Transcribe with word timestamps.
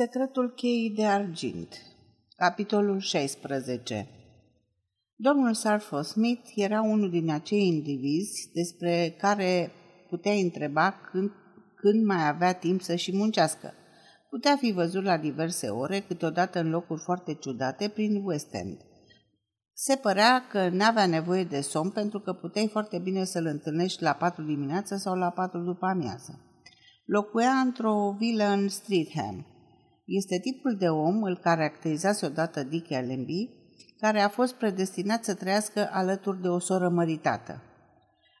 Secretul 0.00 0.50
cheii 0.50 0.90
de 0.90 1.04
argint 1.04 1.68
Capitolul 2.36 3.00
16 3.00 4.08
Domnul 5.16 5.54
Sarfo 5.54 6.02
Smith 6.02 6.50
era 6.54 6.82
unul 6.82 7.10
din 7.10 7.30
acei 7.30 7.66
indivizi 7.66 8.50
despre 8.52 9.14
care 9.20 9.70
puteai 10.08 10.40
întreba 10.40 10.94
când, 11.10 11.30
când 11.74 12.04
mai 12.04 12.28
avea 12.28 12.52
timp 12.52 12.80
să 12.80 12.94
și 12.94 13.16
muncească. 13.16 13.72
Putea 14.30 14.56
fi 14.56 14.72
văzut 14.72 15.04
la 15.04 15.16
diverse 15.16 15.68
ore, 15.68 16.00
câteodată 16.00 16.60
în 16.60 16.70
locuri 16.70 17.00
foarte 17.00 17.34
ciudate, 17.34 17.88
prin 17.88 18.22
West 18.24 18.54
End. 18.54 18.80
Se 19.72 19.96
părea 19.96 20.46
că 20.50 20.68
n-avea 20.68 21.06
nevoie 21.06 21.44
de 21.44 21.60
somn 21.60 21.90
pentru 21.90 22.20
că 22.20 22.32
puteai 22.32 22.68
foarte 22.68 22.98
bine 22.98 23.24
să-l 23.24 23.46
întâlnești 23.46 24.02
la 24.02 24.12
patru 24.12 24.42
dimineața 24.42 24.96
sau 24.96 25.14
la 25.14 25.30
patru 25.30 25.60
după 25.60 25.86
amiază. 25.86 26.40
Locuia 27.04 27.50
într-o 27.50 28.14
vilă 28.18 28.44
în 28.44 28.68
Streatham, 28.68 29.46
este 30.08 30.38
tipul 30.38 30.76
de 30.78 30.88
om, 30.88 31.22
îl 31.22 31.38
caracterizase 31.38 32.26
odată 32.26 32.62
Dick 32.62 32.92
Allenby, 32.92 33.48
care 34.00 34.20
a 34.20 34.28
fost 34.28 34.54
predestinat 34.54 35.24
să 35.24 35.34
trăiască 35.34 35.88
alături 35.92 36.40
de 36.40 36.48
o 36.48 36.58
soră 36.58 36.88
măritată. 36.88 37.62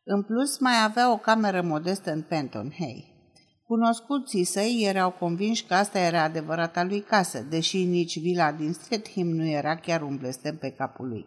În 0.04 0.22
plus, 0.22 0.58
mai 0.58 0.84
avea 0.84 1.12
o 1.12 1.16
cameră 1.16 1.62
modestă 1.62 2.12
în 2.12 2.22
Penton 2.22 2.72
Hay. 2.78 3.16
Cunoscuții 3.64 4.44
săi 4.44 4.82
erau 4.84 5.10
convinși 5.10 5.64
că 5.64 5.74
asta 5.74 5.98
era 5.98 6.22
adevărata 6.22 6.84
lui 6.84 7.00
casă, 7.00 7.46
deși 7.50 7.84
nici 7.84 8.20
vila 8.20 8.52
din 8.52 8.72
Streatham 8.72 9.26
nu 9.26 9.48
era 9.48 9.76
chiar 9.76 10.02
un 10.02 10.16
blestem 10.16 10.56
pe 10.56 10.70
capul 10.70 11.08
lui. 11.08 11.26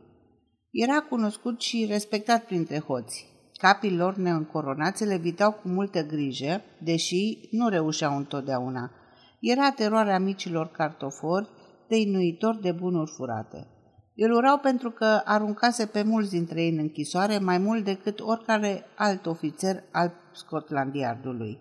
Era 0.72 1.00
cunoscut 1.00 1.62
și 1.62 1.86
respectat 1.90 2.44
printre 2.44 2.80
hoți. 2.80 3.26
Capii 3.54 3.96
lor 3.96 4.16
neîncoronați 4.16 5.06
le 5.06 5.18
vitau 5.18 5.52
cu 5.52 5.68
multă 5.68 6.06
grijă, 6.06 6.62
deși 6.84 7.50
nu 7.52 7.68
reușeau 7.68 8.18
întotdeauna– 8.18 8.92
era 9.42 9.72
teroarea 9.72 10.20
micilor 10.20 10.68
cartofori, 10.68 11.50
deinuitor 11.88 12.60
de 12.62 12.72
bunuri 12.72 13.12
furate. 13.16 13.68
Îl 14.16 14.32
urau 14.32 14.58
pentru 14.58 14.92
că 14.92 15.22
aruncase 15.26 15.86
pe 15.86 16.04
mulți 16.04 16.30
dintre 16.30 16.62
ei 16.62 16.70
în 16.70 16.78
închisoare 16.78 17.38
mai 17.38 17.58
mult 17.58 17.84
decât 17.84 18.20
oricare 18.20 18.84
alt 18.96 19.26
ofițer 19.26 19.84
al 19.92 20.14
Scotland 20.34 20.96
Yardului. 20.96 21.60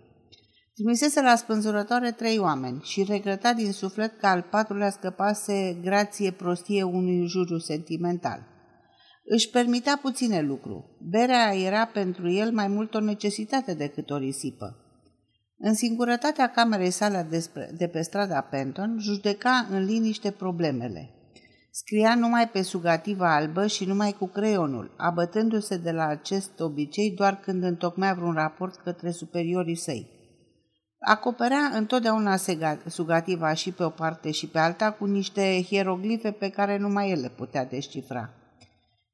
Trimisese 0.75 1.23
la 1.23 1.37
spânzurătoare 1.37 2.11
trei 2.11 2.39
oameni 2.39 2.81
și 2.83 3.03
regreta 3.03 3.53
din 3.53 3.73
suflet 3.73 4.19
că 4.19 4.27
al 4.27 4.47
patrulea 4.51 4.91
scăpase 4.91 5.79
grație 5.83 6.31
prostie 6.31 6.83
unui 6.83 7.27
juriu 7.27 7.59
sentimental. 7.59 8.47
Își 9.25 9.51
permitea 9.51 9.99
puține 10.03 10.41
lucru. 10.41 10.97
Berea 11.11 11.55
era 11.55 11.85
pentru 11.85 12.31
el 12.31 12.53
mai 12.53 12.69
mult 12.69 12.95
o 12.95 13.01
necesitate 13.01 13.75
decât 13.75 14.11
o 14.11 14.17
risipă. 14.17 14.90
În 15.63 15.75
singurătatea 15.75 16.51
camerei 16.51 16.91
sale 16.91 17.29
de 17.77 17.87
pe 17.87 18.01
strada 18.01 18.41
Penton, 18.41 18.97
judeca 19.01 19.67
în 19.71 19.85
liniște 19.85 20.31
problemele. 20.31 21.11
Scria 21.71 22.15
numai 22.15 22.49
pe 22.49 22.63
sugativa 22.63 23.35
albă 23.35 23.67
și 23.67 23.85
numai 23.85 24.13
cu 24.19 24.27
creionul, 24.27 24.95
abătându-se 24.97 25.77
de 25.77 25.91
la 25.91 26.07
acest 26.07 26.61
obicei 26.61 27.11
doar 27.11 27.41
când 27.41 27.63
întocmea 27.63 28.15
vreun 28.15 28.33
raport 28.33 28.75
către 28.77 29.11
superiorii 29.11 29.77
săi. 29.77 30.11
Acoperea 30.99 31.71
întotdeauna 31.75 32.37
sugativa 32.87 33.53
și 33.53 33.73
pe 33.73 33.83
o 33.83 33.89
parte 33.89 34.31
și 34.31 34.49
pe 34.49 34.59
alta 34.59 34.91
cu 34.91 35.05
niște 35.05 35.63
hieroglife 35.63 36.31
pe 36.31 36.49
care 36.49 36.79
numai 36.79 37.11
el 37.11 37.21
le 37.21 37.29
putea 37.29 37.65
descifra. 37.65 38.31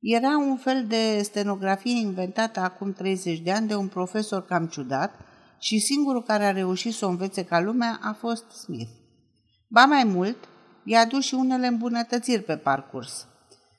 Era 0.00 0.38
un 0.38 0.56
fel 0.56 0.84
de 0.86 1.22
stenografie 1.22 2.00
inventată 2.00 2.60
acum 2.60 2.92
30 2.92 3.40
de 3.40 3.52
ani 3.52 3.68
de 3.68 3.74
un 3.74 3.88
profesor 3.88 4.44
cam 4.44 4.66
ciudat, 4.66 5.14
și 5.66 5.78
singurul 5.78 6.22
care 6.22 6.44
a 6.44 6.50
reușit 6.50 6.94
să 6.94 7.06
o 7.06 7.08
învețe 7.08 7.44
ca 7.44 7.60
lumea 7.60 7.98
a 8.02 8.12
fost 8.12 8.50
Smith. 8.50 8.90
Ba 9.68 9.84
mai 9.84 10.04
mult, 10.04 10.36
i-a 10.84 11.00
adus 11.00 11.24
și 11.24 11.34
unele 11.34 11.66
îmbunătățiri 11.66 12.42
pe 12.42 12.56
parcurs. 12.56 13.26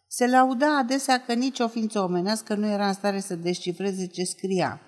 Se 0.07 0.27
lauda 0.27 0.77
adesea 0.77 1.23
că 1.25 1.33
nici 1.33 1.59
o 1.59 1.67
ființă 1.67 1.99
omenească 1.99 2.55
nu 2.55 2.67
era 2.67 2.87
în 2.87 2.93
stare 2.93 3.19
să 3.19 3.35
descifreze 3.35 4.07
ce 4.07 4.23
scria. 4.23 4.79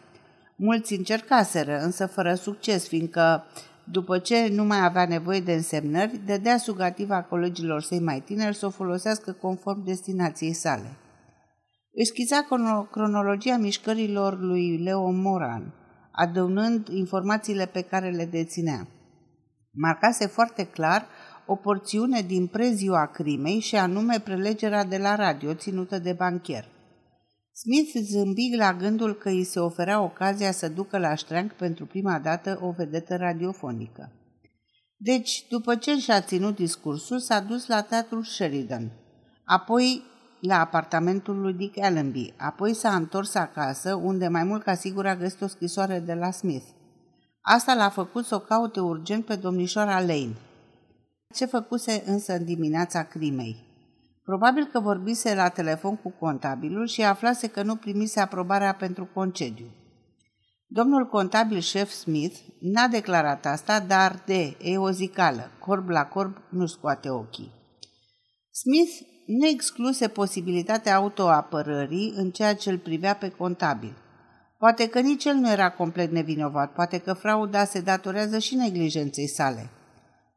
Mulți 0.55 0.93
încercaseră, 0.93 1.79
însă 1.81 2.05
fără 2.05 2.33
succes, 2.33 2.87
fiindcă, 2.87 3.43
după 3.83 4.17
ce 4.17 4.47
nu 4.51 4.63
mai 4.63 4.85
avea 4.85 5.05
nevoie 5.05 5.39
de 5.39 5.53
însemnări, 5.53 6.21
dădea 6.25 6.57
sugativa 6.57 7.21
colegilor 7.21 7.81
săi 7.81 7.99
mai 7.99 8.21
tineri 8.21 8.55
să 8.55 8.65
o 8.65 8.69
folosească 8.69 9.31
conform 9.31 9.83
destinației 9.83 10.53
sale. 10.53 10.97
Își 11.93 12.09
schița 12.09 12.47
cronologia 12.91 13.57
mișcărilor 13.57 14.39
lui 14.39 14.77
Leo 14.77 15.11
Moran, 15.11 15.73
adăunând 16.19 16.87
informațiile 16.87 17.65
pe 17.65 17.81
care 17.81 18.09
le 18.09 18.25
deținea. 18.25 18.87
Marcase 19.71 20.27
foarte 20.27 20.63
clar 20.63 21.07
o 21.45 21.55
porțiune 21.55 22.21
din 22.21 22.47
preziua 22.47 23.05
crimei 23.05 23.59
și 23.59 23.75
anume 23.75 24.19
prelegerea 24.19 24.83
de 24.83 24.97
la 24.97 25.15
radio 25.15 25.53
ținută 25.53 25.99
de 25.99 26.13
bancher. 26.13 26.65
Smith 27.53 27.91
zâmbi 28.11 28.55
la 28.57 28.73
gândul 28.73 29.13
că 29.15 29.29
îi 29.29 29.43
se 29.43 29.59
oferea 29.59 30.01
ocazia 30.01 30.51
să 30.51 30.69
ducă 30.69 30.97
la 30.97 31.15
ștreanc 31.15 31.51
pentru 31.51 31.85
prima 31.85 32.19
dată 32.19 32.59
o 32.61 32.71
vedetă 32.71 33.15
radiofonică. 33.15 34.11
Deci, 34.97 35.45
după 35.49 35.75
ce 35.75 35.97
și-a 35.97 36.21
ținut 36.21 36.55
discursul, 36.55 37.19
s-a 37.19 37.39
dus 37.39 37.67
la 37.67 37.81
teatrul 37.81 38.23
Sheridan. 38.23 38.91
Apoi 39.43 40.03
la 40.39 40.59
apartamentul 40.59 41.39
lui 41.39 41.53
Dick 41.53 41.79
Allenby, 41.79 42.33
apoi 42.37 42.73
s-a 42.73 42.95
întors 42.95 43.35
acasă, 43.35 43.95
unde 43.95 44.27
mai 44.27 44.43
mult 44.43 44.63
ca 44.63 44.73
sigur 44.73 45.07
a 45.07 45.15
găsit 45.15 45.41
o 45.41 45.47
scrisoare 45.47 45.99
de 45.99 46.13
la 46.13 46.31
Smith. 46.31 46.65
Asta 47.41 47.73
l-a 47.73 47.89
făcut 47.89 48.25
să 48.25 48.35
o 48.35 48.39
caute 48.39 48.79
urgent 48.79 49.25
pe 49.25 49.35
domnișoara 49.35 49.99
Lane. 49.99 50.35
Ce 51.33 51.45
făcuse 51.45 52.03
însă 52.05 52.33
în 52.33 52.45
dimineața 52.45 53.03
crimei? 53.03 53.67
Probabil 54.23 54.65
că 54.65 54.79
vorbise 54.79 55.35
la 55.35 55.49
telefon 55.49 55.95
cu 55.95 56.09
contabilul 56.19 56.87
și 56.87 57.03
aflase 57.03 57.47
că 57.47 57.63
nu 57.63 57.75
primise 57.75 58.19
aprobarea 58.19 58.73
pentru 58.73 59.09
concediu. 59.13 59.65
Domnul 60.67 61.07
contabil 61.07 61.59
șef 61.59 61.89
Smith 61.89 62.35
n-a 62.59 62.87
declarat 62.87 63.45
asta, 63.45 63.79
dar 63.79 64.23
de 64.25 64.57
e 64.61 64.77
o 64.77 64.89
zicală, 64.91 65.51
corb 65.59 65.89
la 65.89 66.05
corb 66.05 66.37
nu 66.49 66.65
scoate 66.65 67.09
ochii. 67.09 67.51
Smith 68.51 68.91
nu 69.37 69.47
excluse 69.47 70.07
posibilitatea 70.07 70.95
autoapărării 70.95 72.13
în 72.15 72.31
ceea 72.31 72.55
ce 72.55 72.69
îl 72.69 72.77
privea 72.77 73.15
pe 73.15 73.29
contabil. 73.29 73.93
Poate 74.57 74.87
că 74.87 74.99
nici 74.99 75.25
el 75.25 75.35
nu 75.35 75.51
era 75.51 75.69
complet 75.71 76.11
nevinovat, 76.11 76.73
poate 76.73 76.97
că 76.97 77.13
frauda 77.13 77.65
se 77.65 77.81
datorează 77.81 78.39
și 78.39 78.55
neglijenței 78.55 79.27
sale. 79.27 79.69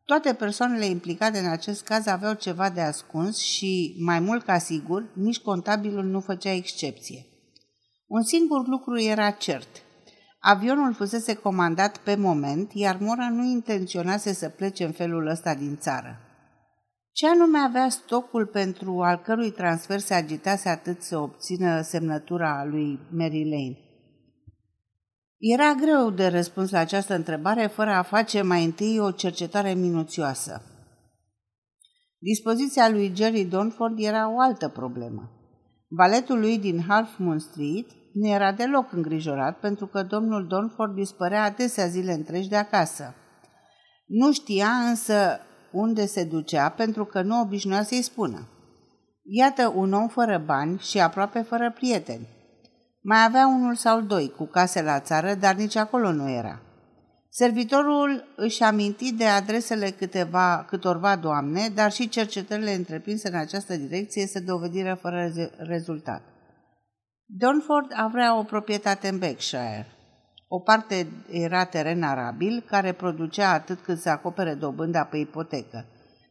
Toate 0.04 0.34
persoanele 0.34 0.84
implicate 0.84 1.38
în 1.38 1.50
acest 1.50 1.82
caz 1.82 2.06
aveau 2.06 2.34
ceva 2.34 2.70
de 2.70 2.80
ascuns 2.80 3.38
și, 3.38 3.96
mai 3.98 4.20
mult 4.20 4.44
ca 4.44 4.58
sigur, 4.58 5.04
nici 5.14 5.40
contabilul 5.40 6.04
nu 6.04 6.20
făcea 6.20 6.52
excepție. 6.52 7.26
Un 8.06 8.22
singur 8.22 8.68
lucru 8.68 9.00
era 9.00 9.30
cert. 9.30 9.68
Avionul 10.38 10.94
fusese 10.94 11.34
comandat 11.34 11.96
pe 11.96 12.14
moment, 12.14 12.70
iar 12.74 12.96
Mora 13.00 13.28
nu 13.30 13.44
intenționase 13.44 14.32
să 14.32 14.48
plece 14.48 14.84
în 14.84 14.92
felul 14.92 15.26
ăsta 15.26 15.54
din 15.54 15.76
țară. 15.80 16.20
Ce 17.12 17.28
anume 17.28 17.58
avea 17.58 17.88
stocul 17.88 18.46
pentru 18.46 19.00
al 19.02 19.16
cărui 19.16 19.50
transfer 19.50 19.98
se 19.98 20.14
agitase 20.14 20.68
atât 20.68 21.02
să 21.02 21.18
obțină 21.18 21.80
semnătura 21.80 22.64
lui 22.64 22.98
Mary 23.10 23.44
Lane? 23.50 23.78
Era 25.38 25.74
greu 25.74 26.10
de 26.10 26.26
răspuns 26.26 26.70
la 26.70 26.78
această 26.78 27.14
întrebare 27.14 27.66
fără 27.66 27.90
a 27.90 28.02
face 28.02 28.42
mai 28.42 28.64
întâi 28.64 28.98
o 28.98 29.10
cercetare 29.10 29.74
minuțioasă. 29.74 30.62
Dispoziția 32.18 32.88
lui 32.88 33.12
Jerry 33.14 33.44
Donford 33.44 33.98
era 33.98 34.32
o 34.34 34.40
altă 34.40 34.68
problemă. 34.68 35.30
Valetul 35.88 36.40
lui 36.40 36.58
din 36.58 36.84
Half 36.88 37.18
Moon 37.18 37.38
Street 37.38 37.86
nu 38.12 38.28
era 38.28 38.52
deloc 38.52 38.92
îngrijorat 38.92 39.58
pentru 39.58 39.86
că 39.86 40.02
domnul 40.02 40.46
Donford 40.46 40.94
dispărea 40.94 41.44
adesea 41.44 41.86
zile 41.86 42.12
întregi 42.12 42.48
de 42.48 42.56
acasă. 42.56 43.14
Nu 44.06 44.32
știa 44.32 44.68
însă 44.68 45.40
unde 45.72 46.06
se 46.06 46.24
ducea 46.24 46.68
pentru 46.68 47.04
că 47.04 47.22
nu 47.22 47.40
obișnuia 47.40 47.82
să-i 47.82 48.02
spună. 48.02 48.48
Iată 49.22 49.72
un 49.74 49.92
om 49.92 50.08
fără 50.08 50.42
bani 50.46 50.78
și 50.78 51.00
aproape 51.00 51.40
fără 51.40 51.72
prieteni. 51.72 52.28
Mai 53.00 53.24
avea 53.24 53.46
unul 53.46 53.74
sau 53.74 54.00
doi 54.00 54.32
cu 54.36 54.44
case 54.44 54.82
la 54.82 55.00
țară, 55.00 55.34
dar 55.34 55.54
nici 55.54 55.76
acolo 55.76 56.12
nu 56.12 56.30
era. 56.30 56.60
Servitorul 57.28 58.24
își 58.36 58.62
aminti 58.62 59.12
de 59.12 59.24
adresele 59.24 59.90
câteva, 59.90 60.64
câtorva 60.68 61.16
doamne, 61.16 61.68
dar 61.74 61.92
și 61.92 62.08
cercetările 62.08 62.74
întreprinse 62.74 63.28
în 63.28 63.34
această 63.34 63.76
direcție 63.76 64.26
se 64.26 64.40
dovediră 64.40 64.98
fără 65.00 65.32
rezultat. 65.56 66.22
Donford 67.26 67.92
avea 67.96 68.38
o 68.38 68.42
proprietate 68.42 69.08
în 69.08 69.18
Berkshire. 69.18 69.86
O 70.54 70.60
parte 70.60 71.06
era 71.30 71.64
teren 71.64 72.02
arabil, 72.02 72.64
care 72.66 72.92
producea 72.92 73.52
atât 73.52 73.80
cât 73.80 73.98
să 73.98 74.08
acopere 74.08 74.54
dobânda 74.54 75.04
pe 75.04 75.16
ipotecă. 75.16 75.84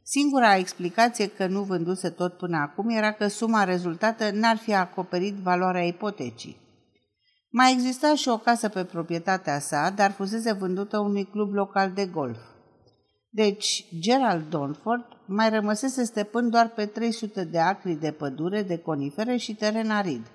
Singura 0.03 0.55
explicație 0.55 1.27
că 1.27 1.47
nu 1.47 1.61
vânduse 1.61 2.09
tot 2.09 2.37
până 2.37 2.57
acum 2.57 2.89
era 2.89 3.11
că 3.11 3.27
suma 3.27 3.63
rezultată 3.63 4.31
n-ar 4.31 4.57
fi 4.57 4.73
acoperit 4.73 5.35
valoarea 5.35 5.85
ipotecii. 5.85 6.57
Mai 7.49 7.71
exista 7.71 8.15
și 8.15 8.29
o 8.29 8.37
casă 8.37 8.69
pe 8.69 8.83
proprietatea 8.83 9.59
sa, 9.59 9.89
dar 9.95 10.11
fusese 10.11 10.51
vândută 10.51 10.99
unui 10.99 11.25
club 11.25 11.53
local 11.53 11.91
de 11.91 12.05
golf. 12.05 12.39
Deci, 13.29 13.85
Gerald 13.99 14.49
Donford 14.49 15.05
mai 15.25 15.49
rămăsese 15.49 16.03
stăpân 16.03 16.49
doar 16.49 16.69
pe 16.69 16.85
300 16.85 17.43
de 17.43 17.59
acri 17.59 17.93
de 17.93 18.11
pădure, 18.11 18.61
de 18.61 18.77
conifere 18.77 19.35
și 19.37 19.55
teren 19.55 19.89
arid. 19.89 20.25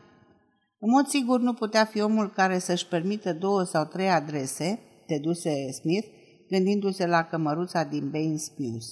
În 0.79 0.91
mod 0.91 1.07
sigur 1.07 1.41
nu 1.41 1.53
putea 1.55 1.85
fi 1.85 2.01
omul 2.01 2.33
care 2.33 2.59
să-și 2.59 2.87
permită 2.87 3.33
două 3.33 3.63
sau 3.63 3.85
trei 3.85 4.11
adrese, 4.11 4.81
deduse 5.07 5.73
Smith, 5.73 6.07
gândindu-se 6.49 7.07
la 7.07 7.23
cămăruța 7.23 7.85
din 7.85 8.11
Baines 8.11 8.53
Mews. 8.59 8.87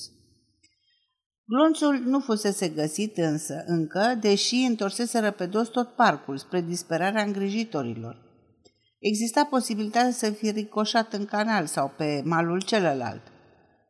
Glonțul 1.47 2.03
nu 2.07 2.21
fusese 2.21 2.69
găsit 2.69 3.17
însă 3.17 3.65
încă, 3.67 4.19
deși 4.21 4.55
întorseseră 4.55 5.31
pe 5.31 5.47
dos 5.47 5.69
tot 5.69 5.89
parcul, 5.89 6.37
spre 6.37 6.61
disperarea 6.61 7.23
îngrijitorilor. 7.23 8.23
Exista 8.99 9.45
posibilitatea 9.45 10.11
să 10.11 10.31
fie 10.31 10.51
ricoșat 10.51 11.13
în 11.13 11.25
canal 11.25 11.67
sau 11.67 11.93
pe 11.97 12.23
malul 12.25 12.63
celălalt. 12.63 13.23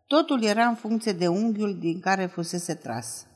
Totul 0.06 0.44
era 0.44 0.66
în 0.66 0.74
funcție 0.74 1.12
de 1.12 1.26
unghiul 1.26 1.78
din 1.78 2.00
care 2.00 2.26
fusese 2.26 2.74
tras. 2.74 3.26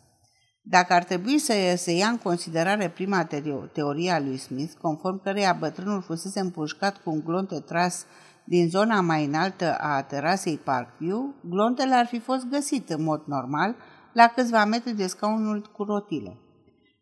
Dacă 0.71 0.93
ar 0.93 1.05
trebui 1.05 1.39
să 1.39 1.53
se 1.77 1.93
ia 1.93 2.07
în 2.07 2.19
considerare 2.19 2.89
prima 2.89 3.29
teorie 3.73 4.11
a 4.11 4.21
lui 4.21 4.37
Smith, 4.37 4.73
conform 4.81 5.23
căreia 5.23 5.57
bătrânul 5.59 6.03
fusese 6.03 6.41
împușcat 6.41 6.97
cu 7.03 7.11
un 7.11 7.21
glonte 7.25 7.61
tras 7.61 8.07
din 8.45 8.69
zona 8.69 9.01
mai 9.01 9.25
înaltă 9.25 9.77
a 9.81 10.03
terasei 10.03 10.57
Parkview, 10.57 11.35
glontele 11.45 11.95
ar 11.95 12.07
fi 12.07 12.19
fost 12.19 12.47
găsit 12.47 12.91
în 12.91 13.03
mod 13.03 13.23
normal 13.27 13.77
la 14.13 14.27
câțiva 14.27 14.65
metri 14.65 14.97
de 14.97 15.07
scaunul 15.07 15.71
cu 15.73 15.83
rotile. 15.83 16.39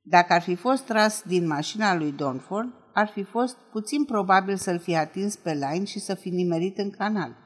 Dacă 0.03 0.33
ar 0.33 0.43
fi 0.43 0.55
fost 0.55 0.85
tras 0.85 1.23
din 1.27 1.47
mașina 1.47 1.95
lui 1.95 2.13
Donford, 2.13 2.69
ar 2.95 3.09
fi 3.09 3.23
fost 3.23 3.57
puțin 3.73 4.05
probabil 4.05 4.57
să-l 4.57 4.79
fi 4.79 4.97
atins 4.97 5.37
pe 5.37 5.53
line 5.53 5.85
și 5.85 5.99
să 5.99 6.15
fi 6.15 6.29
nimerit 6.29 6.79
în 6.79 6.91
canal. 6.91 7.37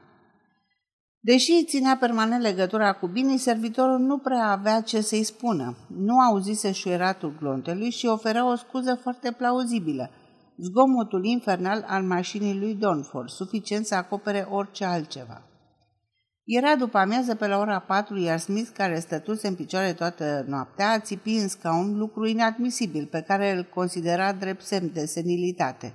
Deși 1.23 1.65
ținea 1.65 1.97
permanent 2.01 2.43
legătura 2.43 2.93
cu 2.93 3.07
Bini, 3.07 3.39
servitorul 3.39 3.99
nu 3.99 4.19
prea 4.19 4.47
avea 4.47 4.81
ce 4.81 5.01
să-i 5.01 5.23
spună. 5.23 5.77
Nu 5.89 6.19
auzise 6.19 6.73
șuieratul 6.73 7.37
glontelui 7.39 7.91
și 7.91 8.07
oferea 8.07 8.51
o 8.51 8.55
scuză 8.55 8.99
foarte 9.03 9.33
plauzibilă, 9.33 10.11
zgomotul 10.57 11.25
infernal 11.25 11.85
al 11.87 12.03
mașinii 12.03 12.59
lui 12.59 12.75
Donford, 12.75 13.29
suficient 13.29 13.87
să 13.87 13.95
acopere 13.95 14.47
orice 14.51 14.85
altceva. 14.85 15.43
Era 16.45 16.77
după 16.77 16.99
amiază 16.99 17.35
pe 17.35 17.47
la 17.47 17.59
ora 17.59 17.79
4, 17.79 18.19
iar 18.19 18.39
Smith, 18.39 18.71
care 18.75 18.99
stătuse 18.99 19.49
în 19.49 19.55
picioare 19.55 19.93
toată 19.93 20.45
noaptea, 20.49 20.91
a 20.91 20.99
țipi 20.99 21.35
în 21.35 21.49
scaun 21.49 21.99
lucru 21.99 22.27
inadmisibil, 22.27 23.07
pe 23.11 23.25
care 23.27 23.57
îl 23.57 23.69
considera 23.75 24.33
drept 24.33 24.63
semn 24.63 24.91
de 24.93 25.07
senilitate. 25.07 25.95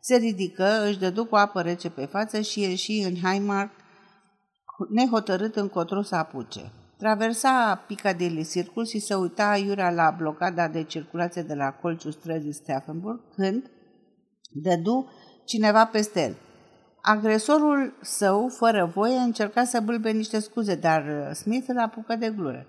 Se 0.00 0.16
ridică, 0.16 0.86
își 0.86 0.98
dădu 0.98 1.24
cu 1.24 1.36
apă 1.36 1.60
rece 1.60 1.90
pe 1.90 2.04
față 2.04 2.40
și 2.40 2.60
ieși 2.60 2.98
în 2.98 3.14
Highmark, 3.14 3.70
nehotărât 4.88 5.56
încotro 5.56 6.02
să 6.02 6.14
apuce. 6.14 6.72
Traversa 6.98 7.84
Piccadilly 7.86 8.44
Circus 8.44 8.88
și 8.88 8.98
se 8.98 9.14
uita 9.14 9.48
aiurea 9.48 9.90
la 9.90 10.14
blocada 10.18 10.68
de 10.68 10.82
circulație 10.82 11.42
de 11.42 11.54
la 11.54 11.70
colțul 11.70 12.12
străzii 12.12 12.52
Steffenburg, 12.52 13.20
când 13.34 13.70
dădu 14.52 15.10
cineva 15.44 15.84
peste 15.84 16.20
el. 16.20 16.36
Agresorul 17.02 17.98
său, 18.00 18.48
fără 18.48 18.90
voie, 18.94 19.16
încerca 19.16 19.64
să 19.64 19.80
bâlbe 19.80 20.10
niște 20.10 20.38
scuze, 20.38 20.74
dar 20.74 21.02
uh, 21.02 21.34
Smith 21.34 21.68
îl 21.68 21.78
apucă 21.78 22.16
de 22.16 22.30
glure. 22.36 22.66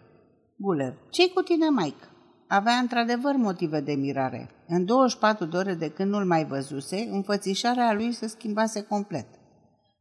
Guler, 0.57 0.93
ce 1.09 1.29
cu 1.29 1.41
tine, 1.41 1.65
Mike? 1.69 2.05
Avea 2.47 2.73
într-adevăr 2.73 3.35
motive 3.35 3.79
de 3.79 3.93
mirare. 3.93 4.49
În 4.67 4.85
24 4.85 5.45
de 5.45 5.57
ore 5.57 5.73
de 5.73 5.89
când 5.89 6.09
nu-l 6.09 6.25
mai 6.25 6.45
văzuse, 6.45 7.07
înfățișarea 7.11 7.93
lui 7.93 8.11
se 8.11 8.27
schimbase 8.27 8.81
complet. 8.83 9.25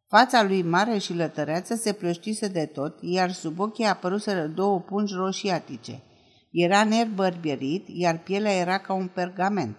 Fața 0.08 0.42
lui 0.42 0.62
mare 0.62 0.98
și 0.98 1.14
lătăreață 1.14 1.74
se 1.74 1.92
plăștise 1.92 2.48
de 2.48 2.66
tot, 2.66 2.98
iar 3.00 3.32
sub 3.32 3.58
ochii 3.58 3.84
apăruseră 3.84 4.46
două 4.46 4.80
pungi 4.80 5.14
roșiatice. 5.14 6.02
Era 6.50 6.84
nerbărbierit, 6.84 7.84
iar 7.88 8.22
pielea 8.22 8.52
era 8.52 8.78
ca 8.78 8.92
un 8.92 9.08
pergament. 9.14 9.76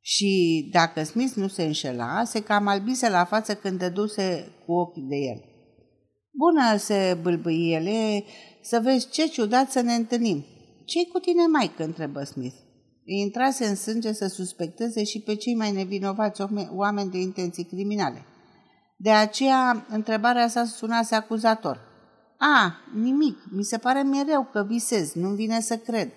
Și 0.00 0.68
dacă 0.72 1.02
Smith 1.02 1.34
nu 1.34 1.48
se 1.48 1.62
înșela, 1.62 2.24
se 2.24 2.42
cam 2.42 2.66
albise 2.66 3.08
la 3.08 3.24
față 3.24 3.54
când 3.54 3.78
dăduse 3.78 4.52
cu 4.66 4.72
ochii 4.72 5.06
de 5.08 5.16
el. 5.16 5.42
Bună, 6.30 6.76
se 6.76 7.18
bâlbâi 7.22 7.72
ele, 7.72 8.24
să 8.62 8.80
vezi 8.82 9.10
ce 9.10 9.26
ciudat 9.26 9.70
să 9.70 9.80
ne 9.80 9.92
întâlnim. 9.92 10.44
Ce-i 10.84 11.08
cu 11.12 11.18
tine, 11.18 11.46
mai 11.46 11.72
întrebă 11.78 12.22
Smith. 12.22 12.54
Îi 13.04 13.20
intrase 13.20 13.64
în 13.64 13.74
sânge 13.74 14.12
să 14.12 14.26
suspecteze 14.26 15.04
și 15.04 15.20
pe 15.20 15.34
cei 15.34 15.54
mai 15.54 15.72
nevinovați 15.72 16.42
oameni 16.76 17.10
de 17.10 17.18
intenții 17.18 17.64
criminale. 17.64 18.24
De 19.00 19.10
aceea, 19.10 19.86
întrebarea 19.88 20.48
sa 20.48 20.64
sunase 20.64 21.14
acuzator. 21.14 21.80
A, 22.38 22.76
nimic, 22.94 23.38
mi 23.50 23.62
se 23.62 23.78
pare 23.78 24.02
mereu 24.02 24.48
că 24.52 24.64
visez, 24.68 25.12
nu-mi 25.12 25.36
vine 25.36 25.60
să 25.60 25.76
cred. 25.76 26.10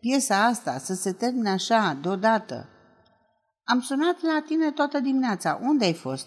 Piesa 0.00 0.44
asta, 0.44 0.78
să 0.78 0.94
se 0.94 1.12
termine 1.12 1.50
așa, 1.50 1.98
deodată. 2.02 2.68
Am 3.64 3.80
sunat 3.80 4.22
la 4.22 4.42
tine 4.46 4.70
toată 4.70 5.00
dimineața. 5.00 5.60
Unde 5.62 5.84
ai 5.84 5.92
fost? 5.92 6.26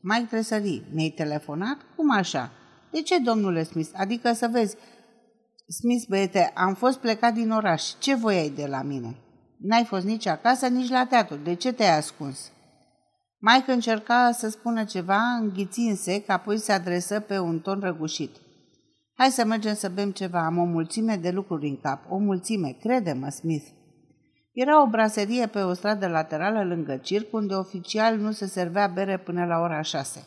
Mai 0.00 0.26
tresări. 0.30 0.86
Mi-ai 0.92 1.08
telefonat? 1.08 1.76
Cum 1.96 2.10
așa? 2.10 2.50
De 2.90 3.02
ce, 3.02 3.18
domnule 3.18 3.62
Smith? 3.62 3.90
Adică 3.96 4.32
să 4.32 4.48
vezi. 4.52 4.76
Smith, 5.80 6.06
băiete, 6.08 6.52
am 6.54 6.74
fost 6.74 6.98
plecat 6.98 7.34
din 7.34 7.50
oraș. 7.50 7.82
Ce 7.98 8.14
voiai 8.14 8.50
de 8.50 8.66
la 8.66 8.82
mine? 8.82 9.16
N-ai 9.58 9.84
fost 9.84 10.04
nici 10.04 10.26
acasă, 10.26 10.66
nici 10.66 10.88
la 10.88 11.06
teatru. 11.06 11.36
De 11.36 11.54
ce 11.54 11.72
te-ai 11.72 11.96
ascuns? 11.96 12.50
Mike 13.48 13.72
încerca 13.72 14.30
să 14.32 14.48
spună 14.48 14.84
ceva, 14.84 15.20
înghiți 15.40 15.80
în 15.80 15.96
sec, 15.96 16.28
apoi 16.28 16.58
se 16.58 16.72
adresă 16.72 17.20
pe 17.20 17.38
un 17.38 17.58
ton 17.58 17.80
răgușit. 17.80 18.30
Hai 19.14 19.30
să 19.30 19.44
mergem 19.44 19.74
să 19.74 19.88
bem 19.88 20.10
ceva, 20.10 20.44
am 20.44 20.58
o 20.58 20.64
mulțime 20.64 21.16
de 21.16 21.30
lucruri 21.30 21.68
în 21.68 21.80
cap, 21.80 22.10
o 22.10 22.16
mulțime, 22.16 22.76
crede-mă, 22.80 23.28
Smith. 23.28 23.66
Era 24.52 24.82
o 24.82 24.86
braserie 24.86 25.46
pe 25.46 25.58
o 25.58 25.72
stradă 25.72 26.06
laterală 26.06 26.64
lângă 26.64 26.96
circ, 26.96 27.32
unde 27.32 27.54
oficial 27.54 28.18
nu 28.18 28.30
se 28.30 28.46
servea 28.46 28.86
bere 28.86 29.18
până 29.18 29.44
la 29.44 29.58
ora 29.58 29.80
șase. 29.80 30.24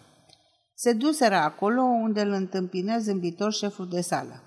Se 0.73 0.93
duseră 0.93 1.35
acolo 1.35 1.81
unde 1.81 2.21
îl 2.21 2.31
întâmpină 2.31 2.97
zâmbitor 2.97 3.53
șeful 3.53 3.87
de 3.87 4.01
sală. 4.01 4.43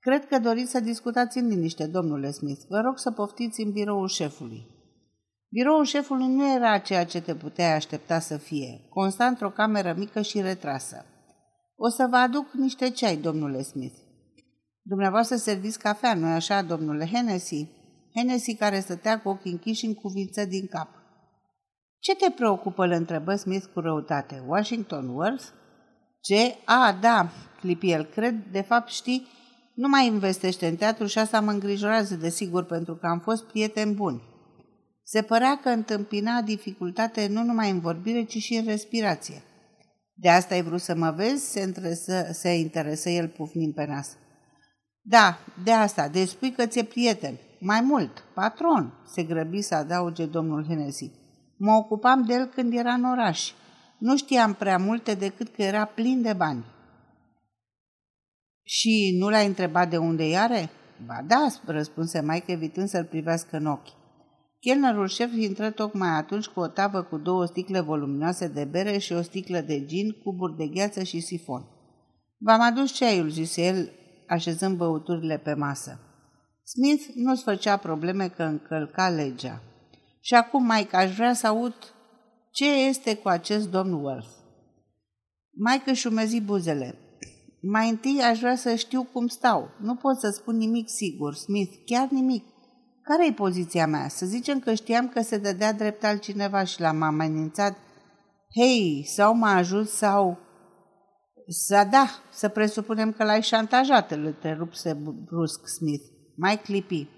Cred 0.00 0.26
că 0.26 0.38
doriți 0.38 0.70
să 0.70 0.80
discutați 0.80 1.38
în 1.38 1.48
liniște, 1.48 1.86
domnule 1.86 2.30
Smith. 2.30 2.60
Vă 2.68 2.80
rog 2.80 2.98
să 2.98 3.10
poftiți 3.10 3.60
în 3.60 3.70
biroul 3.70 4.08
șefului. 4.08 4.75
Biroul 5.48 5.84
șefului 5.84 6.26
nu 6.26 6.54
era 6.54 6.78
ceea 6.78 7.04
ce 7.04 7.20
te 7.20 7.34
puteai 7.34 7.74
aștepta 7.74 8.18
să 8.18 8.36
fie, 8.36 8.86
consta 8.88 9.26
într-o 9.26 9.50
cameră 9.50 9.94
mică 9.98 10.22
și 10.22 10.40
retrasă. 10.40 11.04
O 11.76 11.88
să 11.88 12.06
vă 12.10 12.16
aduc 12.16 12.52
niște 12.52 12.90
ceai, 12.90 13.16
domnule 13.16 13.62
Smith. 13.62 13.96
Dumneavoastră 14.82 15.36
serviți 15.36 15.78
cafea, 15.78 16.14
nu-i 16.14 16.32
așa, 16.32 16.62
domnule 16.62 17.08
Hennessy? 17.12 17.68
Hennessy 18.14 18.54
care 18.54 18.80
stătea 18.80 19.20
cu 19.20 19.28
ochii 19.28 19.52
închiși 19.52 19.86
în 19.86 19.94
cuvință 19.94 20.44
din 20.44 20.66
cap. 20.66 20.88
Ce 21.98 22.14
te 22.14 22.30
preocupă, 22.30 22.84
îl 22.84 22.90
întrebă 22.90 23.34
Smith 23.34 23.64
cu 23.74 23.80
răutate. 23.80 24.44
Washington 24.46 25.08
Worth? 25.08 25.44
Ce? 26.20 26.56
A, 26.64 26.98
da, 27.00 27.28
clipi 27.60 27.90
el, 27.90 28.04
cred, 28.04 28.34
de 28.52 28.60
fapt 28.60 28.88
știi, 28.88 29.26
nu 29.74 29.88
mai 29.88 30.06
investește 30.06 30.66
în 30.66 30.76
teatru 30.76 31.06
și 31.06 31.18
asta 31.18 31.40
mă 31.40 31.50
îngrijorează, 31.50 32.14
desigur, 32.14 32.64
pentru 32.64 32.96
că 32.96 33.06
am 33.06 33.20
fost 33.20 33.44
prieteni 33.44 33.94
buni. 33.94 34.22
Se 35.08 35.22
părea 35.22 35.58
că 35.62 35.68
întâmpina 35.68 36.42
dificultate 36.42 37.26
nu 37.26 37.42
numai 37.42 37.70
în 37.70 37.80
vorbire, 37.80 38.22
ci 38.22 38.36
și 38.36 38.54
în 38.54 38.64
respirație. 38.64 39.42
De 40.14 40.28
asta 40.28 40.54
ai 40.54 40.62
vrut 40.62 40.80
să 40.80 40.94
mă 40.94 41.10
vezi? 41.10 41.50
Se, 41.50 41.60
întresă, 41.60 42.28
se 42.32 42.48
interesă 42.48 43.08
el 43.08 43.28
pufnind 43.28 43.74
pe 43.74 43.86
nas. 43.86 44.16
Da, 45.00 45.38
de 45.64 45.72
asta, 45.72 46.08
deci 46.08 46.28
spui 46.28 46.52
că 46.52 46.66
ți-e 46.66 46.84
prieten. 46.84 47.38
Mai 47.60 47.80
mult, 47.80 48.24
patron, 48.34 48.92
se 49.14 49.22
grăbi 49.22 49.60
să 49.60 49.74
adauge 49.74 50.26
domnul 50.26 50.64
Hennessy. 50.68 51.10
Mă 51.56 51.72
ocupam 51.72 52.22
de 52.22 52.34
el 52.34 52.46
când 52.46 52.72
era 52.74 52.92
în 52.92 53.04
oraș. 53.04 53.52
Nu 53.98 54.16
știam 54.16 54.54
prea 54.54 54.78
multe 54.78 55.14
decât 55.14 55.54
că 55.54 55.62
era 55.62 55.84
plin 55.84 56.22
de 56.22 56.32
bani. 56.32 56.64
Și 58.62 59.16
nu 59.18 59.28
l-ai 59.28 59.46
întrebat 59.46 59.90
de 59.90 59.96
unde 59.96 60.36
are? 60.36 60.70
Ba 61.06 61.22
da, 61.26 61.46
răspunse 61.64 62.22
Mike, 62.22 62.52
evitând 62.52 62.88
să-l 62.88 63.04
privească 63.04 63.56
în 63.56 63.66
ochi. 63.66 64.04
Chelnerul 64.66 65.08
șef 65.08 65.32
intră 65.34 65.70
tocmai 65.70 66.08
atunci 66.08 66.46
cu 66.46 66.60
o 66.60 66.66
tavă 66.66 67.02
cu 67.02 67.16
două 67.16 67.44
sticle 67.44 67.80
voluminoase 67.80 68.48
de 68.48 68.64
bere 68.64 68.98
și 68.98 69.12
o 69.12 69.22
sticlă 69.22 69.60
de 69.60 69.84
gin, 69.84 70.10
cuburi 70.10 70.56
de 70.56 70.66
gheață 70.66 71.02
și 71.02 71.20
sifon. 71.20 71.64
V-am 72.38 72.60
adus 72.60 72.92
ceaiul, 72.92 73.28
zise 73.28 73.66
el, 73.66 73.90
așezând 74.28 74.76
băuturile 74.76 75.38
pe 75.38 75.54
masă. 75.54 76.00
Smith 76.64 77.04
nu-ți 77.14 77.42
făcea 77.42 77.76
probleme 77.76 78.28
că 78.28 78.42
încălca 78.42 79.08
legea. 79.08 79.62
Și 80.20 80.34
acum, 80.34 80.66
Mike, 80.66 80.96
aș 80.96 81.14
vrea 81.14 81.32
să 81.32 81.46
aud 81.46 81.74
ce 82.50 82.86
este 82.86 83.16
cu 83.16 83.28
acest 83.28 83.70
domn 83.70 83.92
Worth. 83.92 84.30
Mike 85.50 85.90
își 85.90 86.06
umezi 86.06 86.40
buzele. 86.40 86.98
Mai 87.62 87.88
întâi 87.88 88.20
aș 88.22 88.38
vrea 88.38 88.56
să 88.56 88.74
știu 88.74 89.02
cum 89.02 89.26
stau. 89.26 89.70
Nu 89.80 89.94
pot 89.94 90.18
să 90.18 90.30
spun 90.30 90.56
nimic 90.56 90.88
sigur, 90.88 91.34
Smith, 91.34 91.72
chiar 91.84 92.08
nimic. 92.08 92.44
Care 93.08 93.26
e 93.26 93.32
poziția 93.32 93.86
mea? 93.86 94.08
Să 94.08 94.26
zicem 94.26 94.58
că 94.58 94.74
știam 94.74 95.08
că 95.08 95.20
se 95.20 95.38
dădea 95.38 95.72
drept 95.72 96.04
altcineva 96.04 96.64
și 96.64 96.80
l-am 96.80 97.02
amenințat. 97.02 97.76
Hei, 98.54 99.04
sau 99.14 99.34
m-a 99.34 99.54
ajuns 99.54 99.90
sau... 99.90 100.38
Să 101.48 101.86
da, 101.90 102.06
să 102.32 102.48
presupunem 102.48 103.12
că 103.12 103.24
l-ai 103.24 103.42
șantajat, 103.42 104.10
îl 104.10 104.24
întrerupse 104.24 104.92
brusc 105.24 105.66
Smith. 105.66 106.04
Mai 106.36 106.60
clipi. 106.60 107.08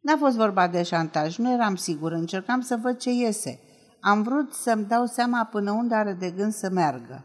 N-a 0.00 0.16
fost 0.16 0.36
vorba 0.36 0.68
de 0.68 0.82
șantaj, 0.82 1.36
nu 1.36 1.52
eram 1.52 1.76
sigur, 1.76 2.12
încercam 2.12 2.60
să 2.60 2.78
văd 2.82 2.96
ce 2.96 3.10
iese. 3.10 3.60
Am 4.00 4.22
vrut 4.22 4.52
să-mi 4.52 4.84
dau 4.84 5.06
seama 5.06 5.44
până 5.44 5.70
unde 5.70 5.94
are 5.94 6.12
de 6.12 6.30
gând 6.30 6.52
să 6.52 6.70
meargă. 6.70 7.24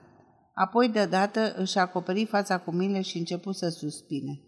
Apoi, 0.53 0.89
deodată, 0.89 1.53
își 1.57 1.77
acoperi 1.77 2.25
fața 2.25 2.57
cu 2.57 2.71
mine 2.71 3.01
și 3.01 3.17
început 3.17 3.55
să 3.55 3.69
suspine. 3.69 4.39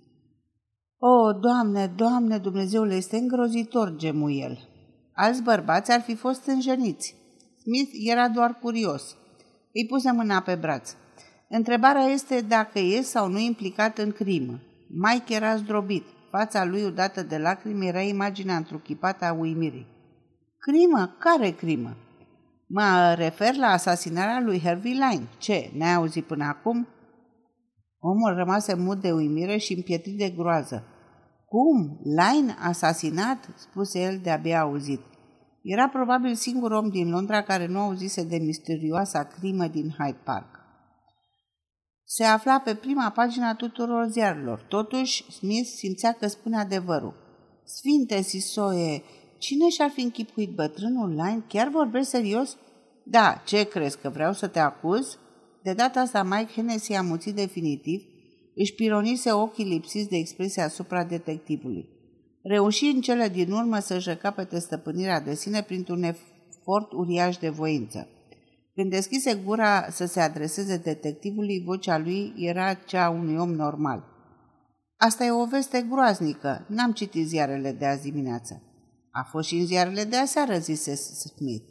O, 1.06 1.34
Doamne, 1.34 1.88
Doamne, 1.96 2.38
Dumnezeule, 2.38 2.96
este 2.96 3.18
îngrozitor, 3.18 3.96
gemu 3.96 4.30
el. 4.30 4.70
Alți 5.14 5.44
bărbați 5.44 5.92
ar 5.92 6.02
fi 6.02 6.16
fost 6.16 6.46
înjeniți. 6.46 7.16
Smith 7.62 7.92
era 8.10 8.30
doar 8.30 8.60
curios. 8.62 9.16
Îi 9.74 9.86
puse 9.88 10.12
mâna 10.12 10.40
pe 10.40 10.56
braț. 10.56 10.96
Întrebarea 11.50 12.02
este 12.02 12.42
dacă 12.42 12.80
e 12.80 13.02
sau 13.02 13.28
nu 13.28 13.40
implicat 13.40 13.98
în 13.98 14.12
crimă. 14.12 14.60
Mike 14.88 15.34
era 15.34 15.56
zdrobit. 15.56 16.04
Fața 16.30 16.66
lui, 16.66 16.84
udată 16.84 17.24
de 17.24 17.38
lacrimi, 17.38 17.88
era 17.88 18.02
imaginea 18.02 18.56
întruchipată 18.56 19.26
a 19.26 19.34
uimirii. 19.34 19.88
Crimă? 20.58 21.16
Care 21.20 21.50
crimă? 21.50 21.98
Mă 22.68 23.14
refer 23.18 23.56
la 23.56 23.68
asasinarea 23.68 24.42
lui 24.42 24.62
Harvey 24.62 24.92
Line. 24.92 25.28
Ce, 25.38 25.72
ne-ai 25.78 25.94
auzit 25.94 26.26
până 26.26 26.46
acum? 26.46 26.88
Omul 28.00 28.34
rămase 28.36 28.76
mut 28.76 29.02
de 29.02 29.12
uimire 29.12 29.58
și 29.58 29.74
împietrit 29.74 30.18
de 30.18 30.30
groază. 30.30 30.88
Cum? 31.54 32.00
Line 32.04 32.56
asasinat? 32.60 33.50
spuse 33.56 34.00
el 34.00 34.20
de-abia 34.24 34.60
auzit. 34.60 35.02
Era 35.62 35.90
probabil 35.90 36.36
singur 36.36 36.72
om 36.72 36.90
din 36.90 37.10
Londra 37.10 37.44
care 37.44 37.66
nu 37.66 37.80
auzise 37.80 38.24
de 38.24 38.38
misterioasa 38.38 39.24
crimă 39.24 39.68
din 39.68 39.90
Hyde 39.90 40.22
Park. 40.24 40.60
Se 42.06 42.24
afla 42.24 42.60
pe 42.60 42.76
prima 42.76 43.10
pagină 43.10 43.56
tuturor 43.56 44.08
ziarelor. 44.08 44.66
Totuși, 44.70 45.32
Smith 45.32 45.68
simțea 45.68 46.12
că 46.12 46.28
spune 46.28 46.58
adevărul. 46.58 47.14
Sfinte 47.66 48.22
Sisoie, 48.22 49.04
cine 49.38 49.70
și-ar 49.70 49.90
fi 49.90 50.02
închipuit 50.02 50.56
bătrânul 50.56 51.10
Line? 51.10 51.44
Chiar 51.48 51.68
vorbești 51.68 52.10
serios? 52.10 52.58
Da, 53.06 53.42
ce 53.46 53.64
crezi, 53.64 53.98
că 53.98 54.10
vreau 54.10 54.34
să 54.34 54.48
te 54.48 54.60
acuz? 54.60 55.18
De 55.64 55.74
data 55.74 56.00
asta 56.00 56.24
Mike 56.24 56.52
Hennessy 56.52 56.94
a 56.94 57.02
muțit 57.02 57.36
definitiv, 57.36 58.13
își 58.56 58.74
pironise 58.74 59.32
ochii 59.32 59.66
lipsiți 59.66 60.10
de 60.10 60.18
expresie 60.18 60.62
asupra 60.62 61.04
detectivului. 61.04 61.90
Reuși 62.44 62.86
în 62.86 63.02
cele 63.02 63.28
din 63.28 63.52
urmă 63.52 63.80
să-și 63.80 64.10
recapete 64.10 64.60
stăpânirea 64.60 65.20
de 65.20 65.36
sine 65.36 65.62
printr-un 65.62 66.04
efort 66.04 66.92
uriaș 66.92 67.38
de 67.38 67.50
voință. 67.50 68.08
Când 68.76 68.90
deschise 68.90 69.42
gura 69.46 69.90
să 69.90 70.06
se 70.06 70.20
adreseze 70.20 70.78
detectivului, 70.78 71.64
vocea 71.66 71.98
lui 71.98 72.34
era 72.38 72.74
cea 72.74 73.06
a 73.06 73.10
unui 73.10 73.38
om 73.38 73.54
normal. 73.54 74.12
Asta 74.98 75.24
e 75.24 75.32
o 75.32 75.46
veste 75.46 75.86
groaznică. 75.90 76.66
N-am 76.70 76.92
citit 76.92 77.28
ziarele 77.28 77.72
de 77.72 77.86
azi 77.86 78.02
dimineață. 78.02 78.62
A 79.12 79.24
fost 79.32 79.48
și 79.48 79.56
în 79.56 79.66
ziarele 79.66 80.04
de 80.04 80.16
aseară, 80.16 80.58
zise 80.58 80.96
Smith. 80.96 81.66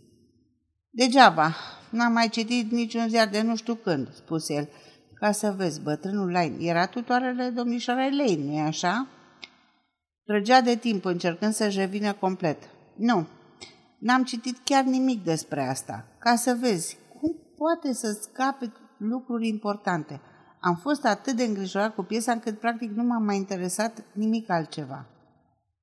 Degeaba, 0.91 1.55
n-am 1.91 2.13
mai 2.13 2.29
citit 2.29 2.71
niciun 2.71 3.09
ziar 3.09 3.29
de 3.29 3.43
nu 3.43 3.57
știu 3.57 3.75
când, 3.75 4.15
spuse 4.15 4.55
el. 4.55 4.69
Ca 5.23 5.33
să 5.33 5.55
vezi, 5.57 5.83
bătrânul 5.83 6.31
Lain 6.31 6.57
era 6.61 6.87
tutoarele 6.87 7.49
domnișoarei 7.49 8.17
Lane, 8.17 8.45
nu-i 8.45 8.61
așa? 8.61 9.07
Trăgea 10.25 10.61
de 10.61 10.77
timp 10.77 11.05
încercând 11.05 11.53
să-și 11.53 11.79
revină 11.79 12.13
complet. 12.13 12.59
Nu, 12.97 13.27
n-am 13.99 14.25
citit 14.25 14.57
chiar 14.65 14.85
nimic 14.85 15.25
despre 15.25 15.69
asta. 15.69 16.05
Ca 16.19 16.35
să 16.35 16.57
vezi, 16.61 16.99
cum 17.19 17.31
poate 17.57 17.93
să 17.93 18.19
scape 18.21 18.73
lucruri 18.99 19.49
importante. 19.49 20.21
Am 20.61 20.75
fost 20.75 21.05
atât 21.05 21.37
de 21.37 21.45
îngrijorat 21.45 21.95
cu 21.95 22.03
piesa 22.03 22.33
încât 22.33 22.59
practic 22.59 22.91
nu 22.91 23.03
m-am 23.03 23.25
mai 23.25 23.37
interesat 23.37 24.05
nimic 24.13 24.51
altceva. 24.51 25.07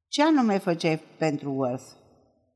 Ce 0.07 0.23
anume 0.23 0.57
făceai 0.57 1.01
pentru 1.17 1.53
Worth? 1.53 1.87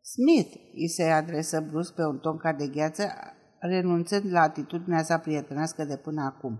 Smith 0.01 0.55
îi 0.73 0.89
se 0.89 1.03
adresă 1.03 1.65
brusc 1.69 1.93
pe 1.93 2.05
un 2.05 2.17
ton 2.17 2.37
ca 2.37 2.53
de 2.53 2.67
gheață, 2.67 3.11
renunțând 3.59 4.31
la 4.31 4.41
atitudinea 4.41 5.03
sa 5.03 5.17
prietenească 5.17 5.83
de 5.83 5.97
până 5.97 6.23
acum. 6.23 6.59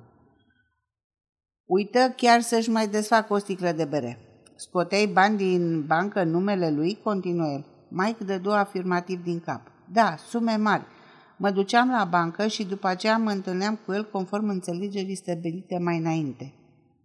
Uită 1.65 2.13
chiar 2.15 2.41
să-și 2.41 2.70
mai 2.70 2.88
desfacă 2.88 3.34
o 3.34 3.38
sticlă 3.38 3.72
de 3.72 3.86
bere. 3.86 4.20
Scoteai 4.55 5.08
bani 5.13 5.38
din 5.38 5.86
bancă 5.86 6.22
în 6.22 6.29
numele 6.29 6.72
lui? 6.72 7.00
Continuă 7.03 7.48
el. 7.48 7.65
Mike 7.89 8.24
dădu 8.24 8.50
afirmativ 8.50 9.24
din 9.24 9.39
cap. 9.39 9.62
Da, 9.91 10.15
sume 10.29 10.55
mari. 10.55 10.86
Mă 11.38 11.50
duceam 11.50 11.89
la 11.89 12.03
bancă 12.03 12.48
și 12.48 12.65
după 12.65 12.88
aceea 12.88 13.17
mă 13.17 13.32
întâlneam 13.32 13.79
cu 13.86 13.93
el 13.93 14.10
conform 14.12 14.48
înțelegerii 14.48 15.15
stabilite 15.15 15.77
mai 15.77 15.98
înainte. 15.98 16.53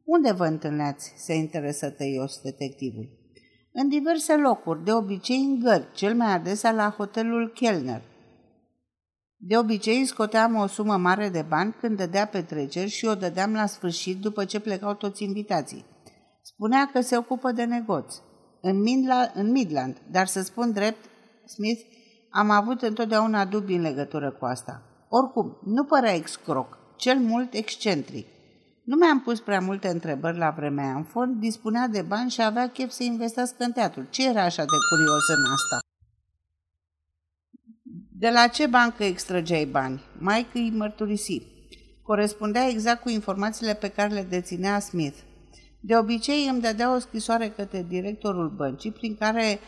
Unde 0.05 0.33
vă 0.33 0.45
întâlneați? 0.45 1.13
se 1.17 1.35
interesă 1.35 1.91
tăios 1.91 2.41
detectivul. 2.43 3.09
În 3.73 3.89
diverse 3.89 4.37
locuri, 4.37 4.85
de 4.85 4.93
obicei 4.93 5.37
în 5.37 5.59
gări, 5.59 5.89
cel 5.95 6.15
mai 6.15 6.33
adesea 6.33 6.73
la 6.73 6.95
hotelul 6.97 7.53
Kellner. 7.55 8.03
De 9.41 9.57
obicei 9.57 10.05
scoteam 10.05 10.55
o 10.57 10.67
sumă 10.67 10.97
mare 10.97 11.29
de 11.29 11.45
bani 11.49 11.75
când 11.81 11.97
dădea 11.97 12.27
petreceri 12.27 12.91
și 12.91 13.07
o 13.07 13.15
dădeam 13.15 13.53
la 13.53 13.67
sfârșit 13.67 14.21
după 14.21 14.45
ce 14.45 14.61
plecau 14.61 14.95
toți 14.95 15.23
invitații. 15.23 15.85
Spunea 16.43 16.91
că 16.93 17.01
se 17.01 17.17
ocupă 17.17 17.53
de 17.53 17.65
negoț. 17.65 18.15
În, 18.61 18.81
Midla, 18.81 19.31
în 19.35 19.51
Midland, 19.51 19.97
dar 20.11 20.27
să 20.27 20.43
spun 20.43 20.73
drept, 20.73 21.05
Smith, 21.47 21.81
am 22.31 22.51
avut 22.51 22.83
întotdeauna 22.83 23.45
dubii 23.45 23.77
în 23.77 23.83
legătură 23.83 24.31
cu 24.31 24.45
asta. 24.45 24.83
Oricum, 25.09 25.59
nu 25.65 25.85
părea 25.85 26.15
excroc, 26.15 26.79
cel 26.97 27.19
mult 27.19 27.53
excentric. 27.53 28.27
Nu 28.85 28.97
mi-am 28.97 29.21
pus 29.21 29.41
prea 29.41 29.61
multe 29.61 29.89
întrebări 29.89 30.39
la 30.39 30.51
vremea 30.51 30.91
în 30.93 31.05
fond, 31.05 31.41
dispunea 31.41 31.89
de 31.89 32.03
bani 32.03 32.31
și 32.31 32.43
avea 32.43 32.69
chef 32.69 32.91
să 32.91 33.03
investească 33.03 33.65
în 33.65 33.73
teatru. 33.73 34.07
Ce 34.11 34.29
era 34.29 34.43
așa 34.43 34.65
de 34.65 34.79
curios 34.91 35.29
în 35.29 35.53
asta? 35.53 35.79
De 38.21 38.31
la 38.31 38.47
ce 38.47 38.67
bancă 38.67 39.05
extrăgeai 39.05 39.65
bani? 39.65 40.01
Mike 40.19 40.59
îi 40.59 40.71
mărturisi. 40.71 41.43
Corespundea 42.03 42.69
exact 42.69 43.03
cu 43.03 43.09
informațiile 43.09 43.75
pe 43.75 43.89
care 43.89 44.15
le 44.15 44.23
deținea 44.23 44.79
Smith. 44.79 45.17
De 45.81 45.97
obicei 45.97 46.49
îmi 46.49 46.61
dădea 46.61 46.95
o 46.95 46.99
scrisoare 46.99 47.49
către 47.49 47.85
directorul 47.89 48.49
băncii 48.49 48.93
prin 48.93 49.17
care 49.17 49.59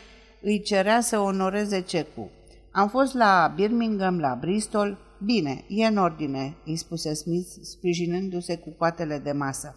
îi 0.41 0.61
cerea 0.61 1.01
să 1.01 1.19
onoreze 1.19 1.81
cecul. 1.81 2.29
Am 2.71 2.89
fost 2.89 3.13
la 3.13 3.53
Birmingham, 3.55 4.19
la 4.19 4.37
Bristol. 4.39 4.97
Bine, 5.23 5.65
e 5.67 5.85
în 5.85 5.97
ordine, 5.97 6.55
îi 6.65 6.75
spuse 6.75 7.13
Smith, 7.13 7.49
sprijinându-se 7.61 8.57
cu 8.57 8.69
coatele 8.69 9.17
de 9.17 9.31
masă. 9.31 9.75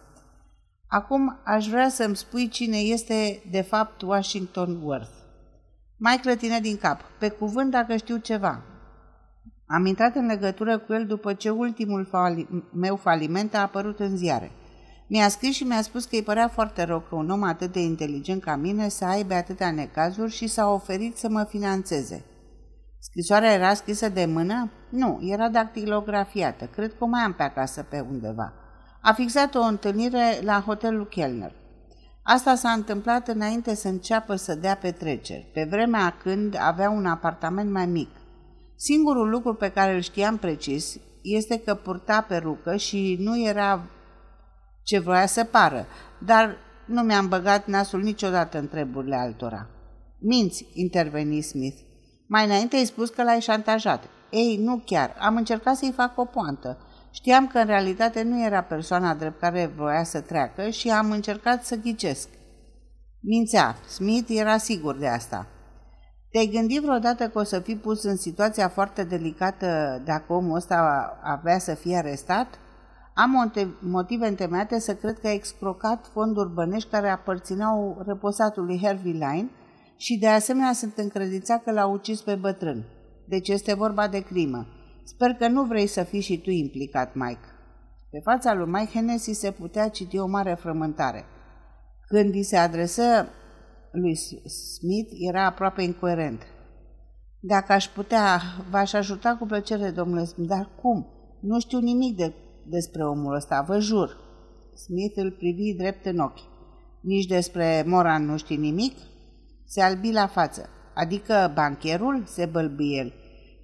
Acum 0.87 1.39
aș 1.45 1.67
vrea 1.67 1.89
să-mi 1.89 2.15
spui 2.15 2.47
cine 2.47 2.77
este 2.77 3.43
de 3.51 3.61
fapt 3.61 4.01
Washington 4.01 4.81
Worth. 4.83 5.24
Mai 5.97 6.17
clătine 6.17 6.59
din 6.59 6.77
cap, 6.77 7.01
pe 7.19 7.29
cuvânt 7.29 7.71
dacă 7.71 7.95
știu 7.95 8.17
ceva. 8.17 8.61
Am 9.67 9.85
intrat 9.85 10.15
în 10.15 10.25
legătură 10.25 10.77
cu 10.77 10.93
el 10.93 11.05
după 11.05 11.33
ce 11.33 11.49
ultimul 11.49 12.05
fali- 12.05 12.47
meu 12.73 12.95
faliment 12.95 13.55
a 13.55 13.61
apărut 13.61 13.99
în 13.99 14.17
ziare. 14.17 14.51
Mi-a 15.07 15.27
scris 15.27 15.55
și 15.55 15.63
mi-a 15.63 15.81
spus 15.81 16.05
că 16.05 16.15
îi 16.15 16.23
părea 16.23 16.47
foarte 16.47 16.83
rău 16.83 16.99
că 16.99 17.15
un 17.15 17.29
om 17.29 17.43
atât 17.43 17.71
de 17.71 17.79
inteligent 17.79 18.43
ca 18.43 18.55
mine 18.55 18.89
să 18.89 19.05
aibă 19.05 19.33
atâtea 19.33 19.71
necazuri 19.71 20.31
și 20.31 20.47
s-a 20.47 20.71
oferit 20.71 21.17
să 21.17 21.29
mă 21.29 21.43
financeze. 21.43 22.25
Scrisoarea 22.99 23.53
era 23.53 23.73
scrisă 23.73 24.09
de 24.09 24.25
mână? 24.25 24.71
Nu, 24.89 25.19
era 25.21 25.49
dactilografiată. 25.49 26.65
Cred 26.65 26.89
că 26.89 27.03
o 27.03 27.07
mai 27.07 27.21
am 27.21 27.33
pe 27.33 27.43
acasă 27.43 27.85
pe 27.89 27.99
undeva. 27.99 28.53
A 29.01 29.13
fixat 29.13 29.55
o 29.55 29.61
întâlnire 29.61 30.39
la 30.41 30.63
hotelul 30.65 31.07
Kellner. 31.07 31.53
Asta 32.27 32.55
s-a 32.55 32.69
întâmplat 32.69 33.27
înainte 33.27 33.75
să 33.75 33.87
înceapă 33.87 34.35
să 34.35 34.55
dea 34.55 34.75
petreceri, 34.75 35.49
pe 35.53 35.67
vremea 35.69 36.17
când 36.23 36.57
avea 36.59 36.89
un 36.89 37.05
apartament 37.05 37.71
mai 37.71 37.85
mic. 37.85 38.09
Singurul 38.75 39.29
lucru 39.29 39.53
pe 39.53 39.71
care 39.71 39.93
îl 39.93 40.01
știam 40.01 40.37
precis 40.37 40.97
este 41.21 41.59
că 41.59 41.75
purta 41.75 42.21
perucă 42.21 42.75
și 42.75 43.17
nu 43.19 43.41
era 43.41 43.89
ce 44.83 44.99
vroia 44.99 45.25
să 45.25 45.43
pară, 45.43 45.85
dar 46.19 46.57
nu 46.85 47.01
mi-am 47.01 47.27
băgat 47.27 47.67
nasul 47.67 48.01
niciodată 48.01 48.57
în 48.57 48.67
treburile 48.67 49.15
altora. 49.15 49.67
Minți, 50.19 50.65
interveni 50.73 51.41
Smith. 51.41 51.77
Mai 52.27 52.45
înainte 52.45 52.75
ai 52.75 52.85
spus 52.85 53.09
că 53.09 53.23
l-ai 53.23 53.39
șantajat. 53.41 54.03
Ei, 54.29 54.57
nu 54.57 54.81
chiar. 54.85 55.15
Am 55.19 55.35
încercat 55.35 55.75
să-i 55.75 55.93
fac 55.95 56.17
o 56.17 56.25
poantă. 56.25 56.77
Știam 57.15 57.47
că 57.47 57.57
în 57.57 57.65
realitate 57.65 58.23
nu 58.23 58.43
era 58.43 58.61
persoana 58.61 59.13
drept 59.13 59.39
care 59.39 59.71
voia 59.75 60.03
să 60.03 60.21
treacă 60.21 60.69
și 60.69 60.89
am 60.89 61.11
încercat 61.11 61.63
să 61.63 61.75
ghicesc. 61.75 62.27
Mințea. 63.19 63.75
Smith 63.87 64.29
era 64.29 64.57
sigur 64.57 64.97
de 64.97 65.07
asta. 65.07 65.47
Te-ai 66.31 66.49
gândit 66.53 66.81
vreodată 66.81 67.27
că 67.27 67.39
o 67.39 67.43
să 67.43 67.59
fii 67.59 67.75
pus 67.75 68.03
în 68.03 68.15
situația 68.15 68.67
foarte 68.67 69.03
delicată 69.03 70.01
dacă 70.05 70.33
omul 70.33 70.55
ăsta 70.55 71.09
avea 71.23 71.57
să 71.57 71.73
fie 71.73 71.97
arestat? 71.97 72.47
Am 73.13 73.51
motive 73.79 74.27
întemeiate 74.27 74.79
să 74.79 74.95
cred 74.95 75.19
că 75.19 75.27
a 75.27 75.33
excrocat 75.33 76.09
fonduri 76.13 76.53
bănești 76.53 76.89
care 76.89 77.09
aparțineau 77.09 78.03
reposatului 78.05 78.79
Harvey 78.83 79.11
Line 79.11 79.49
și 79.97 80.17
de 80.17 80.27
asemenea 80.27 80.73
sunt 80.73 80.97
încredințat 80.97 81.63
că 81.63 81.71
l-a 81.71 81.85
ucis 81.85 82.21
pe 82.21 82.35
bătrân. 82.35 82.83
Deci 83.27 83.47
este 83.47 83.73
vorba 83.73 84.07
de 84.07 84.19
crimă. 84.19 84.67
Sper 85.05 85.33
că 85.33 85.47
nu 85.47 85.63
vrei 85.63 85.87
să 85.87 86.03
fii 86.03 86.21
și 86.21 86.41
tu 86.41 86.49
implicat, 86.49 87.15
Mike. 87.15 87.47
Pe 88.09 88.19
fața 88.23 88.53
lui 88.53 88.71
Mike 88.71 88.91
Hennessy 88.91 89.33
se 89.33 89.51
putea 89.51 89.89
citi 89.89 90.17
o 90.17 90.27
mare 90.27 90.53
frământare. 90.53 91.25
Când 92.07 92.33
îi 92.33 92.43
se 92.43 92.57
adresă 92.57 93.27
lui 93.91 94.15
Smith, 94.15 95.09
era 95.29 95.45
aproape 95.45 95.81
incoerent. 95.81 96.41
Dacă 97.39 97.73
aș 97.73 97.87
putea, 97.87 98.41
v-aș 98.69 98.93
ajuta 98.93 99.35
cu 99.39 99.45
plăcere, 99.45 99.89
domnule 99.89 100.23
Smith, 100.23 100.49
dar 100.49 100.69
cum? 100.81 101.07
Nu 101.41 101.59
știu 101.59 101.79
nimic 101.79 102.15
de, 102.15 102.33
despre 102.69 103.05
omul 103.05 103.35
ăsta, 103.35 103.61
vă 103.67 103.79
jur. 103.79 104.17
Smith 104.75 105.17
îl 105.17 105.31
privi 105.31 105.73
drept 105.73 106.05
în 106.05 106.19
ochi. 106.19 106.39
Nici 107.01 107.25
despre 107.25 107.83
Moran 107.87 108.25
nu 108.25 108.37
știi 108.37 108.57
nimic? 108.57 108.97
Se 109.65 109.81
albi 109.81 110.11
la 110.11 110.27
față. 110.27 110.69
Adică 110.93 111.51
bancherul? 111.53 112.23
Se 112.25 112.45
bălbi 112.45 112.97
el. 112.97 113.13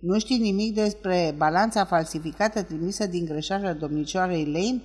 Nu 0.02 0.20
știi 0.20 0.38
nimic 0.38 0.76
despre 0.76 1.34
balanța 1.38 1.86
falsificată 1.86 2.64
trimisă 2.64 3.06
din 3.06 3.26
greșeală 3.26 3.74
domnicioarei 3.74 4.46
Lane? 4.46 4.82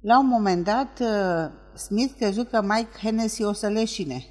La 0.00 0.18
un 0.18 0.26
moment 0.26 0.64
dat, 0.64 1.00
uh, 1.00 1.50
Smith 1.74 2.12
crezut 2.18 2.48
că 2.48 2.62
Mike 2.62 2.98
Hennessy 3.02 3.42
o 3.42 3.52
să 3.52 3.68
leșine. 3.68 4.24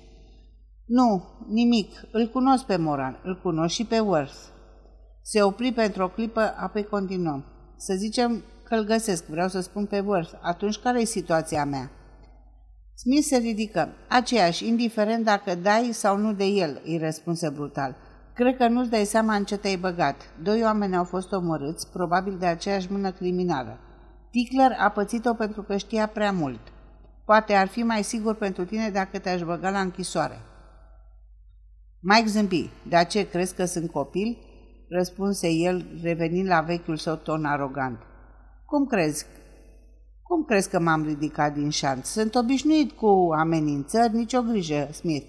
Nu, 0.85 1.23
nimic. 1.47 1.89
Îl 2.11 2.27
cunosc 2.27 2.63
pe 2.63 2.75
Moran, 2.75 3.19
îl 3.23 3.39
cunosc 3.41 3.73
și 3.73 3.85
pe 3.85 3.99
Worth. 3.99 4.35
Se 5.21 5.41
opri 5.41 5.71
pentru 5.71 6.03
o 6.03 6.09
clipă, 6.09 6.53
apoi 6.57 6.83
continuăm. 6.83 7.45
Să 7.77 7.93
zicem 7.97 8.43
că 8.63 8.75
îl 8.75 8.83
găsesc, 8.83 9.25
vreau 9.25 9.47
să 9.47 9.59
spun 9.59 9.85
pe 9.85 9.99
Worth. 9.99 10.31
Atunci 10.41 10.77
care 10.77 11.01
e 11.01 11.05
situația 11.05 11.65
mea? 11.65 11.91
Smith 12.95 13.25
se 13.25 13.37
ridică. 13.37 13.89
Aceeași, 14.09 14.67
indiferent 14.67 15.25
dacă 15.25 15.55
dai 15.55 15.89
sau 15.91 16.17
nu 16.17 16.33
de 16.33 16.45
el, 16.45 16.81
îi 16.85 16.97
răspunse 16.97 17.49
brutal. 17.49 17.95
Cred 18.33 18.57
că 18.57 18.67
nu-ți 18.67 18.89
dai 18.89 19.05
seama 19.05 19.35
în 19.35 19.43
ce 19.43 19.57
te-ai 19.57 19.75
băgat. 19.77 20.15
Doi 20.43 20.63
oameni 20.63 20.95
au 20.95 21.03
fost 21.03 21.31
omorâți, 21.31 21.91
probabil 21.91 22.37
de 22.37 22.45
aceeași 22.45 22.91
mână 22.91 23.11
criminală. 23.11 23.77
Tickler 24.31 24.75
a 24.79 24.89
pățit-o 24.89 25.33
pentru 25.33 25.61
că 25.61 25.77
știa 25.77 26.07
prea 26.07 26.31
mult. 26.31 26.59
Poate 27.25 27.53
ar 27.53 27.67
fi 27.67 27.83
mai 27.83 28.03
sigur 28.03 28.35
pentru 28.35 28.65
tine 28.65 28.89
dacă 28.89 29.19
te-aș 29.19 29.41
băga 29.41 29.69
la 29.69 29.79
închisoare. 29.79 30.41
Mike 31.99 32.27
zâmbi. 32.27 32.69
De 32.89 33.05
ce 33.09 33.29
crezi 33.29 33.55
că 33.55 33.65
sunt 33.65 33.91
copil? 33.91 34.37
Răspunse 34.89 35.49
el, 35.49 35.99
revenind 36.03 36.47
la 36.47 36.61
vechiul 36.61 36.97
său 36.97 37.15
ton 37.15 37.45
arogant. 37.45 37.99
Cum 38.65 38.85
crezi? 38.85 39.25
Cum 40.21 40.43
crezi 40.43 40.69
că 40.69 40.79
m-am 40.79 41.03
ridicat 41.03 41.53
din 41.53 41.69
șanț? 41.69 42.07
Sunt 42.07 42.35
obișnuit 42.35 42.91
cu 42.91 43.29
amenințări, 43.37 44.15
nicio 44.15 44.41
grijă, 44.41 44.87
Smith. 44.91 45.25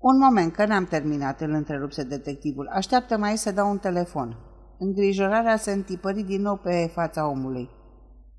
Un 0.00 0.18
moment, 0.18 0.52
că 0.52 0.66
n-am 0.66 0.84
terminat, 0.84 1.40
îl 1.40 1.50
întrerupse 1.50 2.02
detectivul. 2.02 2.68
Așteaptă 2.72 3.18
mai 3.18 3.36
să 3.36 3.52
dau 3.52 3.70
un 3.70 3.78
telefon. 3.78 4.36
Îngrijorarea 4.78 5.56
se 5.56 5.72
întipări 5.72 6.22
din 6.22 6.40
nou 6.40 6.56
pe 6.56 6.90
fața 6.92 7.28
omului. 7.28 7.70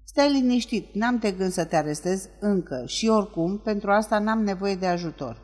Stai 0.03 0.31
liniștit, 0.31 0.93
n-am 0.93 1.17
de 1.17 1.31
gând 1.31 1.51
să 1.51 1.65
te 1.65 1.75
arestez 1.75 2.29
încă 2.39 2.83
și 2.85 3.07
oricum, 3.07 3.57
pentru 3.57 3.91
asta 3.91 4.19
n-am 4.19 4.43
nevoie 4.43 4.75
de 4.75 4.87
ajutor. 4.87 5.37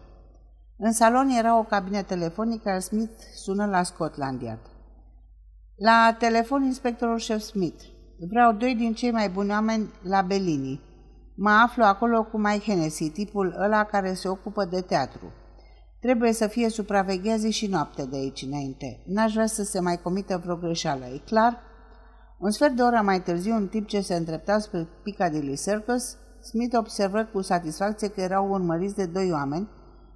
În 0.78 0.92
salon 0.92 1.30
era 1.30 1.58
o 1.58 1.64
cabină 1.64 2.02
telefonică, 2.02 2.70
iar 2.70 2.80
Smith 2.80 3.20
sună 3.36 3.66
la 3.66 3.84
Scotland 3.84 4.42
Yard. 4.42 4.66
La 5.76 6.16
telefon 6.20 6.64
inspectorul 6.64 7.18
șef 7.18 7.40
Smith. 7.40 7.84
Vreau 8.30 8.54
doi 8.54 8.76
din 8.76 8.94
cei 8.94 9.12
mai 9.12 9.30
buni 9.30 9.50
oameni 9.50 9.94
la 10.02 10.22
Bellini. 10.22 10.82
Mă 11.36 11.50
aflu 11.50 11.84
acolo 11.84 12.24
cu 12.24 12.38
Mike 12.38 12.72
Hennessy, 12.72 13.10
tipul 13.10 13.56
ăla 13.60 13.84
care 13.84 14.14
se 14.14 14.28
ocupă 14.28 14.66
de 14.66 14.82
teatru. 14.82 15.32
Trebuie 16.00 16.34
să 16.34 16.48
fie 16.48 16.70
supravegheat 16.70 17.40
zi 17.40 17.52
și 17.52 17.68
noapte 17.68 18.06
de 18.06 18.16
aici 18.16 18.42
înainte. 18.42 19.04
N-aș 19.06 19.34
vrea 19.34 19.46
să 19.46 19.64
se 19.64 19.80
mai 19.80 20.02
comită 20.02 20.42
vreo 20.44 20.56
greșeală, 20.56 21.06
e 21.06 21.22
clar? 21.26 21.62
Un 22.40 22.52
sfert 22.52 22.76
de 22.76 22.82
oră 22.82 23.02
mai 23.04 23.22
târziu, 23.22 23.56
în 23.56 23.68
timp 23.68 23.88
ce 23.88 24.02
se 24.02 24.16
îndrepta 24.16 24.60
spre 24.60 24.88
Piccadilly 25.04 25.58
Circus, 25.58 26.18
Smith 26.42 26.78
observă 26.78 27.24
cu 27.34 27.42
satisfacție 27.42 28.08
că 28.08 28.22
erau 28.22 28.50
urmăriți 28.50 28.96
de 28.96 29.06
doi 29.06 29.32
oameni, 29.32 29.70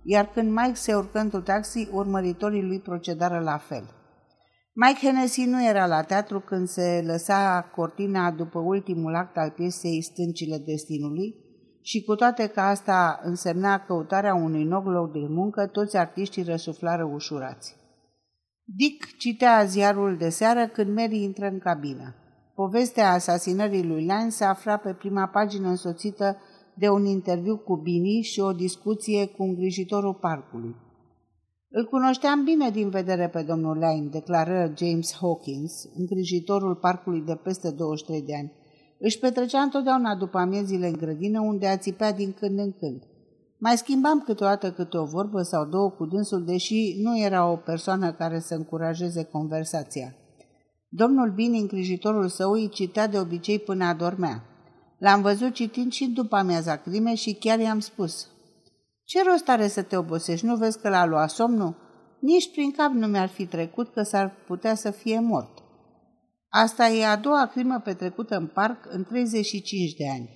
iar 0.04 0.26
când 0.26 0.52
Mike 0.52 0.74
se 0.74 0.96
urcă 0.96 1.20
într-un 1.20 1.44
taxi, 1.44 1.90
urmăritorii 1.92 2.64
lui 2.64 2.80
procedară 2.80 3.40
la 3.40 3.58
fel. 3.58 3.84
Mike 4.74 5.06
Hennessy 5.06 5.46
nu 5.46 5.66
era 5.66 5.86
la 5.86 6.02
teatru 6.02 6.40
când 6.40 6.68
se 6.68 7.04
lăsa 7.06 7.72
cortina 7.76 8.32
după 8.32 8.60
ultimul 8.60 9.16
act 9.16 9.38
al 9.38 9.50
piesei 9.50 10.02
Stâncile 10.02 10.58
Destinului, 10.58 11.36
și 11.82 12.04
cu 12.04 12.16
toate 12.16 12.48
că 12.48 12.60
asta 12.60 13.20
însemna 13.24 13.80
căutarea 13.80 14.34
unui 14.34 14.64
nou 14.64 14.84
loc 14.84 15.12
de 15.12 15.26
muncă, 15.30 15.68
toți 15.68 15.98
artiștii 15.98 16.44
răsuflară 16.44 17.04
ușurați. 17.04 17.76
Dick 18.64 19.18
citea 19.18 19.64
ziarul 19.64 20.18
de 20.18 20.30
seară 20.30 20.68
când 20.68 20.96
Mary 20.96 21.24
intră 21.24 21.46
în 21.46 21.60
cabină. 21.60 22.16
Povestea 22.56 23.12
asasinării 23.12 23.86
lui 23.86 24.06
Lane 24.06 24.30
se 24.30 24.44
afla 24.44 24.78
pe 24.78 24.94
prima 24.94 25.28
pagină 25.28 25.68
însoțită 25.68 26.38
de 26.76 26.90
un 26.90 27.06
interviu 27.06 27.58
cu 27.58 27.76
Bini 27.76 28.22
și 28.22 28.40
o 28.40 28.52
discuție 28.52 29.28
cu 29.28 29.44
îngrijitorul 29.44 30.14
parcului. 30.14 30.76
Îl 31.70 31.86
cunoșteam 31.86 32.44
bine 32.44 32.70
din 32.70 32.90
vedere 32.90 33.30
pe 33.30 33.42
domnul 33.42 33.78
Lane, 33.78 34.08
declară 34.12 34.74
James 34.78 35.18
Hawkins, 35.20 35.84
îngrijitorul 35.96 36.76
parcului 36.76 37.22
de 37.22 37.36
peste 37.36 37.72
23 37.72 38.22
de 38.22 38.36
ani. 38.36 38.52
Își 39.04 39.20
petrecea 39.20 39.62
întotdeauna 39.62 40.16
după 40.16 40.38
amiezile 40.38 40.88
în 40.88 40.94
grădină, 40.94 41.40
unde 41.40 41.68
a 41.68 41.78
țipea 41.78 42.12
din 42.14 42.34
când 42.40 42.60
în 42.60 42.72
când. 42.80 43.04
Mai 43.58 43.78
schimbam 43.78 44.22
câteodată 44.22 44.72
câte 44.72 44.98
o 44.98 45.06
vorbă 45.06 45.42
sau 45.42 45.66
două 45.66 45.90
cu 45.90 46.06
dânsul, 46.06 46.46
deși 46.46 46.96
nu 47.02 47.20
era 47.20 47.52
o 47.52 47.56
persoană 47.56 48.12
care 48.12 48.40
să 48.40 48.54
încurajeze 48.56 49.24
conversația. 49.24 50.16
Domnul 50.90 51.32
Bini, 51.32 51.60
îngrijitorul 51.60 52.28
său, 52.28 52.52
îi 52.52 52.70
citea 52.70 53.08
de 53.08 53.20
obicei 53.20 53.60
până 53.60 53.86
adormea. 53.86 54.44
L-am 55.00 55.22
văzut 55.22 55.54
citind 55.54 55.92
și 55.92 56.06
după 56.06 56.36
amiaza 56.36 56.76
crime 56.76 57.16
și 57.16 57.34
chiar 57.34 57.60
i-am 57.60 57.80
spus. 57.80 58.28
Ce 59.04 59.24
rost 59.24 59.50
are 59.50 59.68
să 59.68 59.82
te 59.82 59.98
obosești? 59.98 60.46
Nu 60.46 60.56
vezi 60.56 60.80
că 60.80 60.90
l-a 60.90 61.06
luat 61.06 61.30
somnul? 61.30 61.76
Nici 62.20 62.52
prin 62.52 62.72
cap 62.72 62.92
nu 62.92 63.08
mi-ar 63.08 63.28
fi 63.28 63.46
trecut 63.46 63.94
că 63.94 64.02
s-ar 64.02 64.34
putea 64.48 64.76
să 64.76 64.92
fie 64.92 65.20
mort. 65.20 65.61
Asta 66.54 66.88
e 66.88 67.06
a 67.06 67.16
doua 67.16 67.48
crimă 67.48 67.80
petrecută 67.80 68.36
în 68.36 68.48
parc 68.48 68.86
în 68.90 69.04
35 69.04 69.94
de 69.94 70.10
ani. 70.10 70.30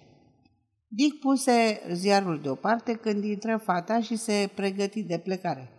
Dick 0.88 1.19
puse 1.19 1.82
ziarul 1.91 2.39
deoparte 2.41 2.93
când 2.93 3.23
intră 3.23 3.62
fata 3.63 4.01
și 4.01 4.15
se 4.15 4.49
pregăti 4.56 5.04
de 5.04 5.17
plecare. 5.17 5.69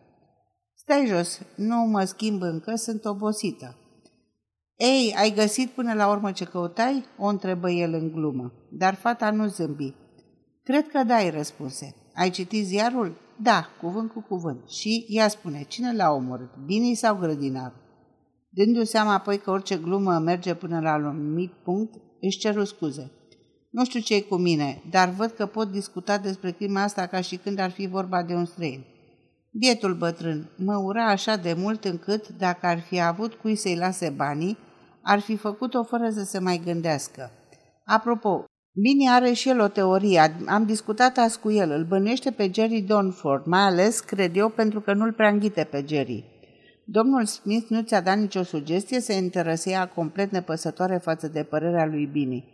Stai 0.74 1.06
jos, 1.06 1.40
nu 1.56 1.76
mă 1.76 2.04
schimb 2.04 2.42
încă, 2.42 2.74
sunt 2.74 3.04
obosită. 3.04 3.76
Ei, 4.76 5.14
ai 5.16 5.30
găsit 5.30 5.70
până 5.70 5.94
la 5.94 6.08
urmă 6.08 6.32
ce 6.32 6.44
căutai? 6.44 7.04
O 7.18 7.26
întrebă 7.26 7.70
el 7.70 7.92
în 7.92 8.10
glumă, 8.12 8.52
dar 8.70 8.94
fata 8.94 9.30
nu 9.30 9.46
zâmbi. 9.46 9.94
Cred 10.62 10.88
că 10.88 11.02
da, 11.02 11.16
îi 11.16 11.30
răspunse. 11.30 11.94
Ai 12.14 12.30
citit 12.30 12.64
ziarul? 12.64 13.16
Da, 13.42 13.68
cuvânt 13.80 14.10
cu 14.10 14.20
cuvânt. 14.20 14.68
Și 14.68 15.06
ea 15.08 15.28
spune, 15.28 15.64
cine 15.68 15.92
l-a 15.92 16.10
omorât, 16.10 16.56
Bini 16.66 16.94
sau 16.94 17.16
grădinarul? 17.16 17.84
Dându-se 18.56 18.84
seama 18.84 19.12
apoi 19.12 19.38
că 19.38 19.50
orice 19.50 19.76
glumă 19.76 20.18
merge 20.18 20.54
până 20.54 20.80
la 20.80 20.94
un 20.94 21.04
anumit 21.04 21.52
punct, 21.52 21.94
își 22.20 22.38
ceru 22.38 22.64
scuze. 22.64 23.10
Nu 23.70 23.84
știu 23.84 24.00
ce 24.00 24.22
cu 24.22 24.36
mine, 24.36 24.82
dar 24.90 25.08
văd 25.08 25.30
că 25.30 25.46
pot 25.46 25.70
discuta 25.70 26.18
despre 26.18 26.50
crima 26.50 26.82
asta 26.82 27.06
ca 27.06 27.20
și 27.20 27.36
când 27.36 27.58
ar 27.58 27.70
fi 27.70 27.86
vorba 27.86 28.22
de 28.22 28.34
un 28.34 28.44
străin. 28.44 28.84
Bietul 29.50 29.94
bătrân 29.94 30.50
mă 30.56 30.76
ura 30.76 31.10
așa 31.10 31.36
de 31.36 31.54
mult 31.58 31.84
încât, 31.84 32.28
dacă 32.28 32.66
ar 32.66 32.80
fi 32.80 33.00
avut 33.00 33.34
cui 33.34 33.56
să-i 33.56 33.76
lase 33.76 34.12
banii, 34.16 34.58
ar 35.02 35.20
fi 35.20 35.36
făcut-o 35.36 35.82
fără 35.82 36.10
să 36.10 36.24
se 36.24 36.38
mai 36.38 36.60
gândească. 36.64 37.30
Apropo, 37.84 38.44
Bini 38.82 39.08
are 39.08 39.32
și 39.32 39.48
el 39.48 39.60
o 39.60 39.68
teorie. 39.68 40.36
Am 40.46 40.64
discutat 40.64 41.18
azi 41.18 41.38
cu 41.38 41.50
el. 41.50 41.70
Îl 41.70 41.84
bănuiește 41.84 42.30
pe 42.30 42.50
Jerry 42.54 42.80
Donford, 42.80 43.46
mai 43.46 43.60
ales, 43.60 44.00
cred 44.00 44.36
eu, 44.36 44.48
pentru 44.48 44.80
că 44.80 44.92
nu-l 44.92 45.12
prea 45.12 45.28
înghite 45.28 45.64
pe 45.70 45.84
Jerry. 45.88 46.24
Domnul 46.88 47.24
Smith 47.24 47.68
nu 47.68 47.80
ți-a 47.80 48.00
dat 48.00 48.18
nicio 48.18 48.42
sugestie 48.42 49.00
să 49.00 49.12
interesea 49.12 49.88
complet 49.88 50.30
nepăsătoare 50.30 50.96
față 50.96 51.28
de 51.28 51.42
părerea 51.42 51.86
lui 51.86 52.06
Bini. 52.06 52.44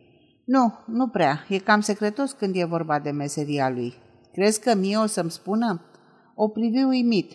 Nu, 0.44 0.74
nu 0.86 1.08
prea. 1.08 1.44
E 1.48 1.58
cam 1.58 1.80
secretos 1.80 2.32
când 2.32 2.56
e 2.56 2.64
vorba 2.64 2.98
de 2.98 3.10
meseria 3.10 3.70
lui. 3.70 3.94
Crezi 4.32 4.60
că 4.60 4.74
mie 4.74 4.96
o 4.96 5.06
să-mi 5.06 5.30
spună? 5.30 5.80
O 6.34 6.48
privi 6.48 6.82
uimit. 6.82 7.32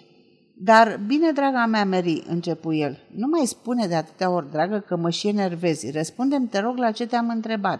Dar 0.59 0.99
bine, 1.07 1.31
draga 1.31 1.65
mea 1.65 1.85
Mary, 1.85 2.23
începu 2.27 2.73
el, 2.73 2.97
nu 3.15 3.27
mai 3.27 3.45
spune 3.45 3.87
de 3.87 3.95
atâtea 3.95 4.29
ori, 4.29 4.51
dragă, 4.51 4.79
că 4.79 4.95
mă 4.95 5.09
și 5.09 5.27
enervezi. 5.27 5.91
Răspundem, 5.91 6.47
te 6.47 6.59
rog, 6.59 6.77
la 6.77 6.91
ce 6.91 7.07
te-am 7.07 7.29
întrebat. 7.29 7.79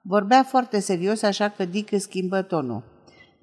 Vorbea 0.00 0.42
foarte 0.42 0.80
serios, 0.80 1.22
așa 1.22 1.48
că 1.48 1.64
Dick 1.64 2.00
schimbă 2.00 2.42
tonul. 2.42 2.91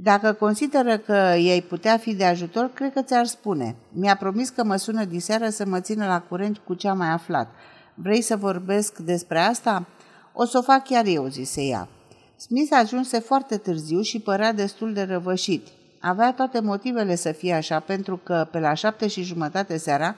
Dacă 0.02 0.34
consideră 0.34 0.98
că 0.98 1.34
ei 1.38 1.62
putea 1.62 1.98
fi 1.98 2.16
de 2.16 2.26
ajutor, 2.26 2.72
cred 2.74 2.94
că 2.94 3.02
ți-ar 3.02 3.26
spune. 3.26 3.76
Mi-a 3.92 4.16
promis 4.16 4.50
că 4.50 4.64
mă 4.64 4.76
sună 4.76 5.06
diseară 5.06 5.50
să 5.50 5.66
mă 5.66 5.80
țină 5.80 6.06
la 6.06 6.22
curent 6.22 6.58
cu 6.58 6.74
ce 6.74 6.88
am 6.88 6.98
mai 6.98 7.10
aflat. 7.10 7.52
Vrei 7.94 8.22
să 8.22 8.36
vorbesc 8.36 8.98
despre 8.98 9.40
asta? 9.40 9.88
O 10.34 10.46
să 10.46 10.58
o 10.58 10.62
fac 10.62 10.84
chiar 10.84 11.06
eu, 11.06 11.28
zise 11.28 11.62
ea. 11.62 11.88
Smith 12.36 12.76
ajunse 12.76 13.20
foarte 13.20 13.58
târziu 13.58 14.02
și 14.02 14.20
părea 14.20 14.54
destul 14.54 14.94
de 14.94 15.02
răvășit. 15.02 15.68
Avea 16.00 16.34
toate 16.34 16.60
motivele 16.60 17.16
să 17.16 17.32
fie 17.32 17.54
așa, 17.54 17.80
pentru 17.80 18.18
că 18.18 18.48
pe 18.52 18.60
la 18.60 18.74
șapte 18.74 19.08
și 19.08 19.24
jumătate 19.24 19.78
seara, 19.78 20.16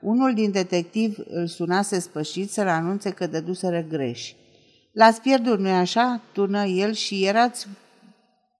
unul 0.00 0.34
din 0.34 0.50
detectivi 0.50 1.20
îl 1.28 1.46
sunase 1.46 2.00
spășit 2.00 2.50
să-l 2.50 2.68
anunțe 2.68 3.10
că 3.10 3.26
dăduseră 3.26 3.84
greș. 3.88 4.32
L-ați 4.92 5.20
pierdut, 5.20 5.58
nu-i 5.58 5.70
așa? 5.70 6.20
Tună 6.32 6.64
el 6.64 6.92
și 6.92 7.24
erați 7.24 7.66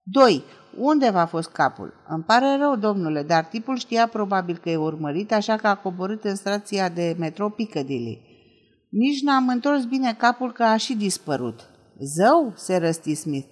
doi. 0.03 0.43
Unde 0.77 1.09
v-a 1.09 1.25
fost 1.25 1.49
capul? 1.49 1.93
Îmi 2.07 2.23
pare 2.23 2.57
rău, 2.57 2.75
domnule, 2.75 3.23
dar 3.23 3.45
tipul 3.45 3.77
știa 3.77 4.07
probabil 4.07 4.57
că 4.57 4.69
e 4.69 4.75
urmărit, 4.75 5.33
așa 5.33 5.55
că 5.55 5.67
a 5.67 5.75
coborât 5.75 6.23
în 6.23 6.35
stația 6.35 6.89
de 6.89 7.15
metro 7.19 7.49
Piccadilly. 7.49 8.21
Nici 8.89 9.21
n-am 9.21 9.47
întors 9.47 9.85
bine 9.85 10.13
capul 10.13 10.51
că 10.51 10.63
a 10.63 10.77
și 10.77 10.95
dispărut. 10.95 11.59
Zău? 11.99 12.53
se 12.55 12.77
răsti 12.77 13.13
Smith. 13.13 13.47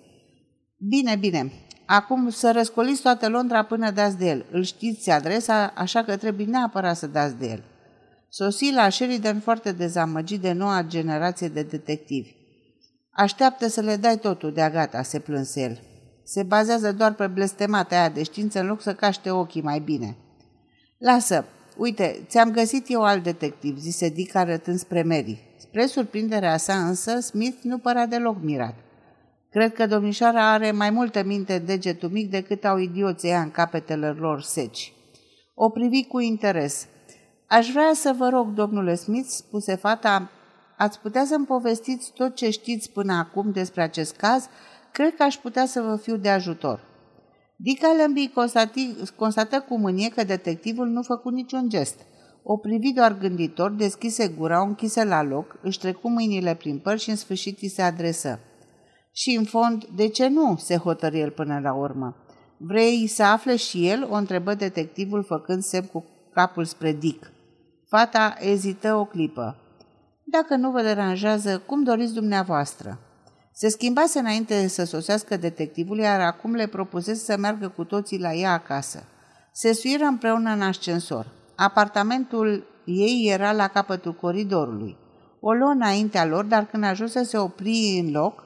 Bine, 0.77 1.15
bine. 1.15 1.51
Acum 1.85 2.29
să 2.29 2.51
răscoliți 2.51 3.01
toată 3.01 3.29
Londra 3.29 3.63
până 3.63 3.91
dați 3.91 4.17
de 4.17 4.29
el. 4.29 4.45
Îl 4.51 4.63
știți 4.63 5.09
adresa, 5.09 5.73
așa 5.75 6.03
că 6.03 6.17
trebuie 6.17 6.45
neapărat 6.45 6.97
să 6.97 7.07
dați 7.07 7.37
de 7.37 7.47
el. 7.49 7.63
Sosi 8.29 8.71
la 8.73 8.89
Sheridan 8.89 9.39
foarte 9.39 9.71
dezamăgit 9.71 10.41
de 10.41 10.51
noua 10.51 10.83
generație 10.83 11.47
de 11.47 11.61
detectivi. 11.61 12.35
Așteaptă 13.11 13.67
să 13.67 13.81
le 13.81 13.95
dai 13.95 14.17
totul 14.17 14.53
de-a 14.53 14.69
gata, 14.69 15.01
se 15.01 15.19
plânse 15.19 15.61
el. 15.61 15.79
Se 16.31 16.43
bazează 16.43 16.91
doar 16.91 17.13
pe 17.13 17.27
blestemata 17.27 17.95
aia 17.95 18.09
de 18.09 18.23
știință 18.23 18.59
în 18.59 18.67
loc 18.67 18.81
să 18.81 18.93
caște 18.93 19.31
ochii 19.31 19.61
mai 19.61 19.79
bine. 19.79 20.17
Lasă, 20.97 21.45
uite, 21.77 22.25
ți-am 22.27 22.51
găsit 22.51 22.85
eu 22.89 23.03
alt 23.03 23.23
detectiv, 23.23 23.77
zise 23.77 24.09
Dick 24.09 24.35
arătând 24.35 24.79
spre 24.79 25.03
Mary. 25.03 25.55
Spre 25.57 25.85
surprinderea 25.85 26.57
sa 26.57 26.87
însă, 26.87 27.19
Smith 27.19 27.57
nu 27.63 27.77
părea 27.77 28.05
deloc 28.05 28.41
mirat. 28.41 28.75
Cred 29.49 29.73
că 29.73 29.87
domnișoara 29.87 30.51
are 30.51 30.71
mai 30.71 30.89
multă 30.89 31.23
minte 31.23 31.53
în 31.53 31.65
degetul 31.65 32.09
mic 32.09 32.29
decât 32.29 32.65
au 32.65 32.77
idioții 32.77 33.29
ea 33.29 33.41
în 33.41 33.51
capetele 33.51 34.09
lor 34.09 34.41
seci. 34.41 34.93
O 35.53 35.69
privi 35.69 36.05
cu 36.05 36.19
interes. 36.19 36.87
Aș 37.47 37.69
vrea 37.69 37.91
să 37.93 38.13
vă 38.17 38.29
rog, 38.29 38.53
domnule 38.53 38.95
Smith, 38.95 39.29
spuse 39.29 39.75
fata, 39.75 40.29
ați 40.77 40.99
putea 40.99 41.25
să-mi 41.25 41.45
povestiți 41.45 42.11
tot 42.13 42.35
ce 42.35 42.49
știți 42.49 42.91
până 42.91 43.13
acum 43.13 43.51
despre 43.51 43.81
acest 43.81 44.15
caz? 44.15 44.49
Cred 44.91 45.15
că 45.15 45.23
aș 45.23 45.35
putea 45.35 45.65
să 45.65 45.81
vă 45.81 45.95
fiu 45.95 46.17
de 46.17 46.29
ajutor. 46.29 46.89
Dick 47.55 47.83
Allenby 47.83 48.31
constată 49.15 49.65
cu 49.67 49.77
mânie 49.77 50.09
că 50.09 50.23
detectivul 50.23 50.87
nu 50.87 51.01
făcut 51.01 51.33
niciun 51.33 51.69
gest. 51.69 51.99
O 52.43 52.57
privi 52.57 52.93
doar 52.93 53.17
gânditor, 53.17 53.71
deschise 53.71 54.27
gura, 54.27 54.61
o 54.61 54.65
închise 54.65 55.03
la 55.03 55.23
loc, 55.23 55.59
își 55.61 55.79
trecu 55.79 56.09
mâinile 56.09 56.55
prin 56.55 56.79
păr 56.79 56.97
și 56.97 57.09
în 57.09 57.15
sfârșit 57.15 57.61
îi 57.61 57.69
se 57.69 57.81
adresă. 57.81 58.39
Și 59.11 59.35
în 59.35 59.43
fond, 59.43 59.85
de 59.95 60.07
ce 60.07 60.27
nu? 60.27 60.55
se 60.57 60.75
hotărâ 60.75 61.17
el 61.17 61.29
până 61.29 61.59
la 61.59 61.73
urmă. 61.73 62.15
Vrei 62.57 63.07
să 63.07 63.23
afle 63.23 63.55
și 63.55 63.87
el? 63.87 64.07
o 64.09 64.15
întrebă 64.15 64.53
detectivul 64.53 65.23
făcând 65.23 65.61
semn 65.61 65.85
cu 65.85 66.05
capul 66.33 66.65
spre 66.65 66.91
Dick. 66.91 67.31
Fata 67.87 68.35
ezită 68.39 68.95
o 68.95 69.05
clipă. 69.05 69.55
Dacă 70.23 70.55
nu 70.55 70.71
vă 70.71 70.81
deranjează, 70.81 71.59
cum 71.59 71.83
doriți 71.83 72.13
dumneavoastră? 72.13 72.99
Se 73.53 73.69
schimbase 73.69 74.19
înainte 74.19 74.67
să 74.67 74.83
sosească 74.83 75.37
detectivul, 75.37 75.97
iar 75.97 76.19
acum 76.19 76.53
le 76.53 76.67
propusese 76.67 77.23
să 77.23 77.37
meargă 77.37 77.67
cu 77.67 77.83
toții 77.83 78.19
la 78.19 78.33
ea 78.33 78.51
acasă. 78.51 79.03
Se 79.51 79.73
suiră 79.73 80.03
împreună 80.03 80.51
în 80.51 80.61
ascensor. 80.61 81.31
Apartamentul 81.55 82.67
ei 82.85 83.27
era 83.29 83.51
la 83.51 83.67
capătul 83.67 84.13
coridorului. 84.13 84.97
O 85.39 85.51
luă 85.51 85.69
înaintea 85.69 86.25
lor, 86.25 86.45
dar 86.45 86.65
când 86.65 86.83
ajunse 86.83 87.23
se 87.23 87.37
opri 87.37 88.03
în 88.05 88.11
loc, 88.11 88.43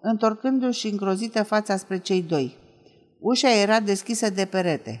întorcându-și 0.00 0.88
îngrozită 0.88 1.42
fața 1.42 1.76
spre 1.76 1.98
cei 1.98 2.22
doi. 2.22 2.56
Ușa 3.20 3.50
era 3.50 3.80
deschisă 3.80 4.30
de 4.30 4.44
perete. 4.44 5.00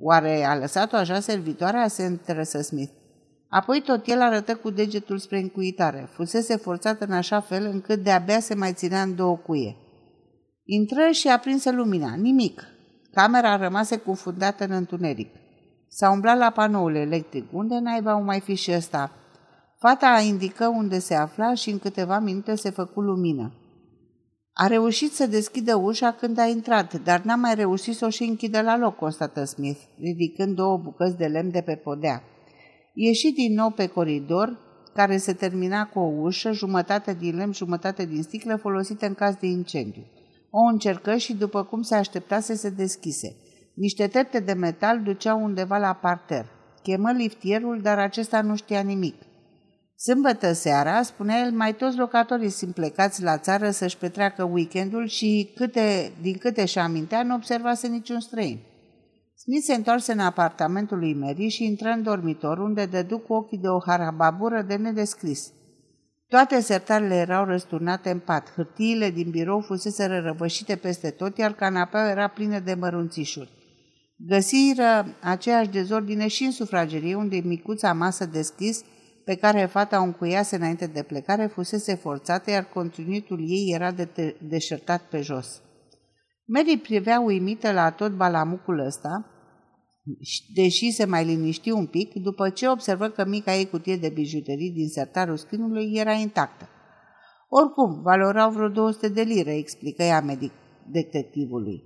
Oare 0.00 0.44
a 0.44 0.56
lăsat-o 0.56 0.96
așa 0.96 1.20
servitoarea? 1.20 1.88
se 1.88 2.02
interesă 2.02 2.60
Smith. 2.60 2.92
Apoi 3.48 3.80
tot 3.80 4.06
el 4.06 4.20
arătă 4.20 4.56
cu 4.56 4.70
degetul 4.70 5.18
spre 5.18 5.38
încuitare. 5.38 6.08
Fusese 6.12 6.56
forțat 6.56 7.00
în 7.00 7.12
așa 7.12 7.40
fel 7.40 7.64
încât 7.64 8.02
de-abia 8.02 8.40
se 8.40 8.54
mai 8.54 8.72
ținea 8.72 9.02
în 9.02 9.14
două 9.14 9.36
cuie. 9.36 9.76
Intră 10.64 11.10
și 11.10 11.28
aprinse 11.28 11.70
lumina. 11.70 12.14
Nimic. 12.14 12.62
Camera 13.12 13.56
rămase 13.56 13.96
cufundată 13.96 14.64
în 14.64 14.70
întuneric. 14.70 15.34
S-a 15.88 16.10
umblat 16.10 16.38
la 16.38 16.50
panoul 16.50 16.94
electric. 16.94 17.52
Unde 17.52 17.78
naiba 17.78 18.16
o 18.16 18.22
mai 18.22 18.40
fi 18.40 18.54
și 18.54 18.72
ăsta? 18.72 19.12
Fata 19.78 20.20
indică 20.26 20.66
unde 20.66 20.98
se 20.98 21.14
afla 21.14 21.54
și 21.54 21.70
în 21.70 21.78
câteva 21.78 22.18
minute 22.18 22.54
se 22.54 22.70
făcu 22.70 23.00
lumină. 23.00 23.52
A 24.52 24.66
reușit 24.66 25.12
să 25.12 25.26
deschidă 25.26 25.76
ușa 25.76 26.12
când 26.12 26.38
a 26.38 26.46
intrat, 26.46 27.02
dar 27.02 27.20
n-a 27.20 27.36
mai 27.36 27.54
reușit 27.54 27.96
să 27.96 28.04
o 28.04 28.08
și 28.08 28.22
închidă 28.22 28.60
la 28.60 28.76
loc, 28.76 28.96
constată 28.96 29.44
Smith, 29.44 29.80
ridicând 29.98 30.56
două 30.56 30.76
bucăți 30.76 31.16
de 31.16 31.26
lemn 31.26 31.50
de 31.50 31.60
pe 31.60 31.74
podea. 31.74 32.22
Ieși 33.00 33.32
din 33.32 33.54
nou 33.54 33.70
pe 33.70 33.86
coridor, 33.86 34.58
care 34.94 35.16
se 35.16 35.32
termina 35.32 35.86
cu 35.86 35.98
o 35.98 36.12
ușă, 36.20 36.52
jumătate 36.52 37.14
din 37.14 37.36
lemn, 37.36 37.52
jumătate 37.52 38.04
din 38.04 38.22
sticlă, 38.22 38.56
folosită 38.56 39.06
în 39.06 39.14
caz 39.14 39.34
de 39.34 39.46
incendiu. 39.46 40.02
O 40.50 40.60
încercă 40.72 41.16
și, 41.16 41.34
după 41.34 41.64
cum 41.64 41.82
se 41.82 41.94
așteptase, 41.94 42.54
se 42.54 42.70
deschise. 42.70 43.36
Niște 43.74 44.06
trepte 44.06 44.40
de 44.40 44.52
metal 44.52 45.02
duceau 45.02 45.42
undeva 45.42 45.76
la 45.76 45.92
parter. 45.92 46.46
Chemă 46.82 47.12
liftierul, 47.12 47.80
dar 47.82 47.98
acesta 47.98 48.42
nu 48.42 48.56
știa 48.56 48.80
nimic. 48.80 49.14
Sâmbătă 49.96 50.52
seara, 50.52 51.02
spunea 51.02 51.38
el, 51.38 51.52
mai 51.52 51.74
toți 51.74 51.96
locatorii 51.96 52.48
sunt 52.48 52.74
plecați 52.74 53.22
la 53.22 53.38
țară 53.38 53.70
să-și 53.70 53.96
petreacă 53.96 54.44
weekendul 54.44 55.06
și, 55.06 55.52
câte, 55.54 56.12
din 56.20 56.36
câte 56.38 56.64
și 56.64 56.78
amintea, 56.78 57.22
nu 57.22 57.34
observase 57.34 57.86
niciun 57.88 58.20
străin. 58.20 58.58
Smith 59.50 59.64
se 59.64 59.74
întoarse 59.74 60.12
în 60.12 60.18
apartamentul 60.18 60.98
lui 60.98 61.14
Mary 61.14 61.48
și 61.48 61.64
intră 61.64 61.88
în 61.88 62.02
dormitor, 62.02 62.58
unde 62.58 62.86
dădu 62.86 63.18
cu 63.18 63.32
ochii 63.32 63.58
de 63.58 63.68
o 63.68 63.78
harababură 63.86 64.62
de 64.62 64.74
nedescris. 64.74 65.52
Toate 66.26 66.60
sertarele 66.60 67.14
erau 67.14 67.44
răsturnate 67.44 68.10
în 68.10 68.18
pat, 68.18 68.52
hârtiile 68.54 69.10
din 69.10 69.30
birou 69.30 69.60
fusese 69.60 70.06
răvășite 70.06 70.76
peste 70.76 71.10
tot, 71.10 71.38
iar 71.38 71.52
canapeaua 71.52 72.10
era 72.10 72.28
plină 72.28 72.58
de 72.58 72.74
mărunțișuri. 72.74 73.50
Găsiră 74.16 75.16
aceeași 75.22 75.68
dezordine 75.68 76.26
și 76.26 76.44
în 76.44 76.50
sufragerie, 76.50 77.14
unde 77.14 77.40
micuța 77.44 77.92
masă 77.92 78.26
deschis, 78.26 78.84
pe 79.24 79.34
care 79.34 79.64
fata 79.64 80.00
o 80.00 80.04
încuiase 80.04 80.56
înainte 80.56 80.86
de 80.86 81.02
plecare, 81.02 81.46
fusese 81.46 81.94
forțată, 81.94 82.50
iar 82.50 82.64
conținutul 82.64 83.38
ei 83.40 83.72
era 83.74 83.90
de 83.90 84.36
deșertat 84.48 85.02
pe 85.02 85.20
jos. 85.20 85.62
Mary 86.44 86.76
privea 86.76 87.20
uimită 87.20 87.72
la 87.72 87.90
tot 87.90 88.12
balamucul 88.12 88.78
ăsta, 88.78 89.32
deși 90.54 90.90
se 90.90 91.04
mai 91.04 91.24
liniști 91.24 91.70
un 91.70 91.86
pic, 91.86 92.12
după 92.12 92.50
ce 92.50 92.68
observă 92.68 93.08
că 93.08 93.24
mica 93.24 93.54
ei 93.54 93.68
cutie 93.68 93.96
de 93.96 94.08
bijuterii 94.08 94.70
din 94.70 94.88
sertarul 94.88 95.36
scrinului 95.36 95.92
era 95.94 96.12
intactă. 96.12 96.68
Oricum, 97.48 98.02
valorau 98.02 98.50
vreo 98.50 98.68
200 98.68 99.08
de 99.08 99.22
lire, 99.22 99.56
explică 99.56 100.02
ea 100.02 100.20
medic 100.20 100.52
detectivului. 100.90 101.82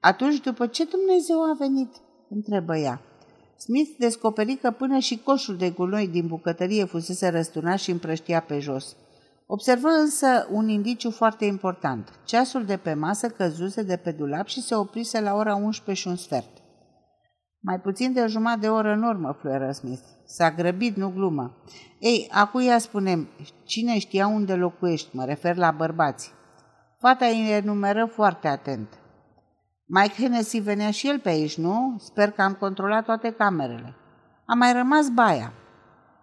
Atunci, 0.00 0.40
după 0.40 0.66
ce 0.66 0.84
Dumnezeu 0.84 1.42
a 1.42 1.56
venit? 1.58 1.90
întrebă 2.28 2.76
ea. 2.76 3.02
Smith 3.56 3.90
descoperi 3.98 4.56
că 4.56 4.70
până 4.70 4.98
și 4.98 5.18
coșul 5.24 5.56
de 5.56 5.70
gunoi 5.70 6.08
din 6.08 6.26
bucătărie 6.26 6.84
fusese 6.84 7.28
răsturnat 7.28 7.78
și 7.78 7.90
împrăștia 7.90 8.40
pe 8.40 8.58
jos. 8.58 8.96
Observă 9.46 9.88
însă 9.88 10.48
un 10.50 10.68
indiciu 10.68 11.10
foarte 11.10 11.44
important. 11.44 12.08
Ceasul 12.24 12.64
de 12.64 12.76
pe 12.76 12.94
masă 12.94 13.28
căzuse 13.28 13.82
de 13.82 13.96
pe 13.96 14.10
dulap 14.10 14.46
și 14.46 14.62
se 14.62 14.74
oprise 14.74 15.20
la 15.20 15.34
ora 15.34 15.54
11 15.54 16.02
și 16.02 16.08
un 16.08 16.16
sfert. 16.16 16.61
Mai 17.64 17.80
puțin 17.80 18.12
de 18.12 18.20
o 18.20 18.26
jumătate 18.26 18.60
de 18.60 18.68
oră 18.68 18.92
în 18.92 19.02
urmă, 19.02 19.36
fluieră 19.40 19.72
Smith. 19.72 20.02
S-a 20.24 20.50
grăbit, 20.50 20.96
nu 20.96 21.10
glumă. 21.10 21.56
Ei, 21.98 22.28
acuia 22.32 22.78
spunem, 22.78 23.28
cine 23.64 23.98
știa 23.98 24.26
unde 24.26 24.54
locuiești, 24.54 25.16
mă 25.16 25.24
refer 25.24 25.56
la 25.56 25.70
bărbați. 25.70 26.32
Fata 26.98 27.26
îi 27.26 27.50
enumeră 27.50 28.06
foarte 28.06 28.48
atent. 28.48 28.88
Mike 29.86 30.22
Hennessy 30.22 30.58
venea 30.58 30.90
și 30.90 31.08
el 31.08 31.18
pe 31.18 31.28
aici, 31.28 31.58
nu? 31.58 31.96
Sper 31.98 32.30
că 32.30 32.42
am 32.42 32.52
controlat 32.52 33.04
toate 33.04 33.30
camerele. 33.30 33.94
A 34.46 34.54
mai 34.54 34.72
rămas 34.72 35.08
baia. 35.08 35.52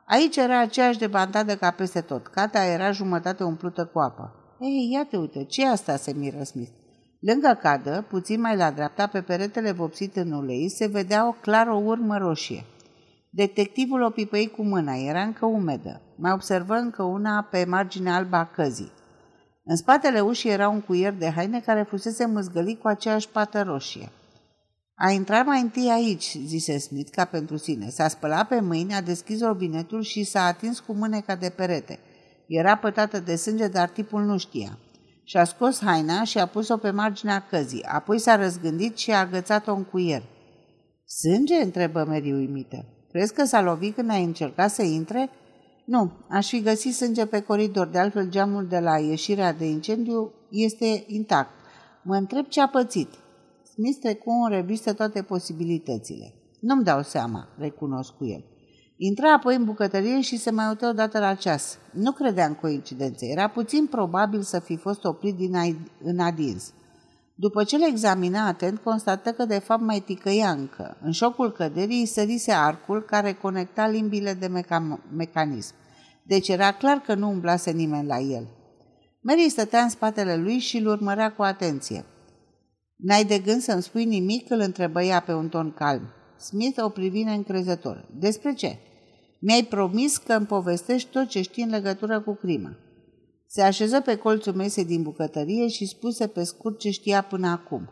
Aici 0.06 0.36
era 0.36 0.60
aceeași 0.60 0.99
de 0.99 1.08
bandadă 1.08 1.56
ca 1.56 1.71
peste 1.71 2.02
tot. 2.02 2.28
Cata 2.28 2.63
era 2.63 2.91
jumătate 2.91 3.43
umplută 3.43 3.86
cu 3.86 3.99
apă. 3.99 4.34
Ei, 4.60 4.89
ia 4.91 5.06
te 5.10 5.17
uite, 5.17 5.43
ce 5.43 5.67
asta 5.67 5.95
se 5.95 6.13
miră 6.13 6.43
Smith? 6.43 6.71
Lângă 7.20 7.58
cadă, 7.62 8.06
puțin 8.10 8.40
mai 8.40 8.56
la 8.56 8.72
dreapta, 8.72 9.08
pe 9.08 9.22
peretele 9.22 9.72
vopsit 9.72 10.16
în 10.16 10.32
ulei, 10.32 10.70
se 10.70 10.88
vedea 10.88 11.28
o 11.28 11.32
clar 11.32 11.68
o 11.68 11.78
urmă 11.78 12.18
roșie. 12.18 12.66
Detectivul 13.30 14.02
o 14.02 14.10
pipăi 14.10 14.52
cu 14.56 14.64
mâna, 14.64 14.96
era 14.96 15.22
încă 15.22 15.46
umedă. 15.46 16.02
Mai 16.16 16.32
observă 16.32 16.74
încă 16.74 17.04
una 17.04 17.48
pe 17.52 17.66
marginea 17.66 18.16
albă 18.16 18.36
a 18.36 18.46
căzii. 18.46 18.92
În 19.64 19.76
spatele 19.76 20.20
ușii 20.20 20.50
era 20.50 20.70
un 20.70 20.82
cuier 20.82 21.14
de 21.14 21.30
haine 21.30 21.60
care 21.60 21.84
fusese 21.84 22.26
mâzgălit 22.26 22.82
cu 22.82 22.88
aceeași 22.88 23.30
pată 23.30 23.62
roșie. 23.62 24.12
A 24.96 25.10
intrat 25.10 25.46
mai 25.46 25.62
întâi 25.62 25.90
aici, 25.90 26.38
zise 26.46 26.78
Smith, 26.78 27.12
ca 27.12 27.26
pentru 27.26 27.58
sine. 27.58 27.90
S-a 27.90 28.08
spălat 28.08 28.48
pe 28.48 28.60
mâini, 28.60 28.94
a 28.94 29.02
deschis 29.02 29.42
robinetul 29.42 30.02
și 30.02 30.24
s-a 30.24 30.44
atins 30.44 30.80
cu 30.80 30.94
mâneca 30.94 31.36
de 31.36 31.50
perete. 31.50 32.00
Era 32.48 32.76
pătată 32.76 33.20
de 33.20 33.36
sânge, 33.36 33.68
dar 33.68 33.90
tipul 33.90 34.24
nu 34.24 34.38
știa. 34.38 34.78
Și-a 35.30 35.44
scos 35.44 35.80
haina 35.80 36.24
și 36.24 36.38
a 36.38 36.46
pus-o 36.46 36.78
pe 36.78 36.92
marginea 36.92 37.46
căzii. 37.50 37.84
Apoi 37.84 38.20
s-a 38.20 38.36
răzgândit 38.36 38.98
și 38.98 39.12
a 39.12 39.20
agățat-o 39.20 39.74
în 39.74 39.84
cuier. 39.84 40.24
Sânge? 41.06 41.56
întrebă 41.56 42.04
Mary 42.08 42.32
uimită. 42.32 42.86
Crezi 43.12 43.34
că 43.34 43.46
s-a 43.46 43.62
lovit 43.62 43.96
când 43.96 44.10
ai 44.10 44.24
încercat 44.24 44.72
să 44.72 44.82
intre? 44.82 45.30
Nu, 45.86 46.12
aș 46.30 46.50
fi 46.50 46.62
găsit 46.62 46.96
sânge 46.96 47.26
pe 47.26 47.42
coridor, 47.42 47.88
de 47.88 47.98
altfel 47.98 48.30
geamul 48.30 48.68
de 48.68 48.80
la 48.80 48.98
ieșirea 48.98 49.54
de 49.54 49.65
incendiu 49.65 50.32
este 50.50 51.04
intact. 51.08 51.52
Mă 52.04 52.15
întreb 52.15 52.48
ce 52.48 52.62
a 52.62 52.68
pățit. 52.68 53.10
Smith 53.74 54.00
trecu 54.00 54.32
în 54.32 54.50
revistă 54.50 54.94
toate 54.94 55.22
posibilitățile. 55.22 56.34
Nu-mi 56.60 56.84
dau 56.84 57.02
seama, 57.02 57.48
recunosc 57.58 58.12
cu 58.12 58.26
el. 58.26 58.44
Intra 59.02 59.34
apoi 59.34 59.56
în 59.56 59.64
bucătărie 59.64 60.22
și 60.22 60.38
se 60.38 60.52
mai 60.52 60.68
uită 60.68 60.88
odată 60.88 61.20
la 61.20 61.34
ceas. 61.34 61.78
Nu 61.92 62.12
credea 62.12 62.46
în 62.46 62.54
coincidențe. 62.54 63.26
Era 63.26 63.48
puțin 63.48 63.86
probabil 63.86 64.42
să 64.42 64.60
fi 64.60 64.78
fost 64.78 65.04
oprit 65.04 65.36
din 65.36 65.56
în 66.04 66.20
adins. 66.20 66.74
După 67.36 67.64
ce 67.64 67.78
le 67.78 67.88
examina 67.88 68.48
atent, 68.48 68.80
constată 68.80 69.32
că 69.32 69.46
de 69.46 69.60
fapt 69.60 69.82
mai 69.82 70.00
ticăia 70.00 70.50
încă. 70.50 70.98
În 71.02 71.12
șocul 71.12 71.52
căderii 71.52 72.00
îi 72.00 72.06
sărise 72.06 72.52
arcul 72.52 73.02
care 73.02 73.34
conecta 73.34 73.88
limbile 73.88 74.34
de 74.34 74.48
meca- 74.48 75.00
mecanism. 75.16 75.74
Deci 76.24 76.48
era 76.48 76.72
clar 76.72 76.98
că 76.98 77.14
nu 77.14 77.30
umblase 77.30 77.72
nimeni 77.72 78.08
la 78.08 78.18
el. 78.18 78.48
Mary 79.22 79.50
stătea 79.50 79.82
în 79.82 79.90
spatele 79.90 80.36
lui 80.36 80.58
și 80.58 80.78
îl 80.78 80.88
urmărea 80.88 81.34
cu 81.34 81.42
atenție. 81.42 82.06
N-ai 82.96 83.24
de 83.24 83.40
gând 83.40 83.62
să-mi 83.62 83.82
spui 83.82 84.06
nimic?" 84.06 84.50
îl 84.50 84.60
întrebă 84.60 85.04
ea 85.04 85.20
pe 85.20 85.34
un 85.34 85.50
ton 85.50 85.72
calm. 85.72 86.02
Smith 86.40 86.82
o 86.82 86.90
privi 86.90 87.22
încrezător. 87.22 88.08
Despre 88.20 88.54
ce?" 88.54 88.80
Mi-ai 89.39 89.63
promis 89.63 90.17
că 90.17 90.34
îmi 90.34 90.45
povestești 90.45 91.10
tot 91.12 91.28
ce 91.28 91.41
știi 91.41 91.63
în 91.63 91.69
legătură 91.69 92.21
cu 92.21 92.34
crima. 92.34 92.78
Se 93.47 93.62
așeză 93.62 94.02
pe 94.02 94.15
colțul 94.15 94.54
mesei 94.54 94.86
din 94.86 95.02
bucătărie 95.02 95.67
și 95.67 95.86
spuse 95.86 96.28
pe 96.28 96.43
scurt 96.43 96.80
ce 96.80 96.89
știa 96.89 97.21
până 97.21 97.47
acum. 97.47 97.89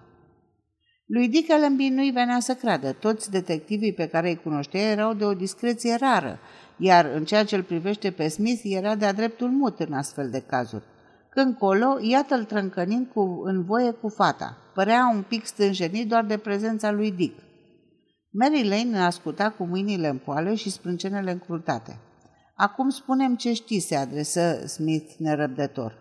Lui 1.05 1.27
Dick 1.27 1.51
Allenby 1.51 1.87
nu-i 1.87 2.11
venea 2.11 2.39
să 2.39 2.53
creadă. 2.53 2.91
Toți 2.91 3.31
detectivii 3.31 3.93
pe 3.93 4.07
care 4.07 4.29
îi 4.29 4.41
cunoștea 4.43 4.81
erau 4.81 5.13
de 5.13 5.23
o 5.23 5.33
discreție 5.33 5.95
rară, 5.95 6.39
iar 6.77 7.05
în 7.05 7.25
ceea 7.25 7.45
ce 7.45 7.55
îl 7.55 7.63
privește 7.63 8.11
pe 8.11 8.27
Smith 8.27 8.61
era 8.63 8.95
de-a 8.95 9.13
dreptul 9.13 9.49
mut 9.49 9.79
în 9.79 9.93
astfel 9.93 10.29
de 10.29 10.39
cazuri. 10.39 10.83
Când 11.29 11.57
colo, 11.57 11.97
iată-l 12.01 12.43
trâncănind 12.43 13.07
cu, 13.13 13.41
în 13.43 13.63
voie 13.63 13.91
cu 13.91 14.09
fata. 14.09 14.57
Părea 14.73 15.11
un 15.13 15.21
pic 15.21 15.45
stânjenit 15.45 16.07
doar 16.07 16.25
de 16.25 16.37
prezența 16.37 16.91
lui 16.91 17.11
Dick. 17.11 17.39
Mary 18.29 18.67
Lane 18.67 18.99
asculta 18.99 19.49
cu 19.49 19.63
mâinile 19.63 20.07
în 20.07 20.17
poale 20.17 20.55
și 20.55 20.69
sprâncenele 20.69 21.31
încrutate. 21.31 21.99
Acum 22.55 22.89
spunem 22.89 23.35
ce 23.35 23.53
știi, 23.53 23.79
se 23.79 23.95
adresă 23.95 24.67
Smith 24.67 25.13
nerăbdător. 25.17 25.97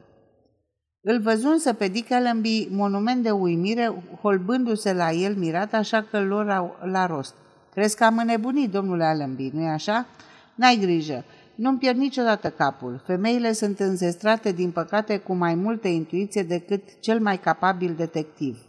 Îl 1.01 1.21
văzu 1.21 1.49
însă 1.49 1.73
pe 1.73 1.89
Dick 1.89 2.11
Allenby, 2.11 2.69
monument 2.71 3.23
de 3.23 3.31
uimire, 3.31 3.95
holbându-se 4.21 4.93
la 4.93 5.11
el 5.11 5.37
mirat, 5.37 5.73
așa 5.73 6.03
că 6.03 6.21
lor 6.21 6.45
la, 6.45 6.77
la 6.83 7.07
rost. 7.07 7.35
Crezi 7.73 7.97
că 7.97 8.05
am 8.05 8.19
înnebunit, 8.19 8.71
domnule 8.71 9.05
Allenby, 9.05 9.51
nu-i 9.53 9.69
așa? 9.69 10.07
N-ai 10.55 10.79
grijă, 10.81 11.25
nu-mi 11.55 11.79
pierd 11.79 11.99
niciodată 11.99 12.51
capul. 12.51 13.03
Femeile 13.07 13.53
sunt 13.53 13.81
înzestrate, 13.81 14.53
din 14.53 14.71
păcate, 14.71 15.19
cu 15.19 15.35
mai 15.35 15.55
multă 15.55 15.89
intuiție 15.89 16.43
decât 16.43 17.01
cel 17.01 17.21
mai 17.21 17.39
capabil 17.39 17.95
detectiv. 17.97 18.66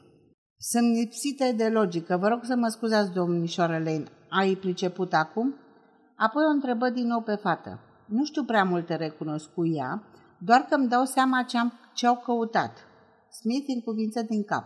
Sunt 0.60 0.96
lipsite 0.96 1.54
de 1.58 1.70
logică. 1.70 2.18
Vă 2.18 2.28
rog 2.28 2.40
să 2.44 2.56
mă 2.56 2.68
scuzați, 2.68 3.12
domnișoară 3.12 3.78
Lane. 3.78 4.04
Ai 4.30 4.56
priceput 4.56 5.14
acum? 5.14 5.56
Apoi 6.16 6.44
o 6.44 6.54
întrebă 6.54 6.90
din 6.90 7.08
nou 7.08 7.22
pe 7.22 7.36
fată. 7.36 7.80
Nu 8.06 8.26
știu 8.26 8.44
prea 8.44 8.64
multe 8.64 8.96
recunosc 8.96 9.54
cu 9.54 9.68
ea, 9.68 10.04
doar 10.38 10.62
că 10.62 10.76
îmi 10.76 10.88
dau 10.88 11.06
seama 11.06 11.44
ce, 11.44 11.58
am, 11.58 11.74
ce 11.94 12.08
au 12.08 12.18
căutat. 12.18 12.78
Smith 13.42 13.66
încuvință 13.76 14.22
din 14.22 14.44
cap. 14.44 14.66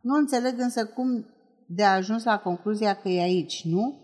Nu 0.00 0.14
înțeleg 0.14 0.58
însă 0.58 0.86
cum 0.86 1.26
de 1.66 1.84
a 1.84 1.94
ajuns 1.94 2.24
la 2.24 2.38
concluzia 2.38 2.94
că 2.94 3.08
e 3.08 3.20
aici, 3.20 3.64
nu? 3.64 3.98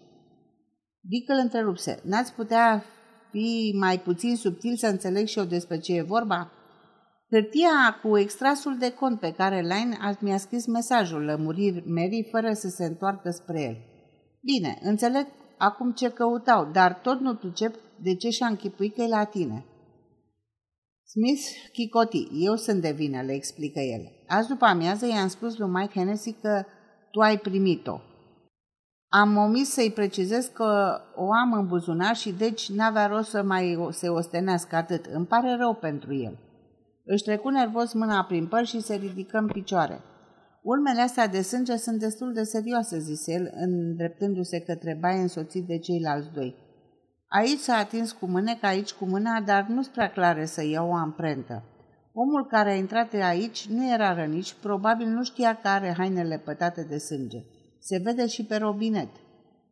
Dick 1.00 1.28
îl 1.28 1.38
întrerupse. 1.42 2.00
N-ați 2.04 2.32
putea 2.32 2.84
fi 3.30 3.76
mai 3.78 4.00
puțin 4.00 4.36
subtil 4.36 4.76
să 4.76 4.86
înțeleg 4.86 5.26
și 5.26 5.38
eu 5.38 5.44
despre 5.44 5.78
ce 5.78 5.94
e 5.94 6.02
vorba? 6.02 6.50
Hârtia 7.30 7.98
cu 8.02 8.18
extrasul 8.18 8.78
de 8.78 8.92
cont 8.92 9.20
pe 9.20 9.32
care 9.32 9.60
Line 9.60 10.16
mi-a 10.20 10.36
scris 10.36 10.66
mesajul 10.66 11.24
lămuriri 11.24 11.88
Mary 11.88 12.28
fără 12.30 12.52
să 12.52 12.68
se 12.68 12.84
întoarcă 12.84 13.30
spre 13.30 13.62
el. 13.62 13.76
Bine, 14.40 14.78
înțeleg 14.82 15.26
acum 15.58 15.92
ce 15.92 16.10
căutau, 16.10 16.70
dar 16.72 16.94
tot 16.94 17.20
nu 17.20 17.34
pricep 17.34 17.74
de 18.02 18.14
ce 18.14 18.30
și-a 18.30 18.46
închipuit 18.46 18.94
că 18.94 19.02
e 19.02 19.08
la 19.08 19.24
tine. 19.24 19.64
Smith 21.04 21.42
chicoti, 21.72 22.28
eu 22.32 22.56
sunt 22.56 22.80
de 22.80 22.90
vină, 22.90 23.22
le 23.22 23.32
explică 23.32 23.80
el. 23.80 24.12
Azi 24.26 24.48
după 24.48 24.64
amiază 24.64 25.06
i-am 25.06 25.28
spus 25.28 25.56
lui 25.58 25.70
Mike 25.70 25.98
Hennessy 25.98 26.32
că 26.32 26.64
tu 27.10 27.20
ai 27.20 27.38
primit-o. 27.38 28.00
Am 29.08 29.36
omis 29.36 29.70
să-i 29.70 29.90
precizez 29.90 30.46
că 30.46 31.00
o 31.14 31.32
am 31.32 31.52
în 31.52 31.66
buzunar 31.66 32.16
și 32.16 32.32
deci 32.32 32.70
n-avea 32.70 33.06
rost 33.06 33.30
să 33.30 33.42
mai 33.42 33.88
se 33.90 34.08
ostenească 34.08 34.76
atât. 34.76 35.04
Îmi 35.06 35.26
pare 35.26 35.56
rău 35.56 35.74
pentru 35.74 36.14
el. 36.14 36.38
Își 37.08 37.22
trecu 37.22 37.48
nervos 37.48 37.92
mâna 37.92 38.24
prin 38.24 38.46
păr 38.46 38.64
și 38.64 38.80
se 38.80 38.94
ridică 38.94 39.38
în 39.38 39.46
picioare. 39.46 40.00
Urmele 40.62 41.00
astea 41.00 41.26
de 41.26 41.40
sânge 41.40 41.76
sunt 41.76 41.98
destul 41.98 42.32
de 42.32 42.42
serioase, 42.42 42.98
zise 42.98 43.32
el, 43.32 43.50
îndreptându-se 43.54 44.60
către 44.60 44.98
baie 45.00 45.20
însoțit 45.20 45.66
de 45.66 45.78
ceilalți 45.78 46.32
doi. 46.34 46.54
Aici 47.28 47.58
s-a 47.58 47.74
atins 47.74 48.12
cu 48.12 48.26
mâneca, 48.26 48.68
aici 48.68 48.92
cu 48.92 49.04
mâna, 49.04 49.40
dar 49.40 49.66
nu-s 49.68 49.88
prea 49.88 50.10
clare 50.10 50.44
să 50.44 50.64
iau 50.64 50.88
o 50.88 50.94
amprentă. 50.94 51.64
Omul 52.12 52.46
care 52.46 52.70
a 52.70 52.76
intrat 52.76 53.12
aici 53.12 53.66
nu 53.66 53.92
era 53.92 54.14
rănici, 54.14 54.54
probabil 54.54 55.06
nu 55.06 55.22
știa 55.22 55.54
că 55.54 55.68
are 55.68 55.94
hainele 55.96 56.38
pătate 56.38 56.86
de 56.88 56.98
sânge. 56.98 57.38
Se 57.78 58.00
vede 58.04 58.26
și 58.26 58.44
pe 58.44 58.56
robinet. 58.56 59.08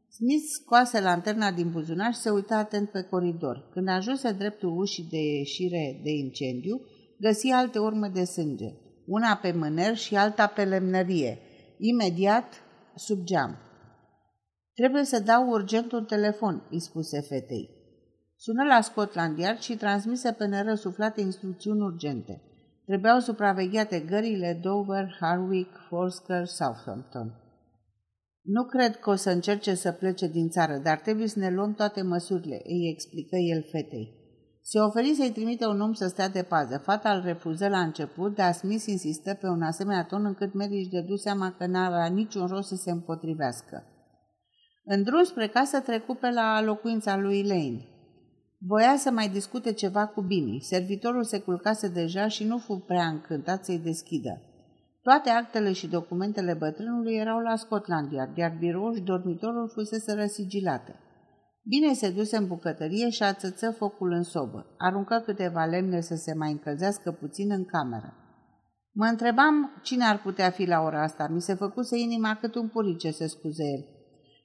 Smith 0.08 0.44
scoase 0.60 1.00
lanterna 1.00 1.52
din 1.52 1.70
buzunar 1.70 2.12
și 2.12 2.18
se 2.18 2.30
uita 2.30 2.56
atent 2.56 2.90
pe 2.90 3.02
coridor. 3.02 3.68
Când 3.72 3.88
ajunse 3.88 4.32
dreptul 4.32 4.78
ușii 4.78 5.08
de 5.10 5.18
ieșire 5.38 6.00
de 6.02 6.10
incendiu, 6.10 6.80
găsi 7.24 7.50
alte 7.50 7.78
urme 7.78 8.08
de 8.08 8.24
sânge, 8.24 8.70
una 9.06 9.34
pe 9.42 9.52
mâner 9.52 9.96
și 9.96 10.16
alta 10.16 10.46
pe 10.46 10.64
lemnărie, 10.64 11.38
imediat 11.78 12.62
sub 12.94 13.24
geam. 13.24 13.56
Trebuie 14.74 15.04
să 15.04 15.20
dau 15.20 15.48
urgent 15.48 15.92
un 15.92 16.04
telefon, 16.04 16.66
îi 16.70 16.80
spuse 16.80 17.20
fetei. 17.20 17.70
Sună 18.36 18.64
la 18.64 18.80
Scotland 18.80 19.38
Yard 19.38 19.58
și 19.58 19.76
transmise 19.76 20.32
pe 20.32 20.46
nerăsuflate 20.46 21.20
instrucțiuni 21.20 21.80
urgente. 21.80 22.42
Trebuiau 22.86 23.18
supravegheate 23.18 24.00
gările 24.00 24.60
Dover, 24.62 25.16
Harwick, 25.20 25.70
Forsker, 25.88 26.46
Southampton. 26.46 27.34
Nu 28.42 28.64
cred 28.64 28.96
că 28.96 29.10
o 29.10 29.14
să 29.14 29.30
încerce 29.30 29.74
să 29.74 29.92
plece 29.92 30.26
din 30.26 30.48
țară, 30.48 30.80
dar 30.82 30.98
trebuie 30.98 31.26
să 31.26 31.38
ne 31.38 31.50
luăm 31.50 31.74
toate 31.74 32.02
măsurile, 32.02 32.60
îi 32.64 32.90
explică 32.92 33.36
el 33.36 33.62
fetei. 33.70 34.23
Se 34.66 34.78
oferi 34.78 35.14
să-i 35.14 35.32
trimite 35.32 35.66
un 35.66 35.80
om 35.80 35.92
să 35.92 36.06
stea 36.06 36.28
de 36.28 36.42
pază. 36.42 36.78
Fata 36.78 37.12
îl 37.12 37.22
refuză 37.22 37.68
la 37.68 37.78
început, 37.78 38.34
dar 38.34 38.52
Smith 38.52 38.84
insistă 38.86 39.34
pe 39.34 39.46
un 39.46 39.62
asemenea 39.62 40.04
ton 40.04 40.24
încât 40.24 40.54
Mary 40.54 40.78
își 40.78 40.88
dădu 40.88 41.16
seama 41.16 41.54
că 41.58 41.66
n-avea 41.66 42.06
niciun 42.06 42.46
rost 42.46 42.68
să 42.68 42.74
se 42.74 42.90
împotrivească. 42.90 43.84
În 44.84 45.02
drum 45.02 45.22
spre 45.22 45.48
casă 45.48 45.80
trecu 45.80 46.14
pe 46.14 46.30
la 46.30 46.62
locuința 46.62 47.16
lui 47.16 47.42
Lane. 47.42 47.88
Voia 48.58 48.96
să 48.96 49.10
mai 49.10 49.28
discute 49.28 49.72
ceva 49.72 50.06
cu 50.06 50.20
Bini. 50.20 50.60
Servitorul 50.60 51.24
se 51.24 51.38
culcase 51.40 51.88
deja 51.88 52.28
și 52.28 52.44
nu 52.44 52.58
fu 52.58 52.84
prea 52.86 53.06
încântat 53.06 53.64
să-i 53.64 53.78
deschidă. 53.78 54.42
Toate 55.02 55.30
actele 55.30 55.72
și 55.72 55.86
documentele 55.86 56.54
bătrânului 56.54 57.14
erau 57.14 57.38
la 57.38 57.56
Scotland 57.56 58.12
Yard, 58.12 58.36
iar 58.36 58.56
biroul 58.58 58.94
și 58.94 59.02
dormitorul 59.02 59.70
fusese 59.74 60.12
răsigilate. 60.12 60.98
Bine 61.66 61.92
se 61.92 62.10
duse 62.10 62.36
în 62.36 62.46
bucătărie 62.46 63.10
și 63.10 63.22
ațăță 63.22 63.70
focul 63.70 64.10
în 64.10 64.22
sobă. 64.22 64.74
Aruncă 64.78 65.22
câteva 65.24 65.64
lemne 65.64 66.00
să 66.00 66.14
se 66.14 66.34
mai 66.34 66.50
încălzească 66.50 67.12
puțin 67.12 67.50
în 67.50 67.64
cameră. 67.64 68.14
Mă 68.92 69.04
întrebam 69.04 69.80
cine 69.82 70.04
ar 70.04 70.20
putea 70.22 70.50
fi 70.50 70.66
la 70.66 70.80
ora 70.80 71.02
asta. 71.02 71.28
Mi 71.30 71.40
se 71.40 71.54
făcuse 71.54 71.98
inima 71.98 72.38
cât 72.40 72.54
un 72.54 72.68
purice, 72.68 73.10
se 73.10 73.26
scuze 73.26 73.62
el. 73.64 73.84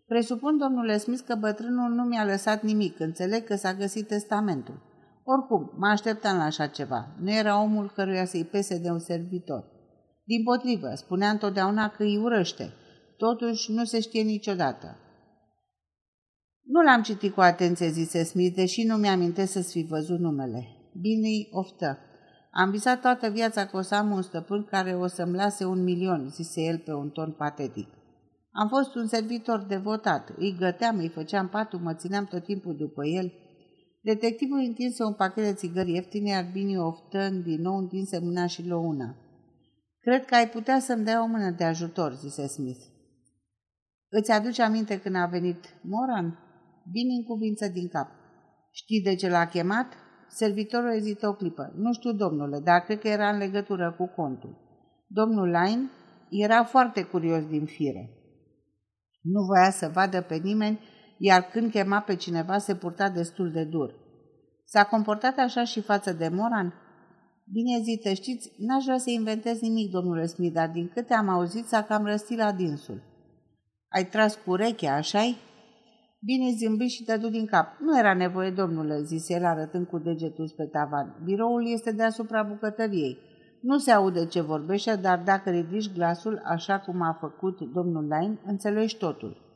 Presupun, 0.08 0.58
domnule 0.58 0.97
Smith, 0.97 1.23
că 1.25 1.36
bătrânul 1.36 1.91
nu 1.91 2.03
mi-a 2.03 2.25
lăsat 2.25 2.63
nimic. 2.63 2.99
Înțeleg 2.99 3.43
că 3.43 3.55
s-a 3.55 3.73
găsit 3.73 4.08
testamentul. 4.08 4.82
Oricum, 5.23 5.71
mă 5.77 5.88
așteptam 5.88 6.38
la 6.38 6.43
așa 6.43 6.67
ceva. 6.67 7.08
Nu 7.21 7.32
era 7.32 7.62
omul 7.62 7.91
căruia 7.95 8.25
să-i 8.25 8.45
pese 8.45 8.77
de 8.77 8.89
un 8.89 8.99
servitor. 8.99 9.65
Din 10.23 10.43
potrivă, 10.43 10.91
spunea 10.95 11.29
întotdeauna 11.29 11.89
că 11.89 12.03
îi 12.03 12.17
urăște. 12.17 12.73
Totuși, 13.17 13.71
nu 13.71 13.84
se 13.84 13.99
știe 13.99 14.21
niciodată. 14.21 14.97
Nu 16.73 16.82
l-am 16.82 17.01
citit 17.01 17.34
cu 17.34 17.41
atenție, 17.41 17.89
zise 17.89 18.23
Smith, 18.23 18.55
deși 18.55 18.84
nu 18.84 18.95
mi-amintesc 18.95 19.51
să-ți 19.51 19.71
fi 19.71 19.86
văzut 19.89 20.19
numele. 20.19 20.67
Bine 21.01 21.27
oftă. 21.51 21.97
Am 22.51 22.69
visat 22.69 23.01
toată 23.01 23.29
viața 23.29 23.65
că 23.65 23.77
o 23.77 23.82
să 23.82 23.95
am 23.95 24.12
un 24.12 24.21
stăpân 24.21 24.63
care 24.63 24.95
o 24.95 25.08
să-mi 25.08 25.36
lase 25.36 25.65
un 25.65 25.84
milion, 25.84 26.29
zise 26.29 26.62
el 26.62 26.77
pe 26.77 26.93
un 26.93 27.10
ton 27.10 27.32
patetic. 27.32 27.88
Am 28.51 28.67
fost 28.67 28.95
un 28.95 29.08
servitor 29.08 29.65
devotat, 29.67 30.34
îi 30.38 30.55
găteam, 30.60 30.97
îi 30.97 31.08
făceam 31.08 31.47
patul, 31.47 31.79
mă 31.79 31.93
țineam 31.93 32.25
tot 32.25 32.43
timpul 32.43 32.75
după 32.75 33.05
el. 33.05 33.34
Detectivul 34.01 34.60
întinse 34.67 35.03
un 35.03 35.13
pachet 35.13 35.43
de 35.43 35.53
țigări 35.53 35.93
ieftine, 35.93 36.29
iar 36.29 36.49
Bini 36.53 36.77
oftă 36.77 37.29
din 37.43 37.62
nou 37.62 37.77
întinse 37.77 38.19
mâna 38.19 38.45
și 38.45 38.67
luă 38.67 38.79
una. 38.79 39.15
Cred 39.99 40.25
că 40.25 40.36
ai 40.36 40.49
putea 40.49 40.79
să-mi 40.79 41.03
dai 41.05 41.17
o 41.17 41.25
mână 41.25 41.51
de 41.58 41.63
ajutor, 41.63 42.13
zise 42.13 42.47
Smith. 42.47 42.82
Îți 44.10 44.32
aduce 44.32 44.62
aminte 44.62 44.99
când 44.99 45.15
a 45.15 45.25
venit 45.25 45.65
Moran? 45.82 46.48
Vin 46.91 47.08
în 47.17 47.23
cuvință 47.23 47.67
din 47.67 47.88
cap. 47.88 48.10
Știi 48.71 49.02
de 49.02 49.15
ce 49.15 49.30
l-a 49.30 49.45
chemat? 49.45 49.93
Servitorul 50.28 50.93
ezită 50.95 51.28
o 51.28 51.34
clipă. 51.34 51.73
Nu 51.75 51.93
știu, 51.93 52.13
domnule, 52.13 52.60
dar 52.60 52.80
cred 52.80 52.99
că 52.99 53.08
era 53.08 53.30
în 53.30 53.38
legătură 53.38 53.95
cu 53.97 54.06
contul. 54.15 54.58
Domnul 55.08 55.47
Line 55.47 55.89
era 56.30 56.63
foarte 56.63 57.04
curios 57.04 57.45
din 57.45 57.65
fire. 57.65 58.10
Nu 59.21 59.41
voia 59.41 59.71
să 59.71 59.91
vadă 59.93 60.21
pe 60.21 60.36
nimeni, 60.36 60.80
iar 61.17 61.41
când 61.41 61.71
chema 61.71 61.99
pe 61.99 62.15
cineva 62.15 62.58
se 62.58 62.75
purta 62.75 63.10
destul 63.10 63.52
de 63.52 63.63
dur. 63.63 63.95
S-a 64.65 64.84
comportat 64.84 65.38
așa 65.38 65.63
și 65.63 65.82
față 65.82 66.13
de 66.13 66.28
Moran? 66.28 66.73
Bine 67.52 67.80
zită, 67.84 68.13
știți, 68.13 68.52
n-aș 68.58 68.84
vrea 68.84 68.97
să 68.97 69.10
inventez 69.10 69.60
nimic, 69.60 69.91
domnule 69.91 70.25
Smith, 70.25 70.54
dar 70.54 70.69
din 70.69 70.91
câte 70.93 71.13
am 71.13 71.30
auzit 71.30 71.65
s-a 71.65 71.84
cam 71.84 72.06
răstit 72.06 72.38
la 72.38 72.52
dinsul. 72.52 73.02
Ai 73.88 74.06
tras 74.06 74.36
cu 74.36 74.52
urechea, 74.52 74.95
așa-i? 74.95 75.38
Bine 76.21 76.55
zâmbi 76.58 76.86
și 76.86 77.03
dădu 77.03 77.29
din 77.29 77.45
cap. 77.45 77.79
Nu 77.79 77.97
era 77.99 78.13
nevoie, 78.13 78.51
domnule, 78.51 79.01
zise 79.01 79.34
el 79.34 79.45
arătând 79.45 79.88
cu 79.88 79.97
degetul 79.97 80.47
spre 80.47 80.65
tavan. 80.65 81.21
Biroul 81.23 81.71
este 81.71 81.91
deasupra 81.91 82.43
bucătăriei. 82.43 83.17
Nu 83.62 83.77
se 83.77 83.91
aude 83.91 84.25
ce 84.25 84.41
vorbește, 84.41 84.95
dar 84.95 85.21
dacă 85.25 85.49
ridici 85.49 85.93
glasul 85.93 86.41
așa 86.45 86.79
cum 86.79 87.01
a 87.01 87.17
făcut 87.19 87.60
domnul 87.73 88.08
Lain, 88.08 88.39
înțelegi 88.45 88.97
totul. 88.97 89.47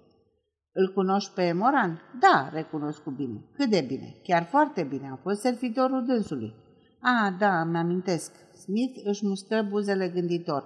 Îl 0.72 0.94
cunoști 0.94 1.34
pe 1.34 1.52
Moran? 1.52 2.02
Da, 2.20 2.50
recunosc 2.54 3.04
cu 3.04 3.12
bine. 3.12 3.46
Cât 3.56 3.70
de 3.70 3.86
bine? 3.88 4.16
Chiar 4.24 4.44
foarte 4.44 4.84
bine. 4.84 5.10
A 5.12 5.20
fost 5.22 5.40
servitorul 5.40 6.06
dânsului. 6.06 6.54
Ah, 7.00 7.34
da, 7.40 7.62
îmi 7.62 7.78
amintesc. 7.78 8.32
Smith 8.54 9.00
își 9.04 9.26
muscă 9.26 9.68
buzele 9.70 10.10
gânditor. 10.10 10.66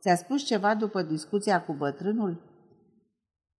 Ți-a 0.00 0.14
spus 0.14 0.42
ceva 0.42 0.74
după 0.74 1.02
discuția 1.02 1.64
cu 1.64 1.72
bătrânul? 1.72 2.42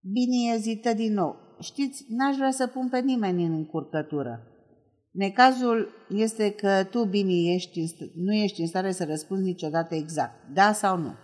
Bine 0.00 0.54
ezită 0.54 0.94
din 0.94 1.12
nou. 1.12 1.41
Știți, 1.62 2.04
n-aș 2.08 2.36
vrea 2.36 2.50
să 2.50 2.66
pun 2.66 2.88
pe 2.88 2.98
nimeni 2.98 3.44
în 3.44 3.52
încurcătură. 3.52 4.42
Necazul 5.10 5.88
este 6.08 6.50
că 6.50 6.84
tu, 6.90 7.04
Bini, 7.04 7.54
ești 7.54 8.10
nu 8.14 8.32
ești 8.32 8.60
în 8.60 8.66
stare 8.66 8.92
să 8.92 9.04
răspunzi 9.04 9.42
niciodată 9.42 9.94
exact, 9.94 10.34
da 10.52 10.72
sau 10.72 10.98
nu. 10.98 11.14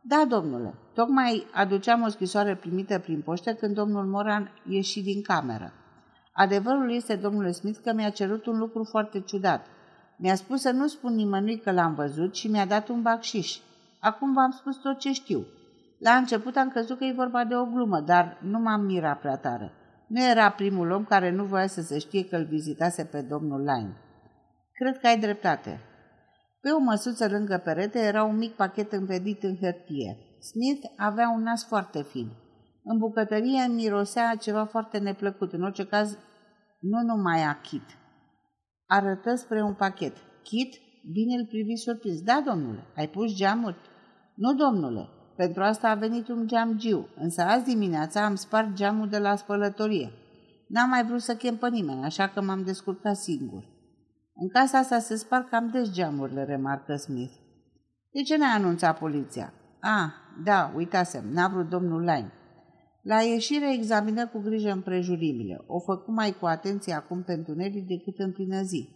Da, 0.00 0.24
domnule, 0.28 0.74
tocmai 0.94 1.46
aduceam 1.52 2.02
o 2.02 2.08
scrisoare 2.08 2.56
primită 2.56 2.98
prin 2.98 3.20
poștă 3.20 3.54
când 3.54 3.74
domnul 3.74 4.04
Moran 4.04 4.50
ieși 4.68 5.02
din 5.02 5.22
cameră. 5.22 5.72
Adevărul 6.32 6.94
este, 6.94 7.14
domnule 7.14 7.50
Smith, 7.52 7.78
că 7.82 7.92
mi-a 7.92 8.10
cerut 8.10 8.46
un 8.46 8.58
lucru 8.58 8.84
foarte 8.84 9.20
ciudat. 9.20 9.66
Mi-a 10.16 10.34
spus 10.34 10.60
să 10.60 10.70
nu 10.70 10.86
spun 10.86 11.14
nimănui 11.14 11.58
că 11.58 11.70
l-am 11.70 11.94
văzut 11.94 12.34
și 12.34 12.48
mi-a 12.48 12.66
dat 12.66 12.88
un 12.88 13.02
bacșiș. 13.02 13.56
Acum 14.00 14.32
v-am 14.32 14.50
spus 14.50 14.76
tot 14.76 14.98
ce 14.98 15.12
știu. 15.12 15.46
La 15.98 16.12
început 16.12 16.56
am 16.56 16.68
crezut 16.68 16.98
că 16.98 17.04
e 17.04 17.12
vorba 17.12 17.44
de 17.44 17.54
o 17.54 17.64
glumă, 17.64 18.00
dar 18.00 18.38
nu 18.42 18.58
m-am 18.58 18.80
mirat 18.80 19.20
prea 19.20 19.36
tare. 19.36 19.72
Nu 20.08 20.24
era 20.24 20.50
primul 20.50 20.90
om 20.90 21.04
care 21.04 21.30
nu 21.30 21.44
voia 21.44 21.66
să 21.66 21.80
se 21.80 21.98
știe 21.98 22.24
că 22.24 22.36
îl 22.36 22.44
vizitase 22.44 23.04
pe 23.04 23.22
domnul 23.22 23.60
Line. 23.60 23.96
Cred 24.72 24.98
că 24.98 25.06
ai 25.06 25.18
dreptate. 25.18 25.80
Pe 26.60 26.70
o 26.70 26.78
măsuță 26.78 27.28
lângă 27.28 27.60
perete 27.64 27.98
era 27.98 28.24
un 28.24 28.36
mic 28.36 28.52
pachet 28.52 28.92
învedit 28.92 29.42
în 29.42 29.56
hârtie. 29.56 30.18
Smith 30.40 30.86
avea 30.96 31.28
un 31.28 31.42
nas 31.42 31.66
foarte 31.66 32.02
fin. 32.02 32.28
În 32.84 32.98
bucătărie 32.98 33.66
mirosea 33.68 34.34
ceva 34.40 34.64
foarte 34.64 34.98
neplăcut, 34.98 35.52
în 35.52 35.62
orice 35.62 35.86
caz 35.86 36.18
nu 36.80 37.00
numai 37.02 37.42
a 37.42 37.60
Kit. 37.60 37.98
Arătă 38.86 39.34
spre 39.34 39.62
un 39.62 39.74
pachet. 39.74 40.16
Kit, 40.42 40.74
bine 41.12 41.34
îl 41.38 41.46
privi 41.46 41.76
surprins. 41.76 42.20
Da, 42.22 42.42
domnule, 42.46 42.84
ai 42.96 43.08
pus 43.08 43.34
geamuri? 43.34 43.76
Nu, 44.34 44.54
domnule, 44.54 45.08
pentru 45.36 45.62
asta 45.62 45.88
a 45.88 45.94
venit 45.94 46.28
un 46.28 46.46
geamgiu, 46.46 47.08
însă 47.16 47.42
azi 47.42 47.64
dimineața 47.64 48.24
am 48.24 48.34
spart 48.34 48.72
geamul 48.72 49.08
de 49.08 49.18
la 49.18 49.36
spălătorie. 49.36 50.10
N-am 50.68 50.88
mai 50.88 51.04
vrut 51.04 51.20
să 51.20 51.34
chem 51.34 51.56
pe 51.56 51.68
nimeni, 51.68 52.04
așa 52.04 52.28
că 52.28 52.42
m-am 52.42 52.62
descurcat 52.62 53.16
singur. 53.16 53.64
În 54.34 54.48
casa 54.48 54.78
asta 54.78 54.98
se 54.98 55.16
spar 55.16 55.46
cam 55.50 55.68
des 55.70 55.92
geamurile, 55.92 56.44
remarcă 56.44 56.96
Smith. 56.96 57.32
De 58.12 58.22
ce 58.22 58.36
n-ai 58.36 58.54
anunțat 58.54 58.98
poliția? 58.98 59.52
Ah, 59.80 60.10
da, 60.44 60.72
uitasem, 60.74 61.24
n-a 61.32 61.48
vrut 61.48 61.68
domnul 61.68 62.00
Line. 62.00 62.32
La 63.02 63.20
ieșire 63.20 63.72
examină 63.72 64.26
cu 64.26 64.38
grijă 64.38 64.70
împrejurimile. 64.70 65.64
O 65.66 65.78
făcu 65.78 66.12
mai 66.12 66.36
cu 66.40 66.46
atenție 66.46 66.94
acum 66.94 67.22
pentru 67.22 67.54
Nelly 67.54 67.80
decât 67.80 68.18
în 68.18 68.32
plină 68.32 68.62
zi. 68.62 68.88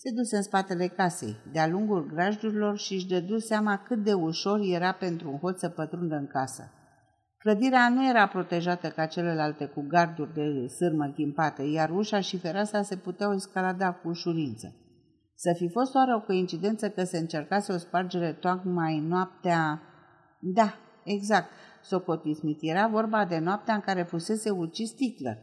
Se 0.00 0.10
duse 0.14 0.36
în 0.36 0.42
spatele 0.42 0.86
casei, 0.86 1.36
de-a 1.52 1.68
lungul 1.68 2.06
grajdurilor 2.06 2.78
și 2.78 2.94
își 2.94 3.08
dădu 3.08 3.38
seama 3.38 3.76
cât 3.76 4.04
de 4.04 4.12
ușor 4.12 4.60
era 4.60 4.92
pentru 4.92 5.30
un 5.30 5.38
hoț 5.38 5.58
să 5.58 5.68
pătrundă 5.68 6.14
în 6.14 6.26
casă. 6.26 6.70
Clădirea 7.38 7.88
nu 7.88 8.08
era 8.08 8.26
protejată 8.26 8.88
ca 8.88 9.06
celelalte 9.06 9.64
cu 9.64 9.84
garduri 9.88 10.34
de 10.34 10.66
sârmă 10.66 11.12
ghimpate, 11.16 11.62
iar 11.62 11.90
ușa 11.90 12.20
și 12.20 12.38
fereastra 12.38 12.82
se 12.82 12.96
puteau 12.96 13.32
escalada 13.34 13.92
cu 13.92 14.08
ușurință. 14.08 14.74
Să 15.34 15.52
fi 15.56 15.68
fost 15.68 15.94
oare 15.94 16.14
o 16.14 16.20
coincidență 16.20 16.90
că 16.90 17.04
se 17.04 17.18
încercase 17.18 17.72
o 17.72 17.76
spargere 17.76 18.32
tocmai 18.32 18.98
noaptea... 18.98 19.82
Da, 20.40 20.74
exact, 21.04 21.48
Socoti 21.82 22.34
Smith, 22.34 22.60
era 22.62 22.88
vorba 22.88 23.24
de 23.24 23.38
noaptea 23.38 23.74
în 23.74 23.80
care 23.80 24.02
fusese 24.02 24.50
ucis 24.50 24.88
Stickler. 24.88 25.38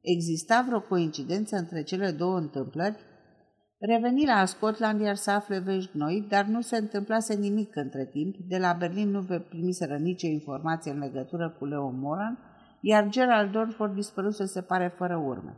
Exista 0.00 0.64
vreo 0.66 0.80
coincidență 0.80 1.56
între 1.56 1.82
cele 1.82 2.10
două 2.10 2.38
întâmplări? 2.38 3.10
Reveni 3.84 4.26
la 4.26 4.44
Scotland 4.44 5.00
iar 5.00 5.14
să 5.14 5.30
afle 5.30 5.58
vești 5.58 5.96
noi, 5.96 6.26
dar 6.28 6.44
nu 6.44 6.60
se 6.60 6.76
întâmplase 6.76 7.34
nimic 7.34 7.76
între 7.76 8.06
timp. 8.06 8.34
De 8.48 8.58
la 8.58 8.72
Berlin 8.72 9.10
nu 9.10 9.24
primiseră 9.48 9.96
nicio 9.96 10.26
informație 10.26 10.90
în 10.90 10.98
legătură 10.98 11.56
cu 11.58 11.64
Leo 11.64 11.90
Moran, 11.90 12.38
iar 12.80 13.08
Gerald 13.08 13.52
Dorford 13.52 13.94
dispăruse 13.94 14.44
se 14.44 14.60
pare 14.60 14.94
fără 14.96 15.16
urme. 15.16 15.56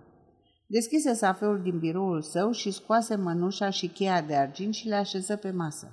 Deschise 0.67 1.13
safeul 1.13 1.61
din 1.63 1.79
biroul 1.79 2.23
său 2.23 2.51
și 2.51 2.71
scoase 2.71 3.17
mănușa 3.17 3.71
și 3.71 3.89
cheia 3.89 4.23
de 4.23 4.35
argint 4.35 4.75
și 4.75 4.89
le 4.89 4.95
așeză 4.95 5.37
pe 5.37 5.51
masă. 5.51 5.87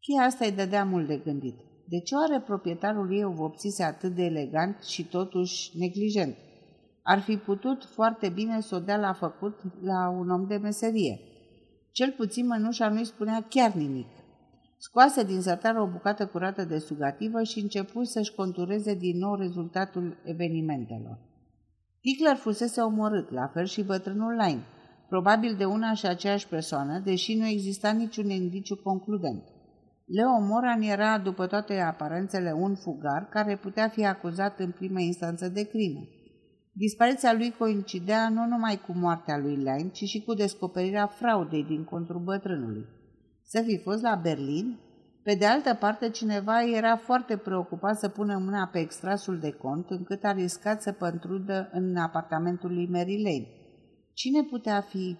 Cheia 0.00 0.26
asta 0.26 0.44
îi 0.44 0.52
dădea 0.52 0.84
mult 0.84 1.06
de 1.06 1.16
gândit. 1.16 1.56
De 1.88 2.00
ce 2.00 2.14
oare 2.14 2.40
proprietarul 2.40 3.12
ei 3.12 3.24
o 3.24 3.30
vopsise 3.30 3.82
atât 3.82 4.14
de 4.14 4.22
elegant 4.22 4.82
și 4.82 5.04
totuși 5.04 5.78
neglijent? 5.78 6.36
Ar 7.02 7.20
fi 7.20 7.36
putut 7.36 7.84
foarte 7.84 8.28
bine 8.28 8.60
să 8.60 8.74
o 8.74 8.78
dea 8.78 8.96
la 8.96 9.12
făcut 9.12 9.60
la 9.82 10.08
un 10.08 10.30
om 10.30 10.46
de 10.46 10.56
meserie– 10.56 11.18
cel 11.94 12.14
puțin 12.16 12.46
mănușa 12.46 12.88
nu-i 12.88 13.04
spunea 13.04 13.46
chiar 13.48 13.72
nimic. 13.72 14.06
Scoase 14.78 15.24
din 15.24 15.40
sertar 15.40 15.76
o 15.76 15.86
bucată 15.86 16.26
curată 16.26 16.64
de 16.64 16.78
sugativă 16.78 17.42
și 17.42 17.60
începu 17.60 18.04
să-și 18.04 18.34
contureze 18.34 18.94
din 18.94 19.18
nou 19.18 19.34
rezultatul 19.34 20.16
evenimentelor. 20.24 21.18
Tickler 22.00 22.36
fusese 22.36 22.80
omorât, 22.80 23.30
la 23.30 23.46
fel 23.46 23.64
și 23.64 23.82
bătrânul 23.82 24.32
Line, 24.32 24.64
probabil 25.08 25.54
de 25.58 25.64
una 25.64 25.94
și 25.94 26.06
aceeași 26.06 26.48
persoană, 26.48 26.98
deși 27.04 27.34
nu 27.34 27.46
exista 27.46 27.90
niciun 27.90 28.30
indiciu 28.30 28.76
concludent. 28.76 29.42
Leo 30.06 30.40
Moran 30.40 30.82
era, 30.82 31.18
după 31.18 31.46
toate 31.46 31.80
aparențele, 31.80 32.52
un 32.52 32.74
fugar 32.74 33.28
care 33.28 33.56
putea 33.56 33.88
fi 33.88 34.06
acuzat 34.06 34.58
în 34.58 34.70
primă 34.70 35.00
instanță 35.00 35.48
de 35.48 35.62
crimă. 35.62 36.00
Dispariția 36.76 37.32
lui 37.32 37.54
coincidea 37.58 38.28
nu 38.28 38.46
numai 38.46 38.80
cu 38.86 38.92
moartea 38.94 39.38
lui 39.38 39.56
Lein, 39.56 39.88
ci 39.88 40.04
și 40.04 40.22
cu 40.22 40.34
descoperirea 40.34 41.06
fraudei 41.06 41.64
din 41.64 41.84
contrul 41.84 42.20
bătrânului. 42.20 42.86
Să 43.42 43.62
fi 43.66 43.78
fost 43.78 44.02
la 44.02 44.14
Berlin? 44.22 44.78
Pe 45.22 45.34
de 45.34 45.46
altă 45.46 45.74
parte, 45.74 46.10
cineva 46.10 46.62
era 46.62 46.96
foarte 46.96 47.36
preocupat 47.36 47.98
să 47.98 48.08
pună 48.08 48.38
mâna 48.38 48.66
pe 48.72 48.78
extrasul 48.78 49.38
de 49.38 49.50
cont, 49.50 49.90
încât 49.90 50.24
a 50.24 50.32
riscat 50.32 50.82
să 50.82 50.92
pătrundă 50.92 51.70
în 51.72 51.96
apartamentul 51.96 52.74
lui 52.74 52.88
Mary 52.90 53.22
Lane. 53.22 53.46
Cine 54.12 54.42
putea 54.42 54.80
fi? 54.80 55.16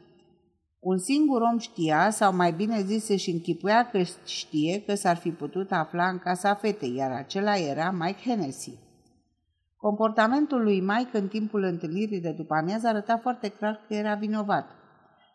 Un 0.81 0.99
singur 0.99 1.41
om 1.41 1.59
știa, 1.59 2.11
sau 2.11 2.35
mai 2.37 2.53
bine 2.53 2.83
zis 2.83 3.05
se 3.05 3.17
și 3.17 3.31
închipuia 3.31 3.91
că 3.91 4.03
știe 4.25 4.83
că 4.87 4.95
s-ar 4.95 5.17
fi 5.17 5.31
putut 5.31 5.73
afla 5.73 6.09
în 6.09 6.19
casa 6.19 6.55
fetei, 6.55 6.95
iar 6.95 7.11
acela 7.11 7.57
era 7.57 7.91
Mike 7.91 8.21
Hennessy. 8.31 8.84
Comportamentul 9.89 10.63
lui 10.63 10.81
Mike 10.81 11.19
în 11.19 11.29
timpul 11.29 11.63
întâlnirii 11.63 12.21
de 12.21 12.35
după 12.37 12.55
amiază 12.55 12.89
arăta 12.89 13.17
foarte 13.17 13.49
clar 13.49 13.85
că 13.87 13.95
era 13.95 14.15
vinovat. 14.15 14.67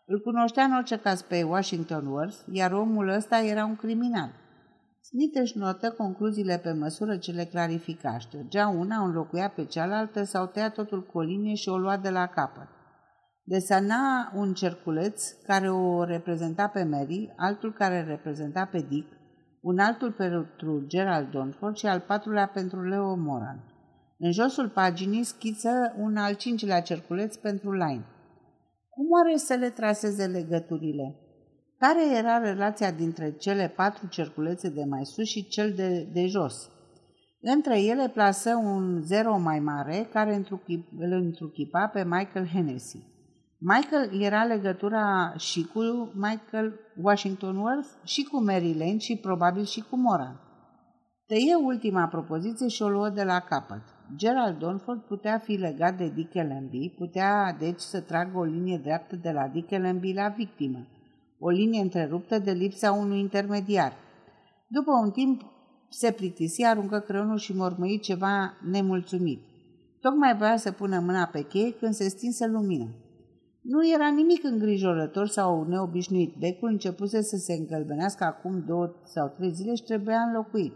Îl 0.06 0.20
cunoștea 0.20 0.64
în 0.64 0.72
orice 0.72 0.96
caz 0.96 1.22
pe 1.22 1.42
Washington 1.42 2.06
Worth, 2.06 2.36
iar 2.52 2.72
omul 2.72 3.08
ăsta 3.08 3.38
era 3.38 3.64
un 3.64 3.76
criminal. 3.76 4.30
Smith 5.00 5.38
își 5.40 5.58
notă 5.58 5.90
concluziile 5.90 6.60
pe 6.62 6.72
măsură 6.72 7.16
ce 7.16 7.32
le 7.32 7.44
clarifica. 7.44 8.18
Ștergea 8.18 8.68
una, 8.68 9.02
o 9.02 9.04
înlocuia 9.04 9.48
pe 9.48 9.64
cealaltă 9.64 10.24
sau 10.24 10.46
tăia 10.46 10.70
totul 10.70 11.06
cu 11.06 11.18
o 11.18 11.22
linie 11.22 11.54
și 11.54 11.68
o 11.68 11.78
lua 11.78 11.96
de 11.96 12.10
la 12.10 12.26
capăt. 12.26 12.68
Desana 13.44 14.32
un 14.34 14.54
cerculeț 14.54 15.30
care 15.46 15.70
o 15.70 16.04
reprezenta 16.04 16.66
pe 16.66 16.82
Mary, 16.84 17.32
altul 17.36 17.72
care 17.72 18.02
reprezenta 18.02 18.64
pe 18.64 18.86
Dick, 18.88 19.12
un 19.60 19.78
altul 19.78 20.12
pentru 20.12 20.84
Gerald 20.86 21.30
Donford 21.30 21.76
și 21.76 21.86
al 21.86 22.00
patrulea 22.00 22.46
pentru 22.46 22.82
Leo 22.82 23.14
Moran. 23.14 23.69
În 24.22 24.32
josul 24.32 24.68
paginii 24.68 25.22
schiță 25.22 25.94
un 25.98 26.16
al 26.16 26.34
cincilea 26.34 26.82
cerculeț 26.82 27.36
pentru 27.36 27.72
line. 27.72 28.04
Cum 28.88 29.06
oare 29.10 29.36
să 29.36 29.54
le 29.54 29.70
traseze 29.70 30.26
legăturile? 30.26 31.16
Care 31.78 32.16
era 32.16 32.38
relația 32.38 32.90
dintre 32.90 33.30
cele 33.30 33.72
patru 33.76 34.06
cerculețe 34.06 34.68
de 34.68 34.84
mai 34.84 35.04
sus 35.04 35.26
și 35.26 35.48
cel 35.48 35.72
de, 35.72 36.08
de 36.12 36.26
jos? 36.26 36.70
Între 37.40 37.82
ele 37.82 38.08
plasă 38.08 38.54
un 38.54 39.00
zero 39.02 39.38
mai 39.38 39.60
mare 39.60 40.08
care 40.12 40.44
îl 40.98 41.12
întruchipa 41.12 41.86
pe 41.86 42.04
Michael 42.04 42.46
Hennessy. 42.46 42.98
Michael 43.58 44.22
era 44.22 44.44
legătura 44.44 45.34
și 45.36 45.66
cu 45.72 45.80
Michael 46.14 46.80
Washington 47.02 47.56
Worth 47.56 47.88
și 48.04 48.22
cu 48.22 48.44
Mary 48.44 48.74
Lane 48.78 48.98
și 48.98 49.16
probabil 49.16 49.64
și 49.64 49.84
cu 49.90 49.96
Moran. 49.96 50.40
Tăie 51.26 51.54
ultima 51.54 52.06
propoziție 52.06 52.68
și 52.68 52.82
o 52.82 52.88
luă 52.88 53.08
de 53.08 53.22
la 53.22 53.38
capăt. 53.38 53.82
Gerald 54.16 54.58
Donford 54.58 55.00
putea 55.00 55.38
fi 55.38 55.52
legat 55.52 55.96
de 55.96 56.12
Dick 56.14 56.34
Ellenby, 56.34 56.94
putea 56.98 57.56
deci 57.58 57.80
să 57.80 58.00
tragă 58.00 58.38
o 58.38 58.44
linie 58.44 58.80
dreaptă 58.82 59.16
de 59.16 59.30
la 59.30 59.48
Dick 59.48 59.70
Ellenby 59.70 60.12
la 60.12 60.28
victimă, 60.28 60.86
o 61.38 61.48
linie 61.48 61.80
întreruptă 61.80 62.38
de 62.38 62.50
lipsa 62.50 62.92
unui 62.92 63.18
intermediar. 63.18 63.92
După 64.66 64.90
un 65.02 65.10
timp 65.10 65.42
se 65.88 66.10
plictisi, 66.10 66.64
aruncă 66.64 66.98
creionul 66.98 67.38
și 67.38 67.56
mormăi 67.56 67.98
ceva 67.98 68.56
nemulțumit. 68.70 69.40
Tocmai 70.00 70.36
voia 70.36 70.56
să 70.56 70.72
pună 70.72 70.98
mâna 70.98 71.24
pe 71.24 71.42
cheie 71.42 71.72
când 71.72 71.94
se 71.94 72.08
stinse 72.08 72.46
lumina. 72.46 72.88
Nu 73.62 73.92
era 73.94 74.08
nimic 74.08 74.44
îngrijorător 74.44 75.26
sau 75.26 75.66
neobișnuit. 75.68 76.34
Becul 76.38 76.68
începuse 76.68 77.22
să 77.22 77.36
se 77.36 77.52
încălbenească 77.52 78.24
acum 78.24 78.64
două 78.66 78.94
sau 79.04 79.32
trei 79.36 79.52
zile 79.52 79.74
și 79.74 79.82
trebuia 79.82 80.20
înlocuit. 80.20 80.72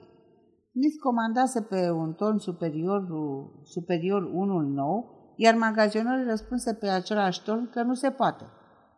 Smith 0.77 0.99
comandase 1.01 1.63
pe 1.63 1.91
un 1.91 2.13
ton 2.13 2.39
superior, 2.39 3.07
superior 3.63 4.31
unul 4.33 4.65
nou, 4.65 5.33
iar 5.37 5.55
magazionul 5.55 6.25
răspunse 6.27 6.75
pe 6.75 6.89
același 6.89 7.43
ton 7.43 7.71
că 7.73 7.83
nu 7.83 7.95
se 7.95 8.11
poate. 8.11 8.45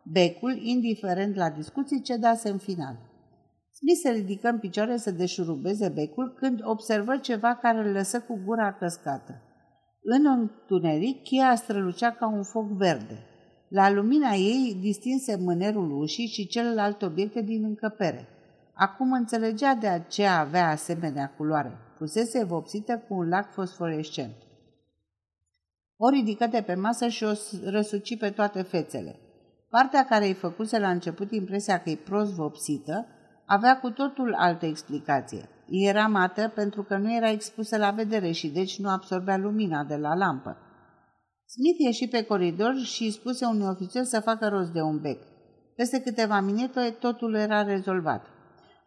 Becul, 0.03 0.59
indiferent 0.61 1.35
la 1.35 1.49
discuții, 1.49 2.01
cedase 2.01 2.49
în 2.49 2.57
final. 2.57 2.95
Smith 3.71 3.99
se 4.03 4.09
ridică 4.09 4.47
în 4.47 4.59
picioare 4.59 4.97
să 4.97 5.11
deșurubeze 5.11 5.89
becul 5.89 6.33
când 6.39 6.59
observă 6.63 7.17
ceva 7.17 7.55
care 7.55 7.87
îl 7.87 7.91
lăsă 7.91 8.19
cu 8.19 8.41
gura 8.45 8.73
căscată. 8.73 9.41
În 10.01 10.25
întuneric, 10.25 11.23
cheia 11.23 11.55
strălucea 11.55 12.11
ca 12.11 12.27
un 12.27 12.43
foc 12.43 12.67
verde. 12.67 13.19
La 13.69 13.91
lumina 13.91 14.33
ei 14.33 14.77
distinse 14.81 15.35
mânerul 15.35 16.01
ușii 16.01 16.27
și 16.27 16.47
celelalte 16.47 17.05
obiecte 17.05 17.41
din 17.41 17.63
încăpere. 17.63 18.27
Acum 18.79 19.11
înțelegea 19.11 19.73
de 19.73 20.03
ce 20.07 20.25
avea 20.25 20.69
asemenea 20.69 21.33
culoare. 21.37 21.77
Fusese 21.95 22.43
vopsită 22.43 23.03
cu 23.07 23.13
un 23.13 23.27
lac 23.27 23.51
fosforescent. 23.51 24.35
O 25.95 26.09
ridică 26.09 26.47
de 26.47 26.61
pe 26.65 26.73
masă 26.73 27.07
și 27.07 27.23
o 27.23 27.31
răsuci 27.63 28.17
pe 28.17 28.29
toate 28.29 28.61
fețele. 28.61 29.19
Partea 29.69 30.05
care 30.05 30.25
îi 30.25 30.33
făcuse 30.33 30.79
la 30.79 30.89
început 30.89 31.31
impresia 31.31 31.79
că 31.79 31.89
e 31.89 31.95
prost 31.95 32.33
vopsită, 32.33 33.05
avea 33.45 33.79
cu 33.79 33.89
totul 33.89 34.33
altă 34.37 34.65
explicație. 34.65 35.49
Era 35.69 36.07
mată 36.07 36.51
pentru 36.55 36.83
că 36.83 36.97
nu 36.97 37.15
era 37.15 37.29
expusă 37.29 37.77
la 37.77 37.91
vedere 37.91 38.31
și 38.31 38.47
deci 38.47 38.79
nu 38.79 38.89
absorbea 38.89 39.37
lumina 39.37 39.83
de 39.83 39.95
la 39.95 40.15
lampă. 40.15 40.57
Smith 41.45 41.79
ieși 41.79 42.07
pe 42.07 42.23
coridor 42.23 42.75
și 42.75 43.03
îi 43.03 43.11
spuse 43.11 43.45
unui 43.45 43.67
ofițer 43.67 44.03
să 44.03 44.19
facă 44.19 44.47
rost 44.47 44.71
de 44.71 44.81
un 44.81 44.99
bec. 44.99 45.21
Peste 45.75 46.01
câteva 46.01 46.39
minute 46.39 46.95
totul 46.99 47.33
era 47.33 47.63
rezolvat. 47.63 48.25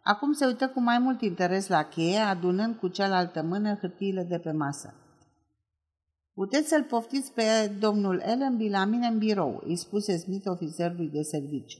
Acum 0.03 0.31
se 0.31 0.45
uită 0.45 0.67
cu 0.67 0.81
mai 0.81 0.99
mult 0.99 1.21
interes 1.21 1.67
la 1.67 1.83
cheie, 1.83 2.17
adunând 2.17 2.75
cu 2.75 2.87
cealaltă 2.87 3.43
mână 3.43 3.77
hârtiile 3.81 4.23
de 4.23 4.37
pe 4.37 4.51
masă. 4.51 4.93
Puteți 6.33 6.67
să-l 6.67 6.83
poftiți 6.83 7.33
pe 7.33 7.71
domnul 7.79 8.21
Ellenby 8.25 8.69
la 8.69 8.85
mine 8.85 9.07
în 9.07 9.17
birou, 9.17 9.61
îi 9.65 9.75
spuse 9.75 10.17
Smith 10.17 10.45
ofițerului 10.47 11.09
de 11.09 11.21
serviciu. 11.21 11.79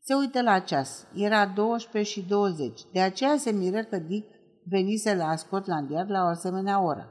Se 0.00 0.14
uită 0.14 0.42
la 0.42 0.58
ceas. 0.58 1.06
Era 1.14 1.46
12 1.46 2.12
și 2.12 2.26
20. 2.28 2.80
De 2.92 3.00
aceea 3.00 3.36
se 3.36 3.50
miră 3.50 3.82
că 3.82 3.98
Dick 3.98 4.28
venise 4.64 5.14
la 5.14 5.36
Scotland 5.36 5.90
Yard 5.90 6.10
la 6.10 6.22
o 6.22 6.26
asemenea 6.26 6.84
oră. 6.84 7.08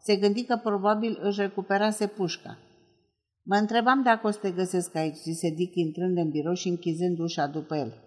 Se 0.00 0.16
gândi 0.16 0.44
că 0.44 0.60
probabil 0.62 1.18
își 1.22 1.40
recuperase 1.40 2.06
pușca. 2.06 2.58
Mă 3.42 3.56
întrebam 3.56 4.02
dacă 4.02 4.26
o 4.26 4.30
să 4.30 4.38
te 4.38 4.50
găsesc 4.50 4.94
aici, 4.94 5.16
zise 5.16 5.50
Dick 5.50 5.74
intrând 5.74 6.16
în 6.16 6.30
birou 6.30 6.54
și 6.54 6.68
închizând 6.68 7.18
ușa 7.18 7.46
după 7.46 7.76
el. 7.76 8.05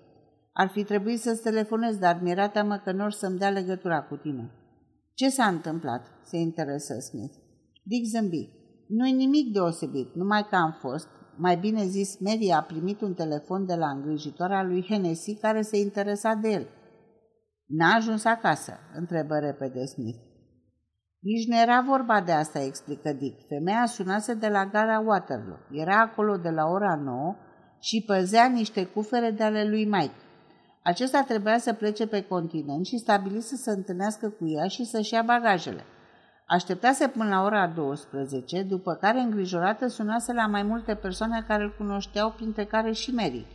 Ar 0.52 0.68
fi 0.68 0.84
trebuit 0.84 1.20
să-ți 1.20 1.42
telefonez, 1.42 1.98
dar 1.98 2.20
mi-era 2.22 2.48
teamă 2.48 2.78
că 2.78 2.92
nu 2.92 3.10
să-mi 3.10 3.38
dea 3.38 3.50
legătura 3.50 4.02
cu 4.02 4.16
tine. 4.16 4.52
Ce 5.14 5.30
s-a 5.30 5.46
întâmplat? 5.46 6.08
se 6.24 6.38
interesă 6.38 7.00
Smith. 7.00 7.34
Dick 7.84 8.06
zâmbi. 8.06 8.50
Nu-i 8.88 9.12
nimic 9.12 9.54
deosebit, 9.54 10.16
numai 10.16 10.48
că 10.50 10.56
am 10.56 10.78
fost. 10.80 11.08
Mai 11.38 11.58
bine 11.58 11.86
zis, 11.86 12.20
Mary 12.20 12.52
a 12.52 12.62
primit 12.62 13.02
un 13.02 13.14
telefon 13.14 13.66
de 13.66 13.76
la 13.76 13.90
îngrijitoarea 13.90 14.64
lui 14.64 14.84
Hennessy 14.84 15.36
care 15.36 15.62
se 15.62 15.78
interesa 15.78 16.34
de 16.34 16.50
el. 16.50 16.68
N-a 17.66 17.94
ajuns 17.96 18.26
acasă, 18.26 18.74
întrebă 18.96 19.38
repede 19.38 19.86
Smith. 19.86 20.20
Nici 21.20 21.48
nu 21.48 21.62
era 21.62 21.82
vorba 21.88 22.22
de 22.22 22.32
asta, 22.32 22.64
explică 22.64 23.14
Dick. 23.14 23.48
Femeia 23.48 23.86
sunase 23.86 24.34
de 24.34 24.48
la 24.48 24.66
gara 24.66 25.00
Waterloo. 25.00 25.60
Era 25.72 26.02
acolo 26.02 26.38
de 26.38 26.50
la 26.50 26.66
ora 26.66 26.96
9 26.96 27.36
și 27.80 28.04
păzea 28.06 28.48
niște 28.48 28.86
cufere 28.86 29.32
de 29.32 29.44
ale 29.44 29.70
lui 29.70 29.86
Mike. 29.86 30.16
Acesta 30.84 31.24
trebuia 31.28 31.58
să 31.58 31.74
plece 31.74 32.08
pe 32.08 32.22
continent 32.22 32.86
și 32.86 32.98
stabilise 32.98 33.56
să 33.56 33.64
se 33.64 33.72
întâlnească 33.72 34.30
cu 34.30 34.48
ea 34.48 34.68
și 34.68 34.86
să-și 34.86 35.14
ia 35.14 35.22
bagajele. 35.22 35.84
Așteptase 36.46 37.08
până 37.08 37.30
la 37.30 37.44
ora 37.44 37.68
12, 37.68 38.62
după 38.62 38.94
care 38.94 39.20
îngrijorată 39.20 39.88
sunase 39.88 40.34
la 40.34 40.48
mai 40.48 40.64
multe 40.64 40.96
persoane 40.96 41.44
care 41.48 41.64
îl 41.64 41.76
cunoșteau, 41.78 42.32
printre 42.32 42.66
care 42.66 42.92
și 42.92 43.12
Mary. 43.12 43.46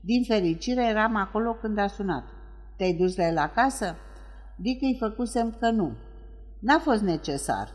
Din 0.00 0.24
fericire 0.24 0.86
eram 0.86 1.16
acolo 1.16 1.54
când 1.54 1.78
a 1.78 1.86
sunat. 1.86 2.24
Te-ai 2.76 2.92
dus 2.92 3.16
la 3.16 3.26
el 3.26 3.38
acasă? 3.38 3.96
Dick 4.56 4.82
îi 4.82 4.96
făcusem 4.98 5.56
că 5.60 5.70
nu. 5.70 5.92
N-a 6.60 6.78
fost 6.78 7.02
necesar. 7.02 7.68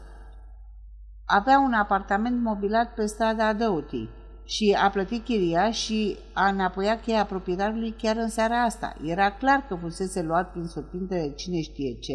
Avea 1.26 1.60
un 1.60 1.74
apartament 1.74 2.42
mobilat 2.42 2.94
pe 2.94 3.06
strada 3.06 3.54
Doughty 3.54 4.10
și 4.54 4.78
a 4.82 4.90
plătit 4.90 5.24
chiria 5.24 5.72
și 5.72 6.18
a 6.34 6.48
înapoiat 6.48 7.02
cheia 7.02 7.26
proprietarului 7.26 7.92
chiar 7.92 8.16
în 8.16 8.30
seara 8.30 8.64
asta. 8.64 8.96
Era 9.04 9.32
clar 9.32 9.66
că 9.68 9.76
fusese 9.76 10.22
luat 10.22 10.52
prin 10.52 10.66
surprindere 10.66 11.32
cine 11.32 11.62
știe 11.62 11.98
ce, 12.00 12.14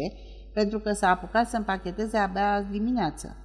pentru 0.53 0.79
că 0.79 0.91
s-a 0.91 1.09
apucat 1.09 1.47
să 1.47 1.57
împacheteze 1.57 2.17
abia 2.17 2.53
azi 2.53 2.69
dimineață. 2.69 3.35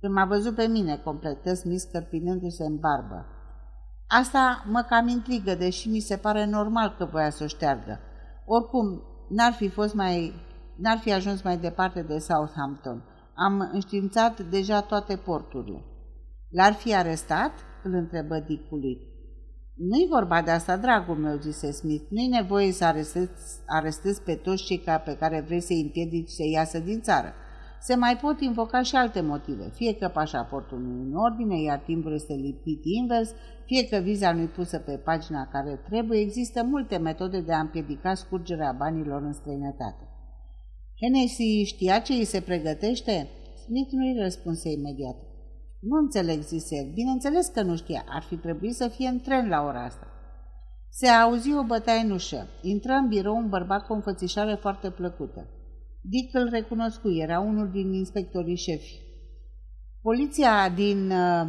Când 0.00 0.12
m-a 0.14 0.24
văzut 0.24 0.54
pe 0.54 0.66
mine, 0.66 0.96
completă 0.96 1.54
Smith 1.54 1.84
cărpinându-se 1.92 2.64
în 2.64 2.76
barbă. 2.76 3.26
Asta 4.06 4.64
mă 4.66 4.86
cam 4.88 5.08
intrigă, 5.08 5.54
deși 5.54 5.88
mi 5.88 6.00
se 6.00 6.16
pare 6.16 6.46
normal 6.46 6.94
că 6.98 7.04
voia 7.04 7.30
să 7.30 7.44
o 7.44 7.46
șteargă. 7.46 8.00
Oricum, 8.46 9.02
n-ar 9.28 9.52
fi 9.52 9.68
fost 9.68 9.94
mai 9.94 10.32
n-ar 10.76 10.98
fi 10.98 11.12
ajuns 11.12 11.42
mai 11.42 11.58
departe 11.58 12.02
de 12.02 12.18
Southampton. 12.18 13.04
Am 13.34 13.70
înștiințat 13.72 14.40
deja 14.40 14.80
toate 14.80 15.16
porturile. 15.16 15.84
L-ar 16.50 16.72
fi 16.72 16.94
arestat? 16.94 17.52
Îl 17.82 17.94
întrebă 17.94 18.44
dicului. 18.46 19.10
Nu-i 19.76 20.06
vorba 20.10 20.42
de 20.42 20.50
asta, 20.50 20.76
dragul 20.76 21.16
meu, 21.16 21.36
zise 21.36 21.70
Smith. 21.70 22.04
Nu-i 22.10 22.26
nevoie 22.26 22.72
să 22.72 22.84
arestezi, 22.84 23.30
arestezi 23.66 24.22
pe 24.22 24.34
toți 24.34 24.64
cei 24.64 24.78
pe 24.78 25.16
care 25.18 25.40
vrei 25.40 25.60
să-i 25.60 25.80
împiedici 25.80 26.28
să 26.28 26.42
iasă 26.52 26.78
din 26.78 27.00
țară. 27.00 27.32
Se 27.80 27.94
mai 27.94 28.16
pot 28.16 28.40
invoca 28.40 28.82
și 28.82 28.96
alte 28.96 29.20
motive, 29.20 29.70
fie 29.74 29.94
că 29.94 30.08
pașaportul 30.08 30.78
nu 30.78 30.90
e 30.90 31.02
în 31.02 31.14
ordine, 31.14 31.62
iar 31.62 31.78
timpul 31.78 32.14
este 32.14 32.34
lipit 32.34 32.84
invers, 32.84 33.30
fie 33.64 33.88
că 33.88 33.96
viza 33.96 34.32
nu-i 34.32 34.46
pusă 34.46 34.78
pe 34.78 34.96
pagina 34.96 35.48
care 35.52 35.80
trebuie, 35.88 36.20
există 36.20 36.64
multe 36.64 36.96
metode 36.96 37.40
de 37.40 37.52
a 37.52 37.60
împiedica 37.60 38.14
scurgerea 38.14 38.72
banilor 38.78 39.22
în 39.22 39.32
străinătate. 39.32 40.08
Hennessy 41.00 41.62
știa 41.64 41.98
ce 41.98 42.12
îi 42.12 42.24
se 42.24 42.40
pregătește? 42.40 43.28
Smith 43.64 43.90
nu-i 43.90 44.22
răspunse 44.22 44.70
imediat. 44.70 45.16
Nu 45.80 45.96
înțeleg, 45.98 46.40
zise 46.42 46.76
el. 46.76 46.92
Bineînțeles 46.92 47.46
că 47.46 47.62
nu 47.62 47.76
știa. 47.76 48.04
Ar 48.08 48.22
fi 48.22 48.36
trebuit 48.36 48.74
să 48.74 48.88
fie 48.88 49.08
în 49.08 49.20
tren 49.20 49.48
la 49.48 49.62
ora 49.62 49.84
asta. 49.84 50.06
Se 50.88 51.06
auzi 51.06 51.54
o 51.54 51.64
bătaie 51.64 52.00
în 52.00 52.10
ușă. 52.10 52.46
Intră 52.62 52.92
în 52.92 53.08
birou 53.08 53.36
un 53.36 53.48
bărbat 53.48 53.86
cu 53.86 53.92
o 53.92 53.94
înfățișare 53.94 54.54
foarte 54.54 54.90
plăcută. 54.90 55.46
Dick 56.00 56.34
îl 56.34 56.48
recunoscu, 56.48 57.10
era 57.10 57.40
unul 57.40 57.70
din 57.70 57.92
inspectorii 57.92 58.56
șefi. 58.56 59.00
Poliția 60.02 60.68
din 60.68 61.10
uh, 61.10 61.48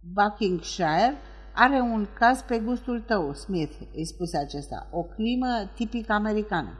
Buckinghamshire 0.00 1.14
are 1.54 1.80
un 1.80 2.06
caz 2.18 2.40
pe 2.40 2.58
gustul 2.58 3.00
tău, 3.00 3.32
Smith, 3.32 3.74
îi 3.94 4.06
spuse 4.06 4.38
acesta. 4.38 4.88
O 4.92 5.02
crimă 5.02 5.70
tipic 5.74 6.10
americană. 6.10 6.78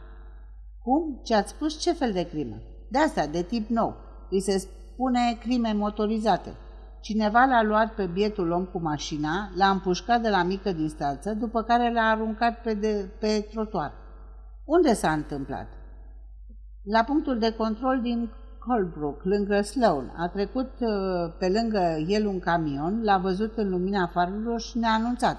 Cum? 0.82 1.20
Ce 1.24 1.34
ați 1.34 1.50
spus? 1.50 1.80
Ce 1.80 1.92
fel 1.92 2.12
de 2.12 2.28
crimă? 2.28 2.56
De 2.90 2.98
asta, 2.98 3.26
de 3.26 3.42
tip 3.42 3.68
nou. 3.68 3.96
Îi 4.30 4.40
se 4.40 4.68
spune 4.94 5.38
crime 5.40 5.72
motorizate. 5.72 6.56
Cineva 7.00 7.44
l-a 7.44 7.62
luat 7.62 7.94
pe 7.94 8.06
bietul 8.06 8.50
om 8.50 8.64
cu 8.64 8.80
mașina, 8.80 9.50
l-a 9.56 9.70
împușcat 9.70 10.20
de 10.22 10.28
la 10.28 10.42
mică 10.42 10.72
distanță, 10.72 11.32
după 11.32 11.62
care 11.62 11.92
l-a 11.92 12.02
aruncat 12.02 12.62
pe, 12.62 12.74
de, 12.74 13.10
pe 13.20 13.46
trotuar. 13.50 13.92
Unde 14.64 14.92
s-a 14.92 15.12
întâmplat? 15.12 15.66
La 16.82 17.04
punctul 17.04 17.38
de 17.38 17.52
control 17.52 18.00
din 18.00 18.30
Colbrook, 18.58 19.22
lângă 19.24 19.60
Sloan. 19.60 20.12
A 20.16 20.28
trecut 20.28 20.70
uh, 20.80 21.34
pe 21.38 21.48
lângă 21.48 22.04
el 22.06 22.26
un 22.26 22.38
camion, 22.38 23.02
l-a 23.02 23.18
văzut 23.18 23.56
în 23.56 23.70
lumina 23.70 24.10
farurilor 24.12 24.60
și 24.60 24.78
ne-a 24.78 24.92
anunțat. 24.92 25.36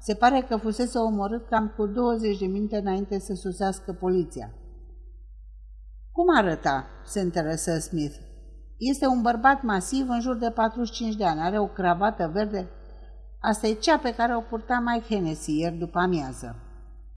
Se 0.00 0.14
pare 0.14 0.44
că 0.48 0.56
fusese 0.56 0.98
omorât 0.98 1.48
cam 1.48 1.72
cu 1.76 1.86
20 1.86 2.38
de 2.38 2.46
minute 2.46 2.76
înainte 2.76 3.18
să 3.18 3.34
susească 3.34 3.92
poliția. 3.92 4.50
Cum 6.12 6.36
arăta? 6.36 6.84
se 7.04 7.20
interesă 7.20 7.78
Smith. 7.78 8.25
Este 8.76 9.06
un 9.06 9.22
bărbat 9.22 9.62
masiv 9.62 10.08
în 10.08 10.20
jur 10.20 10.36
de 10.36 10.50
45 10.50 11.14
de 11.14 11.24
ani, 11.24 11.40
are 11.40 11.58
o 11.58 11.66
cravată 11.66 12.30
verde. 12.32 12.68
Asta 13.40 13.66
e 13.66 13.72
cea 13.72 13.98
pe 13.98 14.14
care 14.14 14.36
o 14.36 14.40
purta 14.40 14.82
Mike 14.84 15.14
Hennessy 15.14 15.58
ieri 15.58 15.74
după 15.74 15.98
amiază. 15.98 16.65